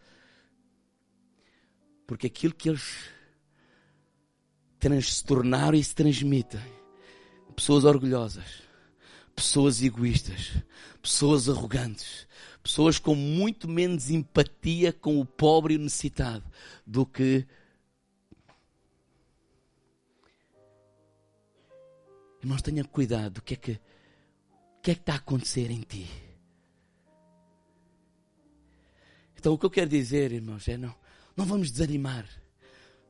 Porque 2.06 2.28
aquilo 2.28 2.54
que 2.54 2.68
eles 2.68 3.13
se 4.90 5.24
tornaram 5.24 5.76
e 5.76 5.82
se 5.82 5.94
transmitem. 5.94 6.60
Pessoas 7.56 7.84
orgulhosas, 7.84 8.62
pessoas 9.34 9.82
egoístas, 9.82 10.52
pessoas 11.00 11.48
arrogantes, 11.48 12.26
pessoas 12.62 12.98
com 12.98 13.14
muito 13.14 13.68
menos 13.68 14.10
empatia 14.10 14.92
com 14.92 15.20
o 15.20 15.24
pobre 15.24 15.74
e 15.74 15.76
o 15.76 15.80
necessitado 15.80 16.44
do 16.86 17.06
que. 17.06 17.46
Irmãos, 22.40 22.60
tenham 22.60 22.84
cuidado. 22.84 23.38
O 23.38 23.42
que 23.42 23.54
é 23.54 23.56
que, 23.56 23.72
o 23.72 24.82
que, 24.82 24.90
é 24.90 24.94
que 24.94 25.00
está 25.00 25.14
a 25.14 25.16
acontecer 25.16 25.70
em 25.70 25.80
ti? 25.80 26.10
Então, 29.38 29.54
o 29.54 29.58
que 29.58 29.64
eu 29.64 29.70
quero 29.70 29.88
dizer, 29.88 30.32
irmãos, 30.32 30.68
é 30.68 30.76
não, 30.76 30.94
não 31.36 31.46
vamos 31.46 31.70
desanimar 31.70 32.43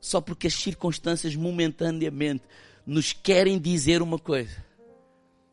só 0.05 0.21
porque 0.21 0.47
as 0.47 0.53
circunstâncias 0.53 1.35
momentaneamente 1.35 2.43
nos 2.85 3.11
querem 3.11 3.59
dizer 3.59 4.01
uma 4.01 4.19
coisa. 4.19 4.63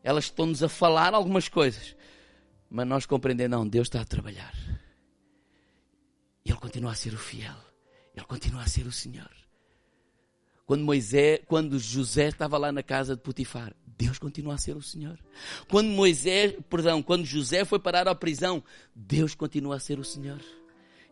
Elas 0.03 0.25
estão-nos 0.25 0.61
a 0.61 0.69
falar 0.69 1.13
algumas 1.13 1.49
coisas, 1.49 1.95
mas 2.69 2.87
nós 2.87 3.05
compreendemos, 3.05 3.57
não, 3.57 3.67
Deus 3.67 3.87
está 3.87 4.01
a 4.01 4.05
trabalhar. 4.05 4.53
Ele 6.45 6.57
continua 6.57 6.91
a 6.91 6.95
ser 6.95 7.13
o 7.13 7.17
fiel. 7.17 7.55
Ele 8.15 8.25
continua 8.25 8.61
a 8.61 8.67
ser 8.67 8.85
o 8.85 8.91
Senhor. 8.91 9.29
Quando 10.65 10.83
Moisés, 10.83 11.41
quando 11.47 11.79
José 11.79 12.27
estava 12.27 12.57
lá 12.57 12.71
na 12.71 12.83
casa 12.83 13.15
de 13.15 13.21
Potifar, 13.21 13.73
Deus 13.97 14.19
continua 14.19 14.53
a 14.53 14.57
ser 14.57 14.75
o 14.77 14.81
Senhor. 14.81 15.17
Quando 15.67 15.89
Moisés, 15.89 16.55
perdão, 16.69 17.01
quando 17.01 17.25
José 17.25 17.65
foi 17.65 17.79
parar 17.79 18.07
à 18.07 18.13
prisão, 18.13 18.63
Deus 18.93 19.33
continua 19.33 19.77
a 19.77 19.79
ser 19.79 19.99
o 19.99 20.05
Senhor. 20.05 20.39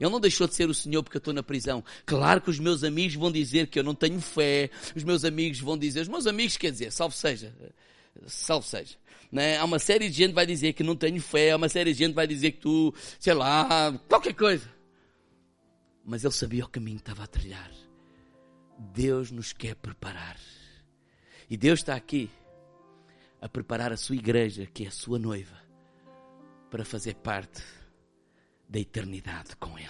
Ele 0.01 0.09
não 0.09 0.19
deixou 0.19 0.47
de 0.47 0.55
ser 0.55 0.67
o 0.67 0.73
Senhor 0.73 1.03
porque 1.03 1.17
eu 1.17 1.19
estou 1.19 1.31
na 1.31 1.43
prisão. 1.43 1.83
Claro 2.07 2.41
que 2.41 2.49
os 2.49 2.57
meus 2.57 2.83
amigos 2.83 3.13
vão 3.13 3.31
dizer 3.31 3.67
que 3.67 3.77
eu 3.77 3.83
não 3.83 3.93
tenho 3.93 4.19
fé. 4.19 4.71
Os 4.95 5.03
meus 5.03 5.23
amigos 5.23 5.59
vão 5.59 5.77
dizer, 5.77 6.01
os 6.01 6.07
meus 6.07 6.25
amigos 6.25 6.57
quer 6.57 6.71
dizer, 6.71 6.91
salve 6.91 7.15
seja. 7.15 7.55
Salve 8.25 8.65
seja. 8.67 8.97
Né? 9.31 9.59
Há 9.59 9.63
uma 9.63 9.77
série 9.77 10.09
de 10.09 10.17
gente 10.17 10.29
que 10.29 10.35
vai 10.35 10.45
dizer 10.47 10.73
que 10.73 10.81
não 10.81 10.95
tenho 10.95 11.21
fé. 11.21 11.51
Há 11.51 11.55
uma 11.55 11.69
série 11.69 11.93
de 11.93 11.99
gente 11.99 12.09
que 12.09 12.15
vai 12.15 12.25
dizer 12.25 12.53
que 12.53 12.57
tu, 12.57 12.91
sei 13.19 13.35
lá, 13.35 13.93
qualquer 14.09 14.33
coisa. 14.33 14.67
Mas 16.03 16.23
ele 16.23 16.33
sabia 16.33 16.65
o 16.65 16.67
caminho 16.67 16.97
que 16.97 17.03
estava 17.03 17.23
a 17.23 17.27
trilhar. 17.27 17.71
Deus 18.79 19.29
nos 19.29 19.53
quer 19.53 19.75
preparar. 19.75 20.35
E 21.47 21.55
Deus 21.55 21.81
está 21.81 21.93
aqui 21.93 22.27
a 23.39 23.47
preparar 23.47 23.93
a 23.93 23.97
sua 23.97 24.15
igreja, 24.15 24.65
que 24.65 24.83
é 24.83 24.87
a 24.87 24.91
sua 24.91 25.19
noiva, 25.19 25.61
para 26.71 26.83
fazer 26.83 27.13
parte 27.13 27.61
da 28.71 28.79
eternidade 28.79 29.55
com 29.57 29.77
Ele. 29.77 29.89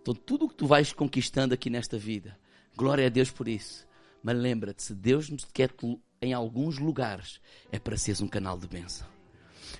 Então, 0.00 0.14
tudo 0.14 0.44
o 0.44 0.48
que 0.50 0.54
tu 0.54 0.66
vais 0.66 0.92
conquistando 0.92 1.54
aqui 1.54 1.70
nesta 1.70 1.96
vida, 1.96 2.38
glória 2.76 3.06
a 3.06 3.08
Deus 3.08 3.30
por 3.30 3.48
isso. 3.48 3.86
Mas 4.22 4.36
lembra-te, 4.36 4.82
se 4.82 4.94
Deus 4.94 5.30
nos 5.30 5.46
quer 5.46 5.74
em 6.20 6.34
alguns 6.34 6.78
lugares, 6.78 7.40
é 7.72 7.78
para 7.78 7.96
seres 7.96 8.20
um 8.20 8.28
canal 8.28 8.58
de 8.58 8.68
bênção. 8.68 9.06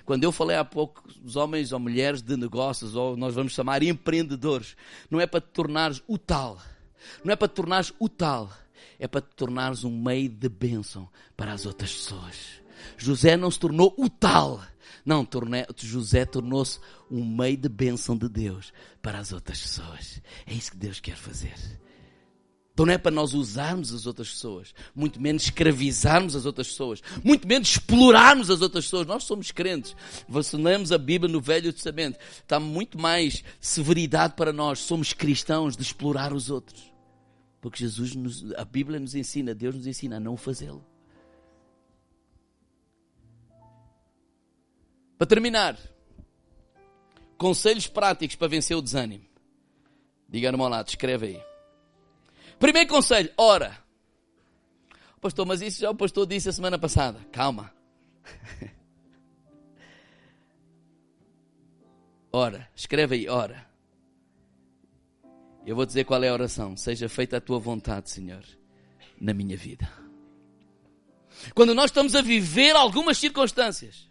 Quando 0.03 0.23
eu 0.23 0.31
falei 0.31 0.57
há 0.57 0.65
pouco 0.65 1.07
dos 1.19 1.35
homens 1.35 1.71
ou 1.71 1.79
mulheres 1.79 2.23
de 2.23 2.35
negócios, 2.35 2.95
ou 2.95 3.15
nós 3.15 3.35
vamos 3.35 3.53
chamar 3.53 3.83
empreendedores, 3.83 4.75
não 5.09 5.21
é 5.21 5.27
para 5.27 5.41
te 5.41 5.49
tornares 5.49 6.01
o 6.07 6.17
tal, 6.17 6.59
não 7.23 7.31
é 7.31 7.35
para 7.35 7.47
te 7.47 7.53
tornares 7.53 7.93
o 7.99 8.09
tal, 8.09 8.51
é 8.97 9.07
para 9.07 9.21
te 9.21 9.35
tornares 9.35 9.83
um 9.83 9.95
meio 9.95 10.29
de 10.29 10.49
bênção 10.49 11.07
para 11.37 11.53
as 11.53 11.67
outras 11.67 11.93
pessoas. 11.93 12.64
José 12.97 13.37
não 13.37 13.49
se 13.51 13.59
tornou 13.59 13.93
o 13.97 14.09
tal, 14.09 14.61
não, 15.05 15.27
José 15.77 16.25
tornou-se 16.25 16.79
um 17.11 17.23
meio 17.23 17.57
de 17.57 17.69
bênção 17.69 18.17
de 18.17 18.27
Deus 18.27 18.73
para 19.03 19.19
as 19.19 19.31
outras 19.31 19.61
pessoas. 19.61 20.19
É 20.47 20.53
isso 20.53 20.71
que 20.71 20.77
Deus 20.77 20.99
quer 20.99 21.15
fazer. 21.15 21.53
Então 22.73 22.85
não 22.85 22.93
é 22.93 22.97
para 22.97 23.11
nós 23.11 23.33
usarmos 23.33 23.93
as 23.93 24.05
outras 24.05 24.31
pessoas, 24.31 24.73
muito 24.93 25.21
menos 25.21 25.43
escravizarmos 25.43 26.35
as 26.35 26.45
outras 26.45 26.67
pessoas, 26.67 27.01
muito 27.23 27.47
menos 27.47 27.69
explorarmos 27.69 28.49
as 28.49 28.61
outras 28.61 28.83
pessoas. 28.83 29.07
Nós 29.07 29.23
somos 29.23 29.51
crentes. 29.51 29.95
Se 30.43 30.57
lemos 30.57 30.91
a 30.91 30.97
Bíblia 30.97 31.31
no 31.31 31.39
Velho 31.39 31.71
Testamento, 31.71 32.19
está 32.37 32.59
muito 32.59 32.99
mais 32.99 33.43
severidade 33.61 34.33
para 34.35 34.51
nós. 34.51 34.79
Somos 34.79 35.13
cristãos 35.13 35.77
de 35.77 35.83
explorar 35.83 36.33
os 36.33 36.49
outros. 36.49 36.91
Porque 37.61 37.79
Jesus, 37.79 38.13
nos, 38.13 38.53
a 38.55 38.65
Bíblia 38.65 38.99
nos 38.99 39.15
ensina, 39.15 39.55
Deus 39.55 39.75
nos 39.75 39.87
ensina 39.87 40.17
a 40.17 40.19
não 40.19 40.35
fazê-lo. 40.35 40.85
Para 45.17 45.27
terminar, 45.27 45.77
conselhos 47.37 47.87
práticos 47.87 48.35
para 48.35 48.47
vencer 48.47 48.75
o 48.75 48.81
desânimo. 48.81 49.25
Diga-me 50.27 50.61
ao 50.61 50.69
lado, 50.69 50.87
escreve 50.87 51.27
aí. 51.27 51.41
Primeiro 52.59 52.89
conselho, 52.89 53.31
ora. 53.37 53.77
Pastor, 55.21 55.45
mas 55.45 55.61
isso 55.61 55.81
já 55.81 55.89
o 55.89 55.95
pastor 55.95 56.27
disse 56.27 56.49
a 56.49 56.51
semana 56.51 56.77
passada. 56.77 57.19
Calma. 57.31 57.73
ora, 62.31 62.69
escreve 62.75 63.15
aí, 63.15 63.29
ora. 63.29 63.65
Eu 65.65 65.75
vou 65.75 65.85
dizer 65.85 66.03
qual 66.03 66.23
é 66.23 66.29
a 66.29 66.33
oração. 66.33 66.77
Seja 66.77 67.09
feita 67.09 67.37
a 67.37 67.41
tua 67.41 67.57
vontade, 67.57 68.11
Senhor, 68.11 68.43
na 69.19 69.33
minha 69.33 69.57
vida. 69.57 69.89
Quando 71.53 71.73
nós 71.73 71.85
estamos 71.85 72.15
a 72.15 72.21
viver 72.21 72.75
algumas 72.75 73.17
circunstâncias, 73.17 74.09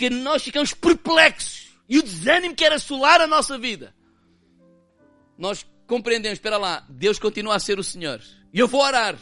que 0.00 0.08
nós 0.08 0.42
ficamos 0.42 0.72
perplexos 0.72 1.76
e 1.86 1.98
o 1.98 2.02
desânimo 2.02 2.54
quer 2.54 2.72
assolar 2.72 3.20
a 3.20 3.26
nossa 3.26 3.58
vida. 3.58 3.94
Nós 5.36 5.66
compreendemos, 5.86 6.38
espera 6.38 6.56
lá, 6.56 6.86
Deus 6.88 7.18
continua 7.18 7.56
a 7.56 7.60
ser 7.60 7.78
o 7.78 7.84
Senhor. 7.84 8.18
E 8.50 8.58
eu 8.58 8.66
vou 8.66 8.80
orar. 8.80 9.18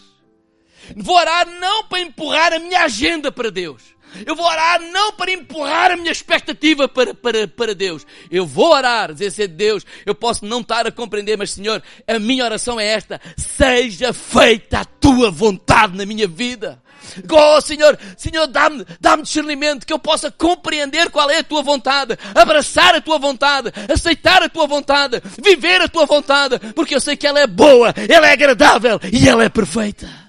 Vou 0.95 1.17
orar 1.17 1.51
não 1.59 1.89
para 1.89 1.99
empurrar 1.99 2.53
a 2.53 2.61
minha 2.61 2.85
agenda 2.85 3.33
para 3.33 3.51
Deus. 3.51 3.83
Eu 4.27 4.35
vou 4.35 4.47
orar 4.47 4.81
não 4.81 5.13
para 5.13 5.31
empurrar 5.31 5.91
a 5.93 5.97
minha 5.97 6.13
expectativa 6.13 6.89
para, 6.89 7.15
para, 7.15 7.49
para 7.49 7.75
Deus. 7.75 8.07
Eu 8.31 8.47
vou 8.47 8.73
orar, 8.73 9.13
dizer 9.13 9.31
ser 9.31 9.49
Deus, 9.49 9.85
eu 10.05 10.15
posso 10.15 10.45
não 10.45 10.61
estar 10.61 10.87
a 10.87 10.93
compreender, 10.93 11.37
mas 11.37 11.51
Senhor, 11.51 11.83
a 12.07 12.19
minha 12.19 12.45
oração 12.45 12.79
é 12.79 12.87
esta: 12.87 13.21
seja 13.37 14.13
feita 14.13 14.81
a 14.81 14.85
tua 14.85 15.31
vontade 15.31 15.97
na 15.97 16.07
minha 16.07 16.27
vida. 16.27 16.83
Oh 17.31 17.61
Senhor, 17.61 17.99
Senhor, 18.17 18.47
dá-me 18.47 18.85
dá 19.01 19.17
discernimento 19.17 19.87
que 19.87 19.93
eu 19.93 19.99
possa 19.99 20.31
compreender 20.31 21.11
qual 21.11 21.31
é 21.31 21.39
a 21.39 21.45
tua 21.45 21.63
vontade, 21.63 22.19
abraçar 22.35 22.95
a 22.95 23.01
tua 23.01 23.19
vontade, 23.19 23.73
aceitar 23.93 24.43
a 24.43 24.49
tua 24.49 24.67
vontade, 24.67 25.23
viver 25.43 25.81
a 25.81 25.89
tua 25.89 26.07
vontade, 26.07 26.59
porque 26.75 26.95
eu 26.95 27.01
sei 27.01 27.17
que 27.17 27.27
ela 27.27 27.41
é 27.41 27.47
boa, 27.47 27.95
ela 28.09 28.29
é 28.29 28.33
agradável 28.33 29.01
e 29.13 29.29
ela 29.29 29.45
é 29.45 29.49
perfeita. 29.49 30.28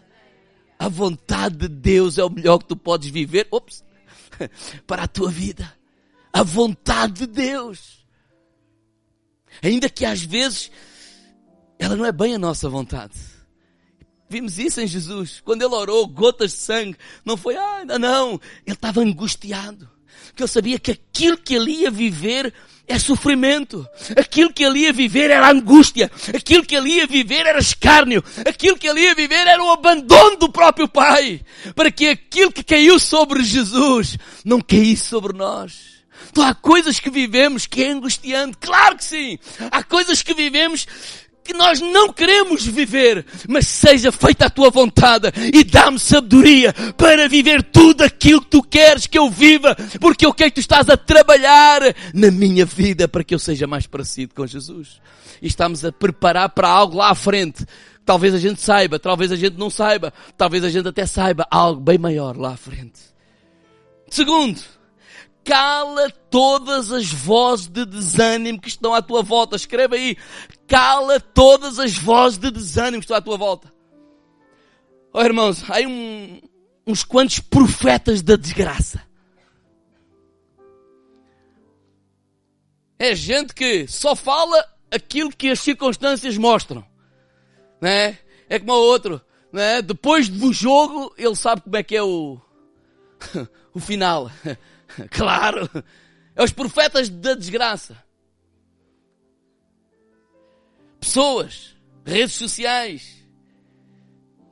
A 0.79 0.87
vontade 0.87 1.57
de 1.57 1.67
Deus 1.67 2.17
é 2.17 2.23
o 2.23 2.29
melhor 2.29 2.59
que 2.59 2.67
tu 2.67 2.77
podes 2.77 3.09
viver 3.09 3.47
ops, 3.51 3.83
para 4.87 5.03
a 5.03 5.07
tua 5.07 5.29
vida. 5.29 5.77
A 6.31 6.41
vontade 6.41 7.25
de 7.25 7.27
Deus. 7.27 8.05
Ainda 9.61 9.89
que 9.89 10.05
às 10.05 10.23
vezes 10.23 10.71
ela 11.77 11.97
não 11.97 12.05
é 12.05 12.11
bem 12.13 12.35
a 12.35 12.39
nossa 12.39 12.69
vontade. 12.69 13.13
Vimos 14.29 14.57
isso 14.57 14.79
em 14.79 14.87
Jesus. 14.87 15.41
Quando 15.43 15.63
ele 15.63 15.73
orou, 15.73 16.07
gotas 16.07 16.51
de 16.51 16.57
sangue. 16.57 16.97
Não 17.25 17.35
foi, 17.35 17.57
ah, 17.57 17.77
ainda 17.77 17.99
não. 17.99 18.39
Ele 18.65 18.75
estava 18.75 19.01
angustiado. 19.01 19.89
Porque 20.27 20.43
ele 20.43 20.49
sabia 20.49 20.79
que 20.79 20.91
aquilo 20.91 21.37
que 21.37 21.55
ele 21.55 21.71
ia 21.71 21.91
viver 21.91 22.53
é 22.89 22.97
sofrimento. 22.97 23.87
Aquilo 24.17 24.51
que 24.51 24.63
ele 24.63 24.79
ia 24.79 24.91
viver 24.91 25.29
era 25.29 25.49
angústia. 25.49 26.11
Aquilo 26.35 26.65
que 26.65 26.75
ele 26.75 26.89
ia 26.89 27.05
viver 27.05 27.45
era 27.45 27.59
escárnio. 27.59 28.23
Aquilo 28.45 28.75
que 28.77 28.87
ele 28.87 29.01
ia 29.01 29.13
viver 29.13 29.45
era 29.45 29.63
o 29.63 29.71
abandono 29.71 30.37
do 30.37 30.51
próprio 30.51 30.87
Pai. 30.87 31.39
Para 31.75 31.91
que 31.91 32.07
aquilo 32.07 32.51
que 32.51 32.63
caiu 32.63 32.97
sobre 32.99 33.43
Jesus 33.43 34.17
não 34.43 34.59
caísse 34.59 35.05
sobre 35.05 35.37
nós. 35.37 35.99
Então 36.31 36.43
há 36.43 36.55
coisas 36.55 36.99
que 36.99 37.11
vivemos 37.11 37.67
que 37.67 37.83
é 37.83 37.89
angustiante. 37.89 38.57
Claro 38.59 38.97
que 38.97 39.05
sim. 39.05 39.37
Há 39.71 39.83
coisas 39.83 40.23
que 40.23 40.33
vivemos 40.33 40.87
que 41.49 41.57
nós 41.57 41.81
não 41.81 42.13
queremos 42.13 42.63
viver, 42.63 43.25
mas 43.47 43.65
seja 43.65 44.11
feita 44.11 44.45
a 44.45 44.49
tua 44.51 44.69
vontade 44.69 45.31
e 45.51 45.63
dá-me 45.63 45.97
sabedoria 45.97 46.71
para 46.95 47.27
viver 47.27 47.63
tudo 47.63 48.03
aquilo 48.03 48.39
que 48.39 48.51
tu 48.51 48.61
queres 48.61 49.07
que 49.07 49.17
eu 49.17 49.31
viva, 49.31 49.75
porque 49.99 50.27
eu 50.27 50.31
quero 50.31 50.51
que 50.51 50.55
tu 50.55 50.61
estás 50.61 50.87
a 50.89 50.95
trabalhar 50.95 51.81
na 52.13 52.29
minha 52.29 52.67
vida 52.67 53.07
para 53.07 53.23
que 53.23 53.33
eu 53.33 53.39
seja 53.39 53.65
mais 53.65 53.87
parecido 53.87 54.35
com 54.35 54.45
Jesus. 54.45 55.01
E 55.41 55.47
estamos 55.47 55.83
a 55.83 55.91
preparar 55.91 56.49
para 56.49 56.69
algo 56.69 56.97
lá 56.97 57.09
à 57.09 57.15
frente. 57.15 57.65
Talvez 58.05 58.35
a 58.35 58.37
gente 58.37 58.61
saiba, 58.61 58.99
talvez 58.99 59.31
a 59.31 59.35
gente 59.35 59.57
não 59.57 59.71
saiba, 59.71 60.13
talvez 60.37 60.63
a 60.63 60.69
gente 60.69 60.87
até 60.87 61.07
saiba 61.07 61.47
algo 61.49 61.81
bem 61.81 61.97
maior 61.97 62.37
lá 62.37 62.51
à 62.51 62.57
frente. 62.57 62.99
Segundo, 64.07 64.59
cala 65.49 66.11
todas 66.29 66.91
as 66.91 67.11
vozes 67.11 67.67
de 67.67 67.83
desânimo 67.83 68.61
que 68.61 68.67
estão 68.67 68.93
à 68.93 69.01
tua 69.01 69.23
volta. 69.23 69.55
Escreve 69.55 69.95
aí, 69.95 70.17
cala 70.67 71.19
todas 71.19 71.79
as 71.79 71.97
vozes 71.97 72.37
de 72.37 72.51
desânimo 72.51 73.01
que 73.01 73.05
estão 73.05 73.17
à 73.17 73.21
tua 73.21 73.35
volta. 73.35 73.73
Oh 75.11 75.23
irmãos, 75.23 75.63
há 75.67 75.79
um, 75.87 76.39
uns 76.85 77.03
quantos 77.03 77.39
profetas 77.39 78.21
da 78.21 78.35
desgraça. 78.35 79.01
É 82.99 83.15
gente 83.15 83.55
que 83.55 83.87
só 83.87 84.15
fala 84.15 84.63
aquilo 84.91 85.31
que 85.31 85.49
as 85.49 85.61
circunstâncias 85.61 86.37
mostram. 86.37 86.85
Né? 87.81 88.19
É 88.47 88.59
como 88.59 88.73
o 88.73 88.85
outro. 88.85 89.19
Né? 89.51 89.81
Depois 89.81 90.29
do 90.29 90.53
jogo, 90.53 91.11
ele 91.17 91.35
sabe 91.35 91.61
como 91.61 91.75
é 91.75 91.81
que 91.81 91.95
é 91.95 92.03
o, 92.03 92.39
o 93.73 93.79
final. 93.79 94.29
Claro! 95.11 95.69
É 96.35 96.43
os 96.43 96.51
profetas 96.51 97.09
da 97.09 97.33
desgraça. 97.33 98.01
Pessoas, 100.99 101.75
redes 102.05 102.35
sociais. 102.35 103.25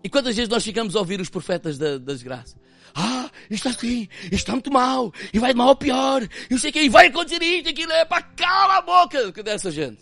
E 0.04 0.10
quantas 0.10 0.36
vezes 0.36 0.50
nós 0.50 0.64
ficamos 0.64 0.96
a 0.96 1.00
ouvir 1.00 1.20
os 1.20 1.30
profetas 1.30 1.78
da, 1.78 1.98
da 1.98 2.14
desgraça? 2.14 2.58
Ah, 2.96 3.30
isto 3.50 3.70
assim, 3.70 4.08
isto 4.24 4.34
está 4.34 4.54
muito 4.54 4.72
mal, 4.72 5.14
e 5.32 5.40
vai 5.40 5.52
de 5.52 5.58
mal 5.58 5.70
ao 5.70 5.76
pior, 5.76 6.24
e 6.24 6.30
não 6.50 6.58
sei 6.58 6.72
o 6.72 6.74
que, 6.74 6.82
e 6.82 6.90
vai 6.90 7.08
acontecer 7.08 7.44
isto, 7.44 7.70
aquilo 7.70 7.92
é 7.92 8.04
para 8.06 8.24
cala 8.24 8.78
a 8.78 8.82
boca 8.82 9.32
dessa 9.44 9.70
gente. 9.70 10.02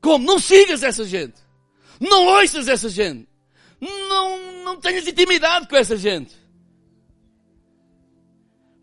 Como? 0.00 0.24
Não 0.24 0.38
sigas 0.38 0.82
essa 0.82 1.04
gente. 1.04 1.34
Não 2.00 2.26
ouças 2.26 2.68
essa 2.68 2.88
gente. 2.88 3.28
Não, 3.80 4.64
não 4.64 4.80
tenhas 4.80 5.06
intimidade 5.06 5.68
com 5.68 5.76
essa 5.76 5.96
gente. 5.96 6.34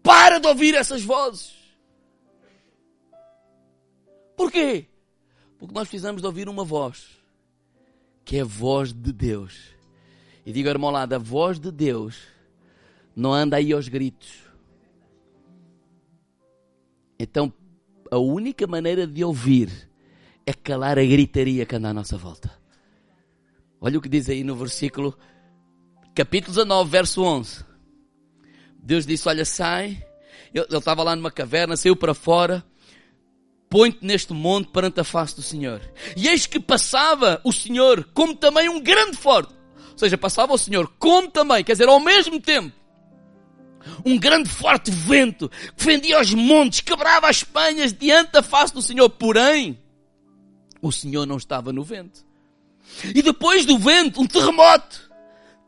Para 0.03 0.39
de 0.39 0.47
ouvir 0.47 0.75
essas 0.75 1.03
vozes. 1.03 1.53
Porquê? 4.35 4.87
Porque 5.59 5.73
nós 5.73 5.87
precisamos 5.87 6.21
de 6.21 6.27
ouvir 6.27 6.49
uma 6.49 6.63
voz, 6.63 7.07
que 8.25 8.37
é 8.37 8.41
a 8.41 8.45
voz 8.45 8.91
de 8.91 9.13
Deus. 9.13 9.75
E 10.45 10.51
digo, 10.51 10.67
irmão 10.67 10.89
lá, 10.89 11.03
a 11.03 11.17
voz 11.19 11.59
de 11.59 11.71
Deus 11.71 12.17
não 13.15 13.31
anda 13.33 13.57
aí 13.57 13.71
aos 13.71 13.87
gritos. 13.87 14.39
Então, 17.19 17.53
a 18.09 18.17
única 18.17 18.65
maneira 18.65 19.05
de 19.05 19.23
ouvir 19.23 19.69
é 20.45 20.53
calar 20.53 20.97
a 20.97 21.05
gritaria 21.05 21.65
que 21.65 21.75
anda 21.75 21.89
à 21.89 21.93
nossa 21.93 22.17
volta. 22.17 22.51
Olha 23.79 23.99
o 23.99 24.01
que 24.01 24.09
diz 24.09 24.29
aí 24.29 24.43
no 24.43 24.55
versículo, 24.55 25.15
capítulo 26.15 26.55
19, 26.55 26.89
verso 26.89 27.23
11. 27.23 27.70
Deus 28.81 29.05
disse: 29.05 29.27
Olha, 29.27 29.45
sai. 29.45 30.03
Ele, 30.53 30.65
estava 30.69 31.03
lá 31.03 31.15
numa 31.15 31.31
caverna, 31.31 31.77
saiu 31.77 31.95
para 31.95 32.13
fora. 32.13 32.63
Põe-te 33.69 34.05
neste 34.05 34.33
monte 34.33 34.69
perante 34.69 34.99
a 34.99 35.03
face 35.03 35.35
do 35.35 35.41
Senhor. 35.41 35.81
E 36.17 36.27
eis 36.27 36.45
que 36.45 36.59
passava 36.59 37.39
o 37.43 37.53
Senhor 37.53 38.09
como 38.13 38.35
também 38.35 38.67
um 38.67 38.81
grande 38.81 39.15
forte. 39.15 39.53
Ou 39.91 39.97
seja, 39.97 40.17
passava 40.17 40.51
o 40.53 40.57
Senhor 40.57 40.91
como 40.99 41.29
também, 41.29 41.63
quer 41.63 41.71
dizer, 41.73 41.87
ao 41.87 41.99
mesmo 41.99 42.41
tempo. 42.41 42.75
Um 44.05 44.19
grande 44.19 44.49
forte 44.49 44.91
vento 44.91 45.49
que 45.49 45.83
fendia 45.83 46.19
os 46.19 46.33
montes, 46.33 46.81
quebrava 46.81 47.29
as 47.29 47.43
penhas 47.43 47.93
diante 47.93 48.33
da 48.33 48.43
face 48.43 48.73
do 48.73 48.81
Senhor. 48.81 49.09
Porém, 49.09 49.79
o 50.81 50.91
Senhor 50.91 51.25
não 51.25 51.37
estava 51.37 51.71
no 51.71 51.83
vento. 51.83 52.25
E 53.15 53.21
depois 53.21 53.65
do 53.65 53.77
vento, 53.77 54.21
um 54.21 54.27
terremoto. 54.27 55.09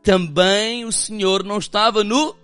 Também 0.03 0.83
o 0.83 0.91
Senhor 0.91 1.43
não 1.43 1.57
estava 1.57 2.03
no 2.03 2.35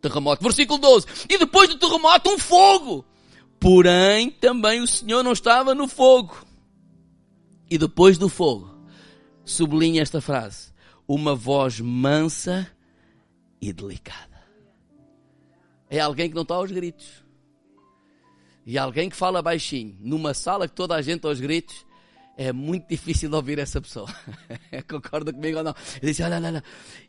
terremoto. 0.00 0.42
Versículo 0.42 0.78
12. 0.78 1.06
E 1.28 1.38
depois 1.38 1.68
do 1.68 1.78
terremoto, 1.78 2.30
um 2.30 2.38
fogo. 2.38 3.04
Porém, 3.58 4.30
também 4.30 4.80
o 4.80 4.86
Senhor 4.86 5.22
não 5.22 5.32
estava 5.32 5.74
no 5.74 5.86
fogo. 5.86 6.36
E 7.70 7.78
depois 7.78 8.18
do 8.18 8.28
fogo, 8.28 8.74
sublinha 9.44 10.02
esta 10.02 10.20
frase: 10.20 10.72
uma 11.06 11.34
voz 11.34 11.80
mansa 11.80 12.70
e 13.60 13.72
delicada. 13.72 14.42
É 15.88 16.00
alguém 16.00 16.28
que 16.28 16.34
não 16.34 16.42
está 16.42 16.54
aos 16.54 16.70
gritos. 16.70 17.24
E 18.64 18.78
alguém 18.78 19.08
que 19.08 19.16
fala 19.16 19.42
baixinho, 19.42 19.96
numa 20.00 20.32
sala 20.32 20.68
que 20.68 20.74
toda 20.74 20.94
a 20.94 21.02
gente 21.02 21.26
aos 21.26 21.40
gritos, 21.40 21.84
é 22.40 22.54
muito 22.54 22.88
difícil 22.88 23.30
ouvir 23.34 23.58
essa 23.58 23.82
pessoa. 23.82 24.08
Concorda 24.88 25.30
comigo 25.30 25.58
ou 25.58 25.64
não? 25.64 25.74
Ele 26.00 26.10
disse, 26.10 26.22
olha, 26.22 26.36
olha, 26.36 26.48
olha. 26.48 26.64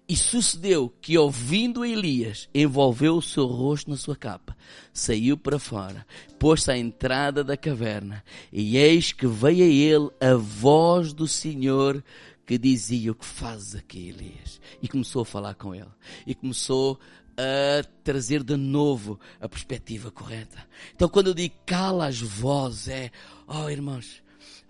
E 0.05 0.13
sucedeu 0.13 0.93
que, 1.01 1.17
ouvindo 1.17 1.85
Elias, 1.85 2.49
envolveu 2.53 3.15
o 3.15 3.21
seu 3.21 3.45
rosto 3.45 3.89
na 3.89 3.95
sua 3.95 4.17
capa, 4.17 4.57
saiu 4.91 5.37
para 5.37 5.57
fora, 5.57 6.05
pôs-se 6.37 6.69
à 6.69 6.77
entrada 6.77 7.45
da 7.45 7.55
caverna, 7.55 8.21
e 8.51 8.75
eis 8.75 9.13
que 9.13 9.25
veio 9.25 9.63
a 9.63 9.67
ele 9.67 10.09
a 10.19 10.35
voz 10.35 11.13
do 11.13 11.25
Senhor 11.25 12.03
que 12.45 12.57
dizia: 12.57 13.13
O 13.13 13.15
que 13.15 13.25
fazes 13.25 13.75
aqui, 13.75 14.09
Elias? 14.09 14.59
E 14.81 14.89
começou 14.89 15.21
a 15.21 15.25
falar 15.25 15.55
com 15.55 15.73
ele. 15.73 15.87
E 16.27 16.35
começou 16.35 16.99
a 17.37 17.87
trazer 18.03 18.43
de 18.43 18.57
novo 18.57 19.17
a 19.39 19.47
perspectiva 19.47 20.11
correta. 20.11 20.67
Então, 20.93 21.07
quando 21.07 21.27
eu 21.27 21.33
digo 21.33 21.55
cala 21.65 22.07
as 22.07 22.19
vozes, 22.19 22.89
é, 22.89 23.11
oh 23.47 23.69
irmãos, 23.69 24.21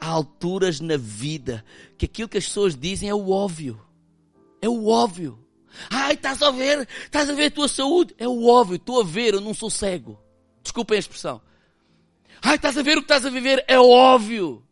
há 0.01 0.07
alturas 0.07 0.79
na 0.79 0.97
vida 0.97 1.63
que 1.95 2.05
aquilo 2.05 2.27
que 2.27 2.39
as 2.39 2.45
pessoas 2.45 2.75
dizem 2.75 3.07
é 3.07 3.13
o 3.13 3.29
óbvio. 3.29 3.79
É 4.59 4.67
o 4.67 4.87
óbvio. 4.87 5.37
Ai, 5.91 6.13
estás 6.13 6.41
a 6.41 6.49
ver? 6.49 6.89
Estás 7.05 7.29
a 7.29 7.33
ver 7.33 7.45
a 7.45 7.51
tua 7.51 7.67
saúde? 7.67 8.15
É 8.17 8.27
o 8.27 8.47
óbvio. 8.47 8.77
Estou 8.77 8.99
a 8.99 9.03
ver, 9.03 9.35
eu 9.35 9.41
não 9.41 9.53
sou 9.53 9.69
cego. 9.69 10.19
Desculpem 10.63 10.97
a 10.97 10.99
expressão. 10.99 11.39
Ai, 12.41 12.55
estás 12.55 12.77
a 12.77 12.81
ver 12.81 12.97
o 12.97 13.01
que 13.01 13.05
estás 13.05 13.25
a 13.25 13.29
viver? 13.29 13.63
É 13.67 13.79
óbvio. 13.79 14.63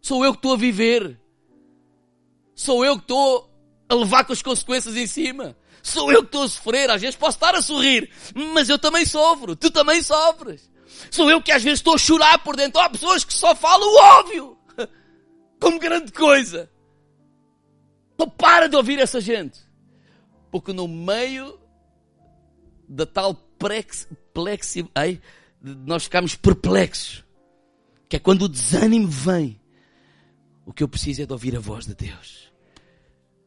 Sou 0.00 0.24
eu 0.24 0.32
que 0.32 0.38
estou 0.38 0.52
a 0.52 0.56
viver. 0.56 1.20
Sou 2.54 2.84
eu 2.84 2.96
que 2.96 3.02
estou 3.02 3.50
a 3.88 3.94
levar 3.94 4.24
com 4.24 4.32
as 4.32 4.42
consequências 4.42 4.96
em 4.96 5.06
cima. 5.06 5.56
Sou 5.82 6.12
eu 6.12 6.20
que 6.20 6.28
estou 6.28 6.44
a 6.44 6.48
sofrer. 6.48 6.90
Às 6.90 7.00
vezes 7.00 7.16
posso 7.16 7.36
estar 7.36 7.54
a 7.54 7.60
sorrir, 7.60 8.08
mas 8.54 8.68
eu 8.68 8.78
também 8.78 9.04
sofro. 9.04 9.56
Tu 9.56 9.70
também 9.70 10.00
sofres. 10.00 10.70
Sou 11.10 11.28
eu 11.28 11.42
que 11.42 11.52
às 11.52 11.62
vezes 11.62 11.80
estou 11.80 11.94
a 11.94 11.98
chorar 11.98 12.38
por 12.38 12.56
dentro. 12.56 12.80
Há 12.80 12.88
pessoas 12.88 13.24
que 13.24 13.34
só 13.34 13.54
falam 13.54 13.88
o 13.88 13.98
óbvio 14.20 14.55
como 15.60 15.78
grande 15.78 16.12
coisa. 16.12 16.70
Então 18.14 18.28
para 18.28 18.68
de 18.68 18.76
ouvir 18.76 18.98
essa 18.98 19.20
gente. 19.20 19.60
Porque 20.50 20.72
no 20.72 20.88
meio 20.88 21.58
da 22.88 23.04
tal 23.04 23.34
plex, 23.34 24.08
plexi, 24.32 24.88
ai, 24.94 25.20
nós 25.60 26.04
ficamos 26.04 26.34
perplexos. 26.34 27.24
Que 28.08 28.16
é 28.16 28.18
quando 28.18 28.42
o 28.42 28.48
desânimo 28.48 29.08
vem. 29.08 29.60
O 30.64 30.72
que 30.72 30.82
eu 30.82 30.88
preciso 30.88 31.22
é 31.22 31.26
de 31.26 31.32
ouvir 31.32 31.56
a 31.56 31.60
voz 31.60 31.86
de 31.86 31.94
Deus. 31.94 32.45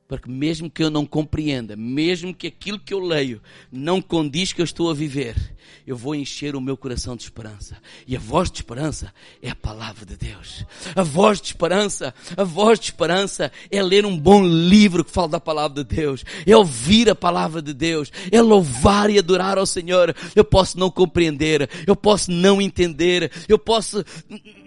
Porque 0.10 0.28
mesmo 0.28 0.72
que 0.72 0.84
eu 0.84 0.90
não 0.90 1.06
compreenda, 1.06 1.76
mesmo 1.76 2.34
que 2.34 2.48
aquilo 2.48 2.80
que 2.80 2.92
eu 2.92 3.00
leio 3.00 3.40
não 3.72 4.02
condiz 4.02 4.52
que 4.52 4.60
eu 4.60 4.66
estou 4.66 4.90
a 4.90 4.94
viver, 4.96 5.36
eu 5.86 5.96
vou 5.96 6.16
encher 6.16 6.56
o 6.56 6.62
meu 6.62 6.76
coração 6.76 7.16
de 7.16 7.22
esperança. 7.22 7.78
E 8.08 8.16
a 8.16 8.20
voz 8.20 8.50
de 8.50 8.58
esperança 8.58 9.14
é 9.40 9.52
a 9.52 9.56
palavra 9.56 10.08
de 10.08 10.18
Deus. 10.18 10.66
A 10.96 11.04
voz 11.04 11.40
de 11.40 11.50
esperança, 11.50 12.12
a 12.36 12.44
voz 12.44 12.80
de 12.80 12.86
esperança 12.86 13.52
é 13.70 13.84
ler 13.84 14.04
um 14.04 14.18
bom 14.18 14.44
livro 14.44 15.06
que 15.06 15.12
fala 15.12 15.30
da 15.30 15.40
palavra 15.40 15.84
de 15.84 15.96
Deus. 15.96 16.26
É 16.44 16.58
ouvir 16.58 17.08
a 17.08 17.16
palavra 17.16 17.62
de 17.62 17.76
Deus. 17.76 18.12
É 18.32 18.42
louvar 18.42 19.12
e 19.12 19.20
adorar 19.20 19.60
ao 19.60 19.66
Senhor. 19.68 20.16
Eu 20.36 20.44
posso 20.44 20.80
não 20.80 20.90
compreender, 20.90 21.70
eu 21.86 21.96
posso 21.96 22.32
não 22.32 22.60
entender, 22.60 23.32
eu 23.48 23.60
posso 23.60 24.04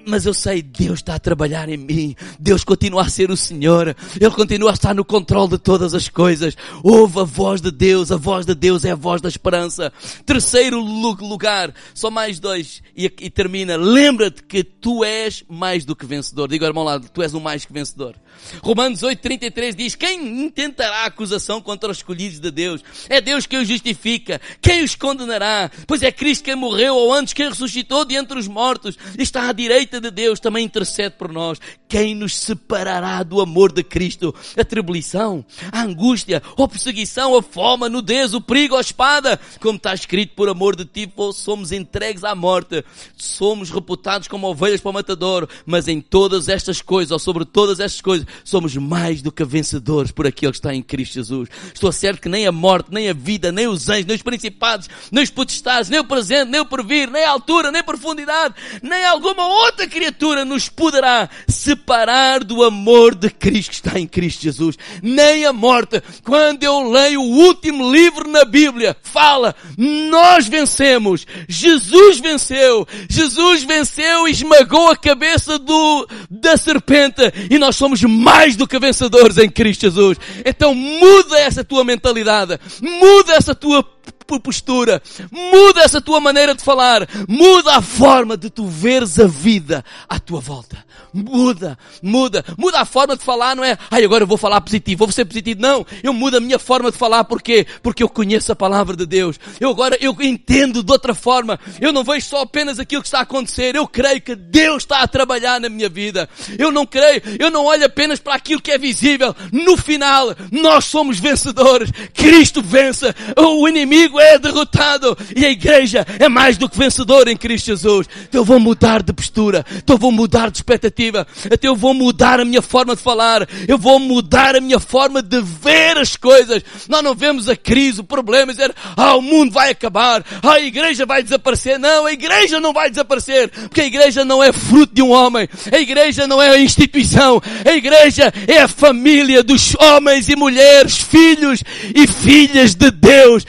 mas 0.04 0.26
eu 0.26 0.34
sei, 0.34 0.62
Deus 0.62 0.98
está 0.98 1.14
a 1.14 1.18
trabalhar 1.18 1.68
em 1.68 1.76
mim. 1.76 2.16
Deus 2.38 2.64
continua 2.64 3.02
a 3.02 3.08
ser 3.08 3.30
o 3.30 3.36
Senhor. 3.36 3.96
Ele 4.20 4.30
continua 4.32 4.70
a 4.70 4.74
estar 4.74 4.94
no 4.94 5.04
controle 5.04 5.31
controle 5.32 5.48
de 5.48 5.58
todas 5.58 5.94
as 5.94 6.08
coisas. 6.08 6.56
Ouve 6.82 7.20
a 7.20 7.24
voz 7.24 7.60
de 7.60 7.70
Deus, 7.70 8.12
a 8.12 8.16
voz 8.16 8.44
de 8.44 8.54
Deus 8.54 8.84
é 8.84 8.90
a 8.90 8.94
voz 8.94 9.22
da 9.22 9.28
esperança. 9.28 9.90
Terceiro 10.26 10.78
lugar, 10.78 11.74
só 11.94 12.10
mais 12.10 12.38
dois 12.38 12.82
e, 12.94 13.04
e 13.04 13.30
termina. 13.30 13.76
Lembra-te 13.76 14.42
que 14.42 14.62
tu 14.62 15.02
és 15.02 15.42
mais 15.48 15.84
do 15.84 15.96
que 15.96 16.04
vencedor. 16.04 16.48
Diga 16.48 16.66
irmão 16.66 16.84
lá, 16.84 17.00
tu 17.00 17.22
és 17.22 17.32
o 17.32 17.40
mais 17.40 17.64
que 17.64 17.72
vencedor. 17.72 18.14
Romanos 18.62 19.02
8:33 19.02 19.74
diz: 19.74 19.94
Quem 19.94 20.44
intentará 20.44 21.04
acusação 21.04 21.60
contra 21.60 21.90
os 21.90 21.98
escolhidos 21.98 22.40
de 22.40 22.50
Deus? 22.50 22.82
É 23.08 23.20
Deus 23.20 23.46
quem 23.46 23.60
os 23.60 23.68
justifica. 23.68 24.40
Quem 24.60 24.82
os 24.82 24.94
condenará? 24.94 25.70
Pois 25.86 26.02
é 26.02 26.12
Cristo 26.12 26.44
quem 26.44 26.54
morreu 26.54 26.94
ou 26.94 27.12
antes 27.12 27.32
quem 27.32 27.48
ressuscitou 27.48 28.04
de 28.04 28.14
entre 28.14 28.38
os 28.38 28.48
mortos. 28.48 28.96
Está 29.18 29.48
à 29.48 29.52
direita 29.52 30.00
de 30.00 30.10
Deus, 30.10 30.40
também 30.40 30.64
intercede 30.64 31.16
por 31.16 31.32
nós. 31.32 31.58
Quem 31.88 32.14
nos 32.14 32.36
separará 32.36 33.22
do 33.22 33.40
amor 33.40 33.72
de 33.72 33.82
Cristo? 33.82 34.34
A 34.56 34.64
tribulação, 34.64 35.44
a 35.70 35.82
angústia, 35.82 36.42
a 36.56 36.68
perseguição, 36.68 37.36
a 37.36 37.42
fome, 37.42 37.86
a 37.86 37.88
nudez, 37.88 38.34
o 38.34 38.40
perigo, 38.40 38.76
a 38.76 38.80
espada. 38.80 39.38
Como 39.60 39.76
está 39.76 39.94
escrito, 39.94 40.34
por 40.34 40.48
amor 40.48 40.76
de 40.76 40.84
ti 40.84 41.12
somos 41.34 41.72
entregues 41.72 42.24
à 42.24 42.34
morte. 42.34 42.84
Somos 43.16 43.70
reputados 43.70 44.28
como 44.28 44.46
ovelhas 44.48 44.80
para 44.80 44.90
o 44.90 44.94
matador. 44.94 45.48
Mas 45.66 45.88
em 45.88 46.00
todas 46.00 46.48
estas 46.48 46.80
coisas, 46.80 47.10
ou 47.10 47.18
sobre 47.18 47.44
todas 47.44 47.80
estas 47.80 48.00
coisas, 48.00 48.21
somos 48.44 48.76
mais 48.76 49.22
do 49.22 49.32
que 49.32 49.44
vencedores 49.44 50.10
por 50.10 50.26
aquele 50.26 50.52
que 50.52 50.58
está 50.58 50.74
em 50.74 50.82
Cristo 50.82 51.14
Jesus. 51.14 51.48
Estou 51.72 51.92
certo 51.92 52.20
que 52.20 52.28
nem 52.28 52.46
a 52.46 52.52
morte, 52.52 52.88
nem 52.90 53.08
a 53.08 53.12
vida, 53.12 53.52
nem 53.52 53.66
os 53.66 53.88
anjos, 53.88 54.06
nem 54.06 54.16
os 54.16 54.22
principados, 54.22 54.88
nem 55.10 55.24
os 55.24 55.30
potestades, 55.30 55.90
nem 55.90 56.00
o 56.00 56.04
presente, 56.04 56.50
nem 56.50 56.60
o 56.60 56.66
porvir, 56.66 57.10
nem 57.10 57.24
a 57.24 57.30
altura, 57.30 57.70
nem 57.70 57.80
a 57.80 57.84
profundidade, 57.84 58.54
nem 58.82 59.04
alguma 59.04 59.46
outra 59.46 59.86
criatura 59.86 60.44
nos 60.44 60.68
poderá 60.68 61.28
separar 61.48 62.44
do 62.44 62.62
amor 62.62 63.14
de 63.14 63.30
Cristo 63.30 63.70
que 63.70 63.74
está 63.76 63.98
em 63.98 64.06
Cristo 64.06 64.42
Jesus. 64.42 64.76
Nem 65.02 65.44
a 65.44 65.52
morte. 65.52 66.02
Quando 66.24 66.62
eu 66.62 66.90
leio 66.90 67.20
o 67.20 67.36
último 67.46 67.90
livro 67.92 68.28
na 68.28 68.44
Bíblia, 68.44 68.96
fala, 69.02 69.54
nós 69.76 70.46
vencemos. 70.46 71.26
Jesus 71.48 72.18
venceu. 72.18 72.86
Jesus 73.08 73.62
venceu 73.64 74.26
e 74.26 74.30
esmagou 74.30 74.90
a 74.90 74.96
cabeça 74.96 75.58
do, 75.58 76.08
da 76.30 76.56
serpente 76.56 77.22
e 77.50 77.58
nós 77.58 77.76
somos 77.76 78.02
mais 78.12 78.56
do 78.56 78.66
que 78.66 78.78
vencedores 78.78 79.38
em 79.38 79.48
Cristo 79.48 79.82
Jesus. 79.82 80.18
Então 80.44 80.74
muda 80.74 81.38
essa 81.38 81.64
tua 81.64 81.84
mentalidade, 81.84 82.58
muda 82.80 83.32
essa 83.34 83.54
tua 83.54 83.82
postura, 84.22 85.02
muda 85.30 85.82
essa 85.82 86.00
tua 86.00 86.20
maneira 86.20 86.54
de 86.54 86.62
falar, 86.62 87.08
muda 87.28 87.76
a 87.76 87.82
forma 87.82 88.36
de 88.36 88.50
tu 88.50 88.66
veres 88.66 89.18
a 89.18 89.26
vida 89.26 89.84
à 90.08 90.18
tua 90.18 90.40
volta. 90.40 90.84
Muda, 91.14 91.78
muda, 92.02 92.42
muda 92.56 92.80
a 92.80 92.86
forma 92.86 93.14
de 93.16 93.22
falar, 93.22 93.54
não 93.54 93.62
é, 93.62 93.76
ai 93.90 94.02
agora 94.02 94.22
eu 94.22 94.26
vou 94.26 94.38
falar 94.38 94.62
positivo, 94.62 95.04
vou 95.04 95.12
ser 95.12 95.26
positivo. 95.26 95.60
Não, 95.60 95.86
eu 96.02 96.12
mudo 96.12 96.38
a 96.38 96.40
minha 96.40 96.58
forma 96.58 96.90
de 96.90 96.96
falar, 96.96 97.24
porquê? 97.24 97.66
Porque 97.82 98.02
eu 98.02 98.08
conheço 98.08 98.50
a 98.50 98.56
palavra 98.56 98.96
de 98.96 99.04
Deus. 99.04 99.38
Eu 99.60 99.70
agora, 99.70 99.96
eu 100.00 100.16
entendo 100.20 100.82
de 100.82 100.90
outra 100.90 101.14
forma. 101.14 101.60
Eu 101.80 101.92
não 101.92 102.02
vejo 102.02 102.26
só 102.26 102.42
apenas 102.42 102.78
aquilo 102.78 103.02
que 103.02 103.08
está 103.08 103.18
a 103.18 103.22
acontecer. 103.22 103.76
Eu 103.76 103.86
creio 103.86 104.20
que 104.20 104.34
Deus 104.34 104.84
está 104.84 105.00
a 105.00 105.08
trabalhar 105.08 105.60
na 105.60 105.68
minha 105.68 105.88
vida. 105.88 106.28
Eu 106.58 106.72
não 106.72 106.86
creio, 106.86 107.22
eu 107.38 107.50
não 107.50 107.66
olho 107.66 107.84
apenas 107.84 108.18
para 108.18 108.34
aquilo 108.34 108.62
que 108.62 108.72
é 108.72 108.78
visível. 108.78 109.34
No 109.52 109.76
final, 109.76 110.34
nós 110.50 110.86
somos 110.86 111.18
vencedores. 111.18 111.90
Cristo 112.14 112.62
vence. 112.62 113.14
O 113.36 113.68
inimigo 113.68 114.11
é 114.20 114.38
derrotado. 114.38 115.16
E 115.34 115.44
a 115.44 115.50
igreja 115.50 116.06
é 116.18 116.28
mais 116.28 116.56
do 116.56 116.68
que 116.68 116.78
vencedor 116.78 117.28
em 117.28 117.36
Cristo 117.36 117.66
Jesus. 117.66 118.08
Então 118.28 118.40
eu 118.40 118.44
vou 118.44 118.58
mudar 118.58 119.02
de 119.02 119.12
postura. 119.12 119.64
Então 119.76 119.94
eu 119.94 119.98
vou 119.98 120.12
mudar 120.12 120.50
de 120.50 120.58
expectativa. 120.58 121.26
Até 121.50 121.68
eu 121.68 121.76
vou 121.76 121.94
mudar 121.94 122.40
a 122.40 122.44
minha 122.44 122.62
forma 122.62 122.96
de 122.96 123.02
falar. 123.02 123.48
Eu 123.66 123.78
vou 123.78 123.98
mudar 123.98 124.56
a 124.56 124.60
minha 124.60 124.80
forma 124.80 125.22
de 125.22 125.40
ver 125.40 125.98
as 125.98 126.16
coisas. 126.16 126.62
Nós 126.88 127.02
não 127.02 127.14
vemos 127.14 127.48
a 127.48 127.56
crise, 127.56 128.00
o 128.00 128.04
problema, 128.04 128.52
dizer, 128.52 128.74
ah, 128.96 129.16
o 129.16 129.22
mundo 129.22 129.52
vai 129.52 129.70
acabar. 129.70 130.24
Ah, 130.42 130.52
a 130.52 130.60
igreja 130.60 131.06
vai 131.06 131.22
desaparecer. 131.22 131.78
Não, 131.78 132.06
a 132.06 132.12
igreja 132.12 132.60
não 132.60 132.72
vai 132.72 132.90
desaparecer. 132.90 133.48
Porque 133.48 133.80
a 133.80 133.86
igreja 133.86 134.24
não 134.24 134.42
é 134.42 134.52
fruto 134.52 134.94
de 134.94 135.02
um 135.02 135.10
homem. 135.10 135.48
A 135.72 135.78
igreja 135.78 136.26
não 136.26 136.40
é 136.40 136.50
a 136.50 136.58
instituição. 136.58 137.40
A 137.64 137.72
igreja 137.72 138.32
é 138.46 138.58
a 138.58 138.68
família 138.68 139.42
dos 139.42 139.74
homens 139.76 140.28
e 140.28 140.36
mulheres, 140.36 140.98
filhos 140.98 141.62
e 141.94 142.06
filhas 142.06 142.74
de 142.74 142.90
Deus. 142.90 143.44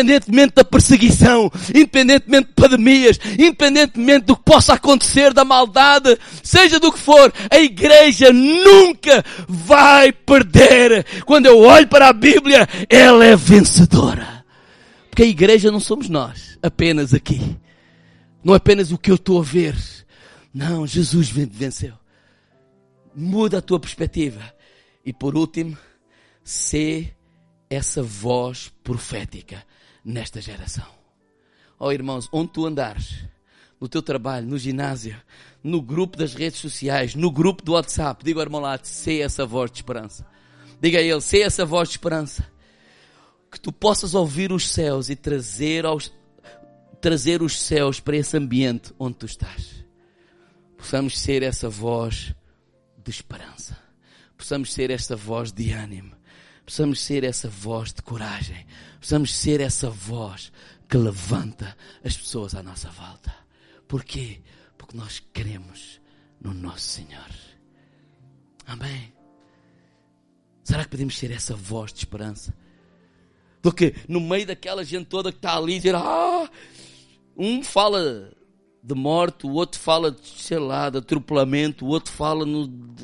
Independentemente 0.00 0.54
da 0.54 0.64
perseguição, 0.64 1.52
independentemente 1.74 2.48
de 2.48 2.54
pandemias, 2.54 3.20
independentemente 3.38 4.26
do 4.26 4.36
que 4.36 4.42
possa 4.42 4.74
acontecer, 4.74 5.34
da 5.34 5.44
maldade, 5.44 6.18
seja 6.42 6.80
do 6.80 6.90
que 6.90 6.98
for, 6.98 7.32
a 7.50 7.58
igreja 7.58 8.32
nunca 8.32 9.22
vai 9.46 10.10
perder. 10.10 11.04
Quando 11.26 11.46
eu 11.46 11.58
olho 11.58 11.86
para 11.86 12.08
a 12.08 12.12
Bíblia, 12.14 12.66
ela 12.88 13.24
é 13.24 13.36
vencedora. 13.36 14.44
Porque 15.10 15.22
a 15.22 15.26
igreja 15.26 15.70
não 15.70 15.80
somos 15.80 16.08
nós, 16.08 16.58
apenas 16.62 17.12
aqui. 17.12 17.58
Não 18.42 18.54
é 18.54 18.56
apenas 18.56 18.90
o 18.90 18.96
que 18.96 19.10
eu 19.10 19.16
estou 19.16 19.38
a 19.38 19.44
ver. 19.44 19.76
Não, 20.52 20.86
Jesus 20.86 21.28
venceu. 21.28 21.92
Muda 23.14 23.58
a 23.58 23.62
tua 23.62 23.78
perspectiva. 23.78 24.40
E 25.04 25.12
por 25.12 25.36
último, 25.36 25.76
ser 26.42 27.14
essa 27.68 28.02
voz 28.02 28.72
profética 28.82 29.62
nesta 30.04 30.40
geração. 30.40 30.86
Oh 31.78 31.92
irmãos, 31.92 32.28
onde 32.32 32.52
tu 32.52 32.66
andares, 32.66 33.24
no 33.80 33.88
teu 33.88 34.02
trabalho, 34.02 34.46
no 34.46 34.58
ginásio, 34.58 35.16
no 35.62 35.80
grupo 35.80 36.16
das 36.16 36.34
redes 36.34 36.60
sociais, 36.60 37.14
no 37.14 37.30
grupo 37.30 37.62
do 37.62 37.72
WhatsApp. 37.72 38.22
Diga 38.24 38.40
ao 38.40 38.44
irmão 38.44 38.60
lá, 38.60 38.78
sei 38.82 39.22
essa 39.22 39.46
voz 39.46 39.70
de 39.70 39.78
esperança. 39.78 40.26
Diga 40.80 40.98
a 40.98 41.02
ele, 41.02 41.20
sei 41.20 41.42
essa 41.42 41.64
voz 41.64 41.88
de 41.88 41.94
esperança. 41.94 42.46
Que 43.50 43.58
tu 43.58 43.72
possas 43.72 44.14
ouvir 44.14 44.52
os 44.52 44.68
céus 44.68 45.08
e 45.08 45.16
trazer, 45.16 45.86
aos, 45.86 46.12
trazer 47.00 47.42
os 47.42 47.58
céus 47.58 47.98
para 47.98 48.16
esse 48.16 48.36
ambiente 48.36 48.92
onde 48.98 49.16
tu 49.16 49.26
estás. 49.26 49.84
Possamos 50.76 51.18
ser 51.18 51.42
essa 51.42 51.68
voz 51.68 52.34
de 53.02 53.10
esperança. 53.10 53.78
Possamos 54.36 54.72
ser 54.72 54.90
essa 54.90 55.16
voz 55.16 55.52
de 55.52 55.72
ânimo. 55.72 56.19
Possamos 56.70 57.00
ser 57.00 57.24
essa 57.24 57.48
voz 57.48 57.92
de 57.92 58.00
coragem. 58.00 58.64
Possamos 59.00 59.36
ser 59.36 59.60
essa 59.60 59.90
voz 59.90 60.52
que 60.88 60.96
levanta 60.96 61.76
as 62.04 62.16
pessoas 62.16 62.54
à 62.54 62.62
nossa 62.62 62.88
volta. 62.90 63.34
Porquê? 63.88 64.40
porque 64.78 64.96
nós 64.96 65.20
cremos 65.32 66.00
no 66.40 66.54
nosso 66.54 66.88
Senhor. 66.88 67.28
Amém. 68.66 69.12
Será 70.62 70.84
que 70.84 70.90
podemos 70.90 71.18
ser 71.18 71.30
essa 71.30 71.56
voz 71.56 71.92
de 71.92 71.98
esperança? 71.98 72.54
Do 73.60 73.72
que 73.72 73.94
no 74.08 74.20
meio 74.20 74.46
daquela 74.46 74.84
gente 74.84 75.06
toda 75.06 75.32
que 75.32 75.38
está 75.38 75.56
ali 75.56 75.76
dizer, 75.76 75.96
ah, 75.96 76.48
um 77.36 77.64
fala 77.64 78.32
de 78.80 78.94
morte, 78.94 79.44
o 79.44 79.52
outro 79.52 79.80
fala 79.80 80.12
de, 80.12 80.24
sei 80.24 80.58
lá, 80.58 80.88
de 80.88 80.98
atropelamento, 80.98 81.84
o 81.84 81.88
outro 81.88 82.12
fala 82.12 82.46
no. 82.46 82.94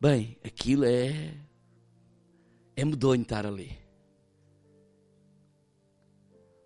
Bem, 0.00 0.38
aquilo 0.42 0.86
é. 0.86 1.45
É 2.76 2.84
medonho 2.84 3.22
estar 3.22 3.46
ali. 3.46 3.76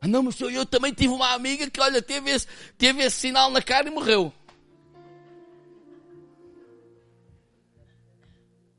Ah, 0.00 0.08
não, 0.08 0.22
mas 0.24 0.40
eu 0.40 0.66
também 0.66 0.92
tive 0.92 1.12
uma 1.12 1.32
amiga 1.32 1.70
que, 1.70 1.80
olha, 1.80 2.02
teve 2.02 2.30
esse, 2.30 2.46
teve 2.76 3.02
esse 3.02 3.16
sinal 3.16 3.50
na 3.50 3.62
cara 3.62 3.88
e 3.88 3.90
morreu. 3.90 4.32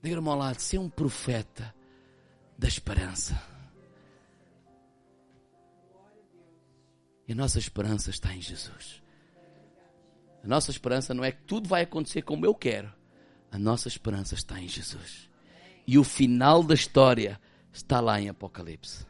Diga-me 0.01 0.27
ao 0.27 0.35
lado, 0.35 0.59
ser 0.59 0.79
um 0.79 0.89
profeta 0.89 1.73
da 2.57 2.67
esperança. 2.67 3.39
E 7.27 7.33
a 7.33 7.35
nossa 7.35 7.59
esperança 7.59 8.09
está 8.09 8.33
em 8.33 8.41
Jesus. 8.41 9.01
A 10.43 10.47
nossa 10.47 10.71
esperança 10.71 11.13
não 11.13 11.23
é 11.23 11.31
que 11.31 11.43
tudo 11.43 11.69
vai 11.69 11.83
acontecer 11.83 12.23
como 12.23 12.45
eu 12.45 12.55
quero. 12.55 12.91
A 13.51 13.59
nossa 13.59 13.87
esperança 13.87 14.33
está 14.33 14.59
em 14.59 14.67
Jesus. 14.67 15.30
E 15.85 15.97
o 15.97 16.03
final 16.03 16.63
da 16.63 16.73
história 16.73 17.39
está 17.73 17.99
lá 17.99 18.19
em 18.19 18.29
Apocalipse. 18.29 19.05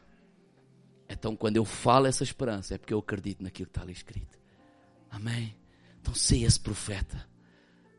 Então, 1.10 1.36
quando 1.36 1.58
eu 1.58 1.66
falo 1.66 2.08
essa 2.08 2.24
esperança, 2.24 2.76
é 2.76 2.78
porque 2.78 2.94
eu 2.94 3.00
acredito 3.00 3.44
naquilo 3.44 3.68
que 3.68 3.72
está 3.72 3.82
ali 3.82 3.92
escrito. 3.92 4.40
Amém? 5.10 5.56
Então, 6.00 6.14
sei 6.16 6.46
esse 6.46 6.60
profeta 6.60 7.28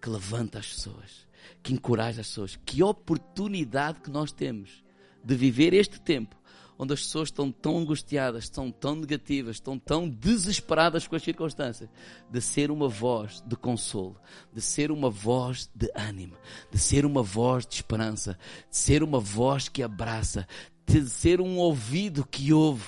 que 0.00 0.08
levanta 0.08 0.58
as 0.58 0.66
pessoas, 0.66 1.28
que 1.62 1.72
encoraja 1.72 2.22
as 2.22 2.28
pessoas. 2.28 2.56
Que 2.64 2.82
oportunidade 2.82 4.00
que 4.00 4.10
nós 4.10 4.32
temos 4.32 4.82
de 5.22 5.34
viver 5.34 5.74
este 5.74 6.00
tempo 6.00 6.36
onde 6.82 6.94
as 6.94 7.02
pessoas 7.02 7.28
estão 7.28 7.52
tão 7.52 7.78
angustiadas, 7.78 8.42
estão 8.42 8.68
tão 8.68 8.96
negativas, 8.96 9.56
estão 9.56 9.78
tão 9.78 10.08
desesperadas 10.08 11.06
com 11.06 11.14
as 11.14 11.22
circunstâncias, 11.22 11.88
de 12.28 12.40
ser 12.40 12.72
uma 12.72 12.88
voz 12.88 13.40
de 13.46 13.54
consolo, 13.54 14.20
de 14.52 14.60
ser 14.60 14.90
uma 14.90 15.08
voz 15.08 15.70
de 15.72 15.88
ânimo, 15.94 16.36
de 16.72 16.78
ser 16.78 17.06
uma 17.06 17.22
voz 17.22 17.64
de 17.64 17.76
esperança, 17.76 18.36
de 18.68 18.76
ser 18.76 19.04
uma 19.04 19.20
voz 19.20 19.68
que 19.68 19.80
abraça, 19.80 20.44
de 20.84 21.08
ser 21.08 21.40
um 21.40 21.56
ouvido 21.56 22.26
que 22.26 22.52
ouve, 22.52 22.84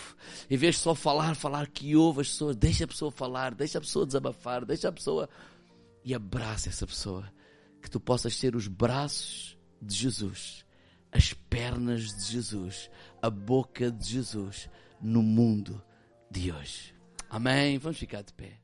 em 0.50 0.56
vez 0.56 0.74
de 0.74 0.80
só 0.80 0.92
falar, 0.92 1.36
falar 1.36 1.68
que 1.68 1.94
ouve 1.94 2.22
as 2.22 2.30
pessoas, 2.30 2.56
deixa 2.56 2.82
a 2.82 2.88
pessoa 2.88 3.12
falar, 3.12 3.54
deixa 3.54 3.78
a 3.78 3.80
pessoa 3.80 4.04
desabafar, 4.04 4.64
deixa 4.64 4.88
a 4.88 4.92
pessoa 4.92 5.28
e 6.04 6.12
abraça 6.12 6.68
essa 6.68 6.84
pessoa, 6.84 7.32
que 7.80 7.88
tu 7.88 8.00
possas 8.00 8.34
ser 8.34 8.56
os 8.56 8.66
braços 8.66 9.56
de 9.80 9.94
Jesus 9.94 10.63
as 11.14 11.32
pernas 11.32 12.12
de 12.12 12.32
Jesus, 12.32 12.90
a 13.22 13.30
boca 13.30 13.90
de 13.90 14.04
Jesus 14.04 14.68
no 15.00 15.22
mundo 15.22 15.80
de 16.28 16.50
hoje. 16.50 16.92
Amém? 17.30 17.78
Vamos 17.78 17.98
ficar 17.98 18.22
de 18.22 18.32
pé. 18.34 18.63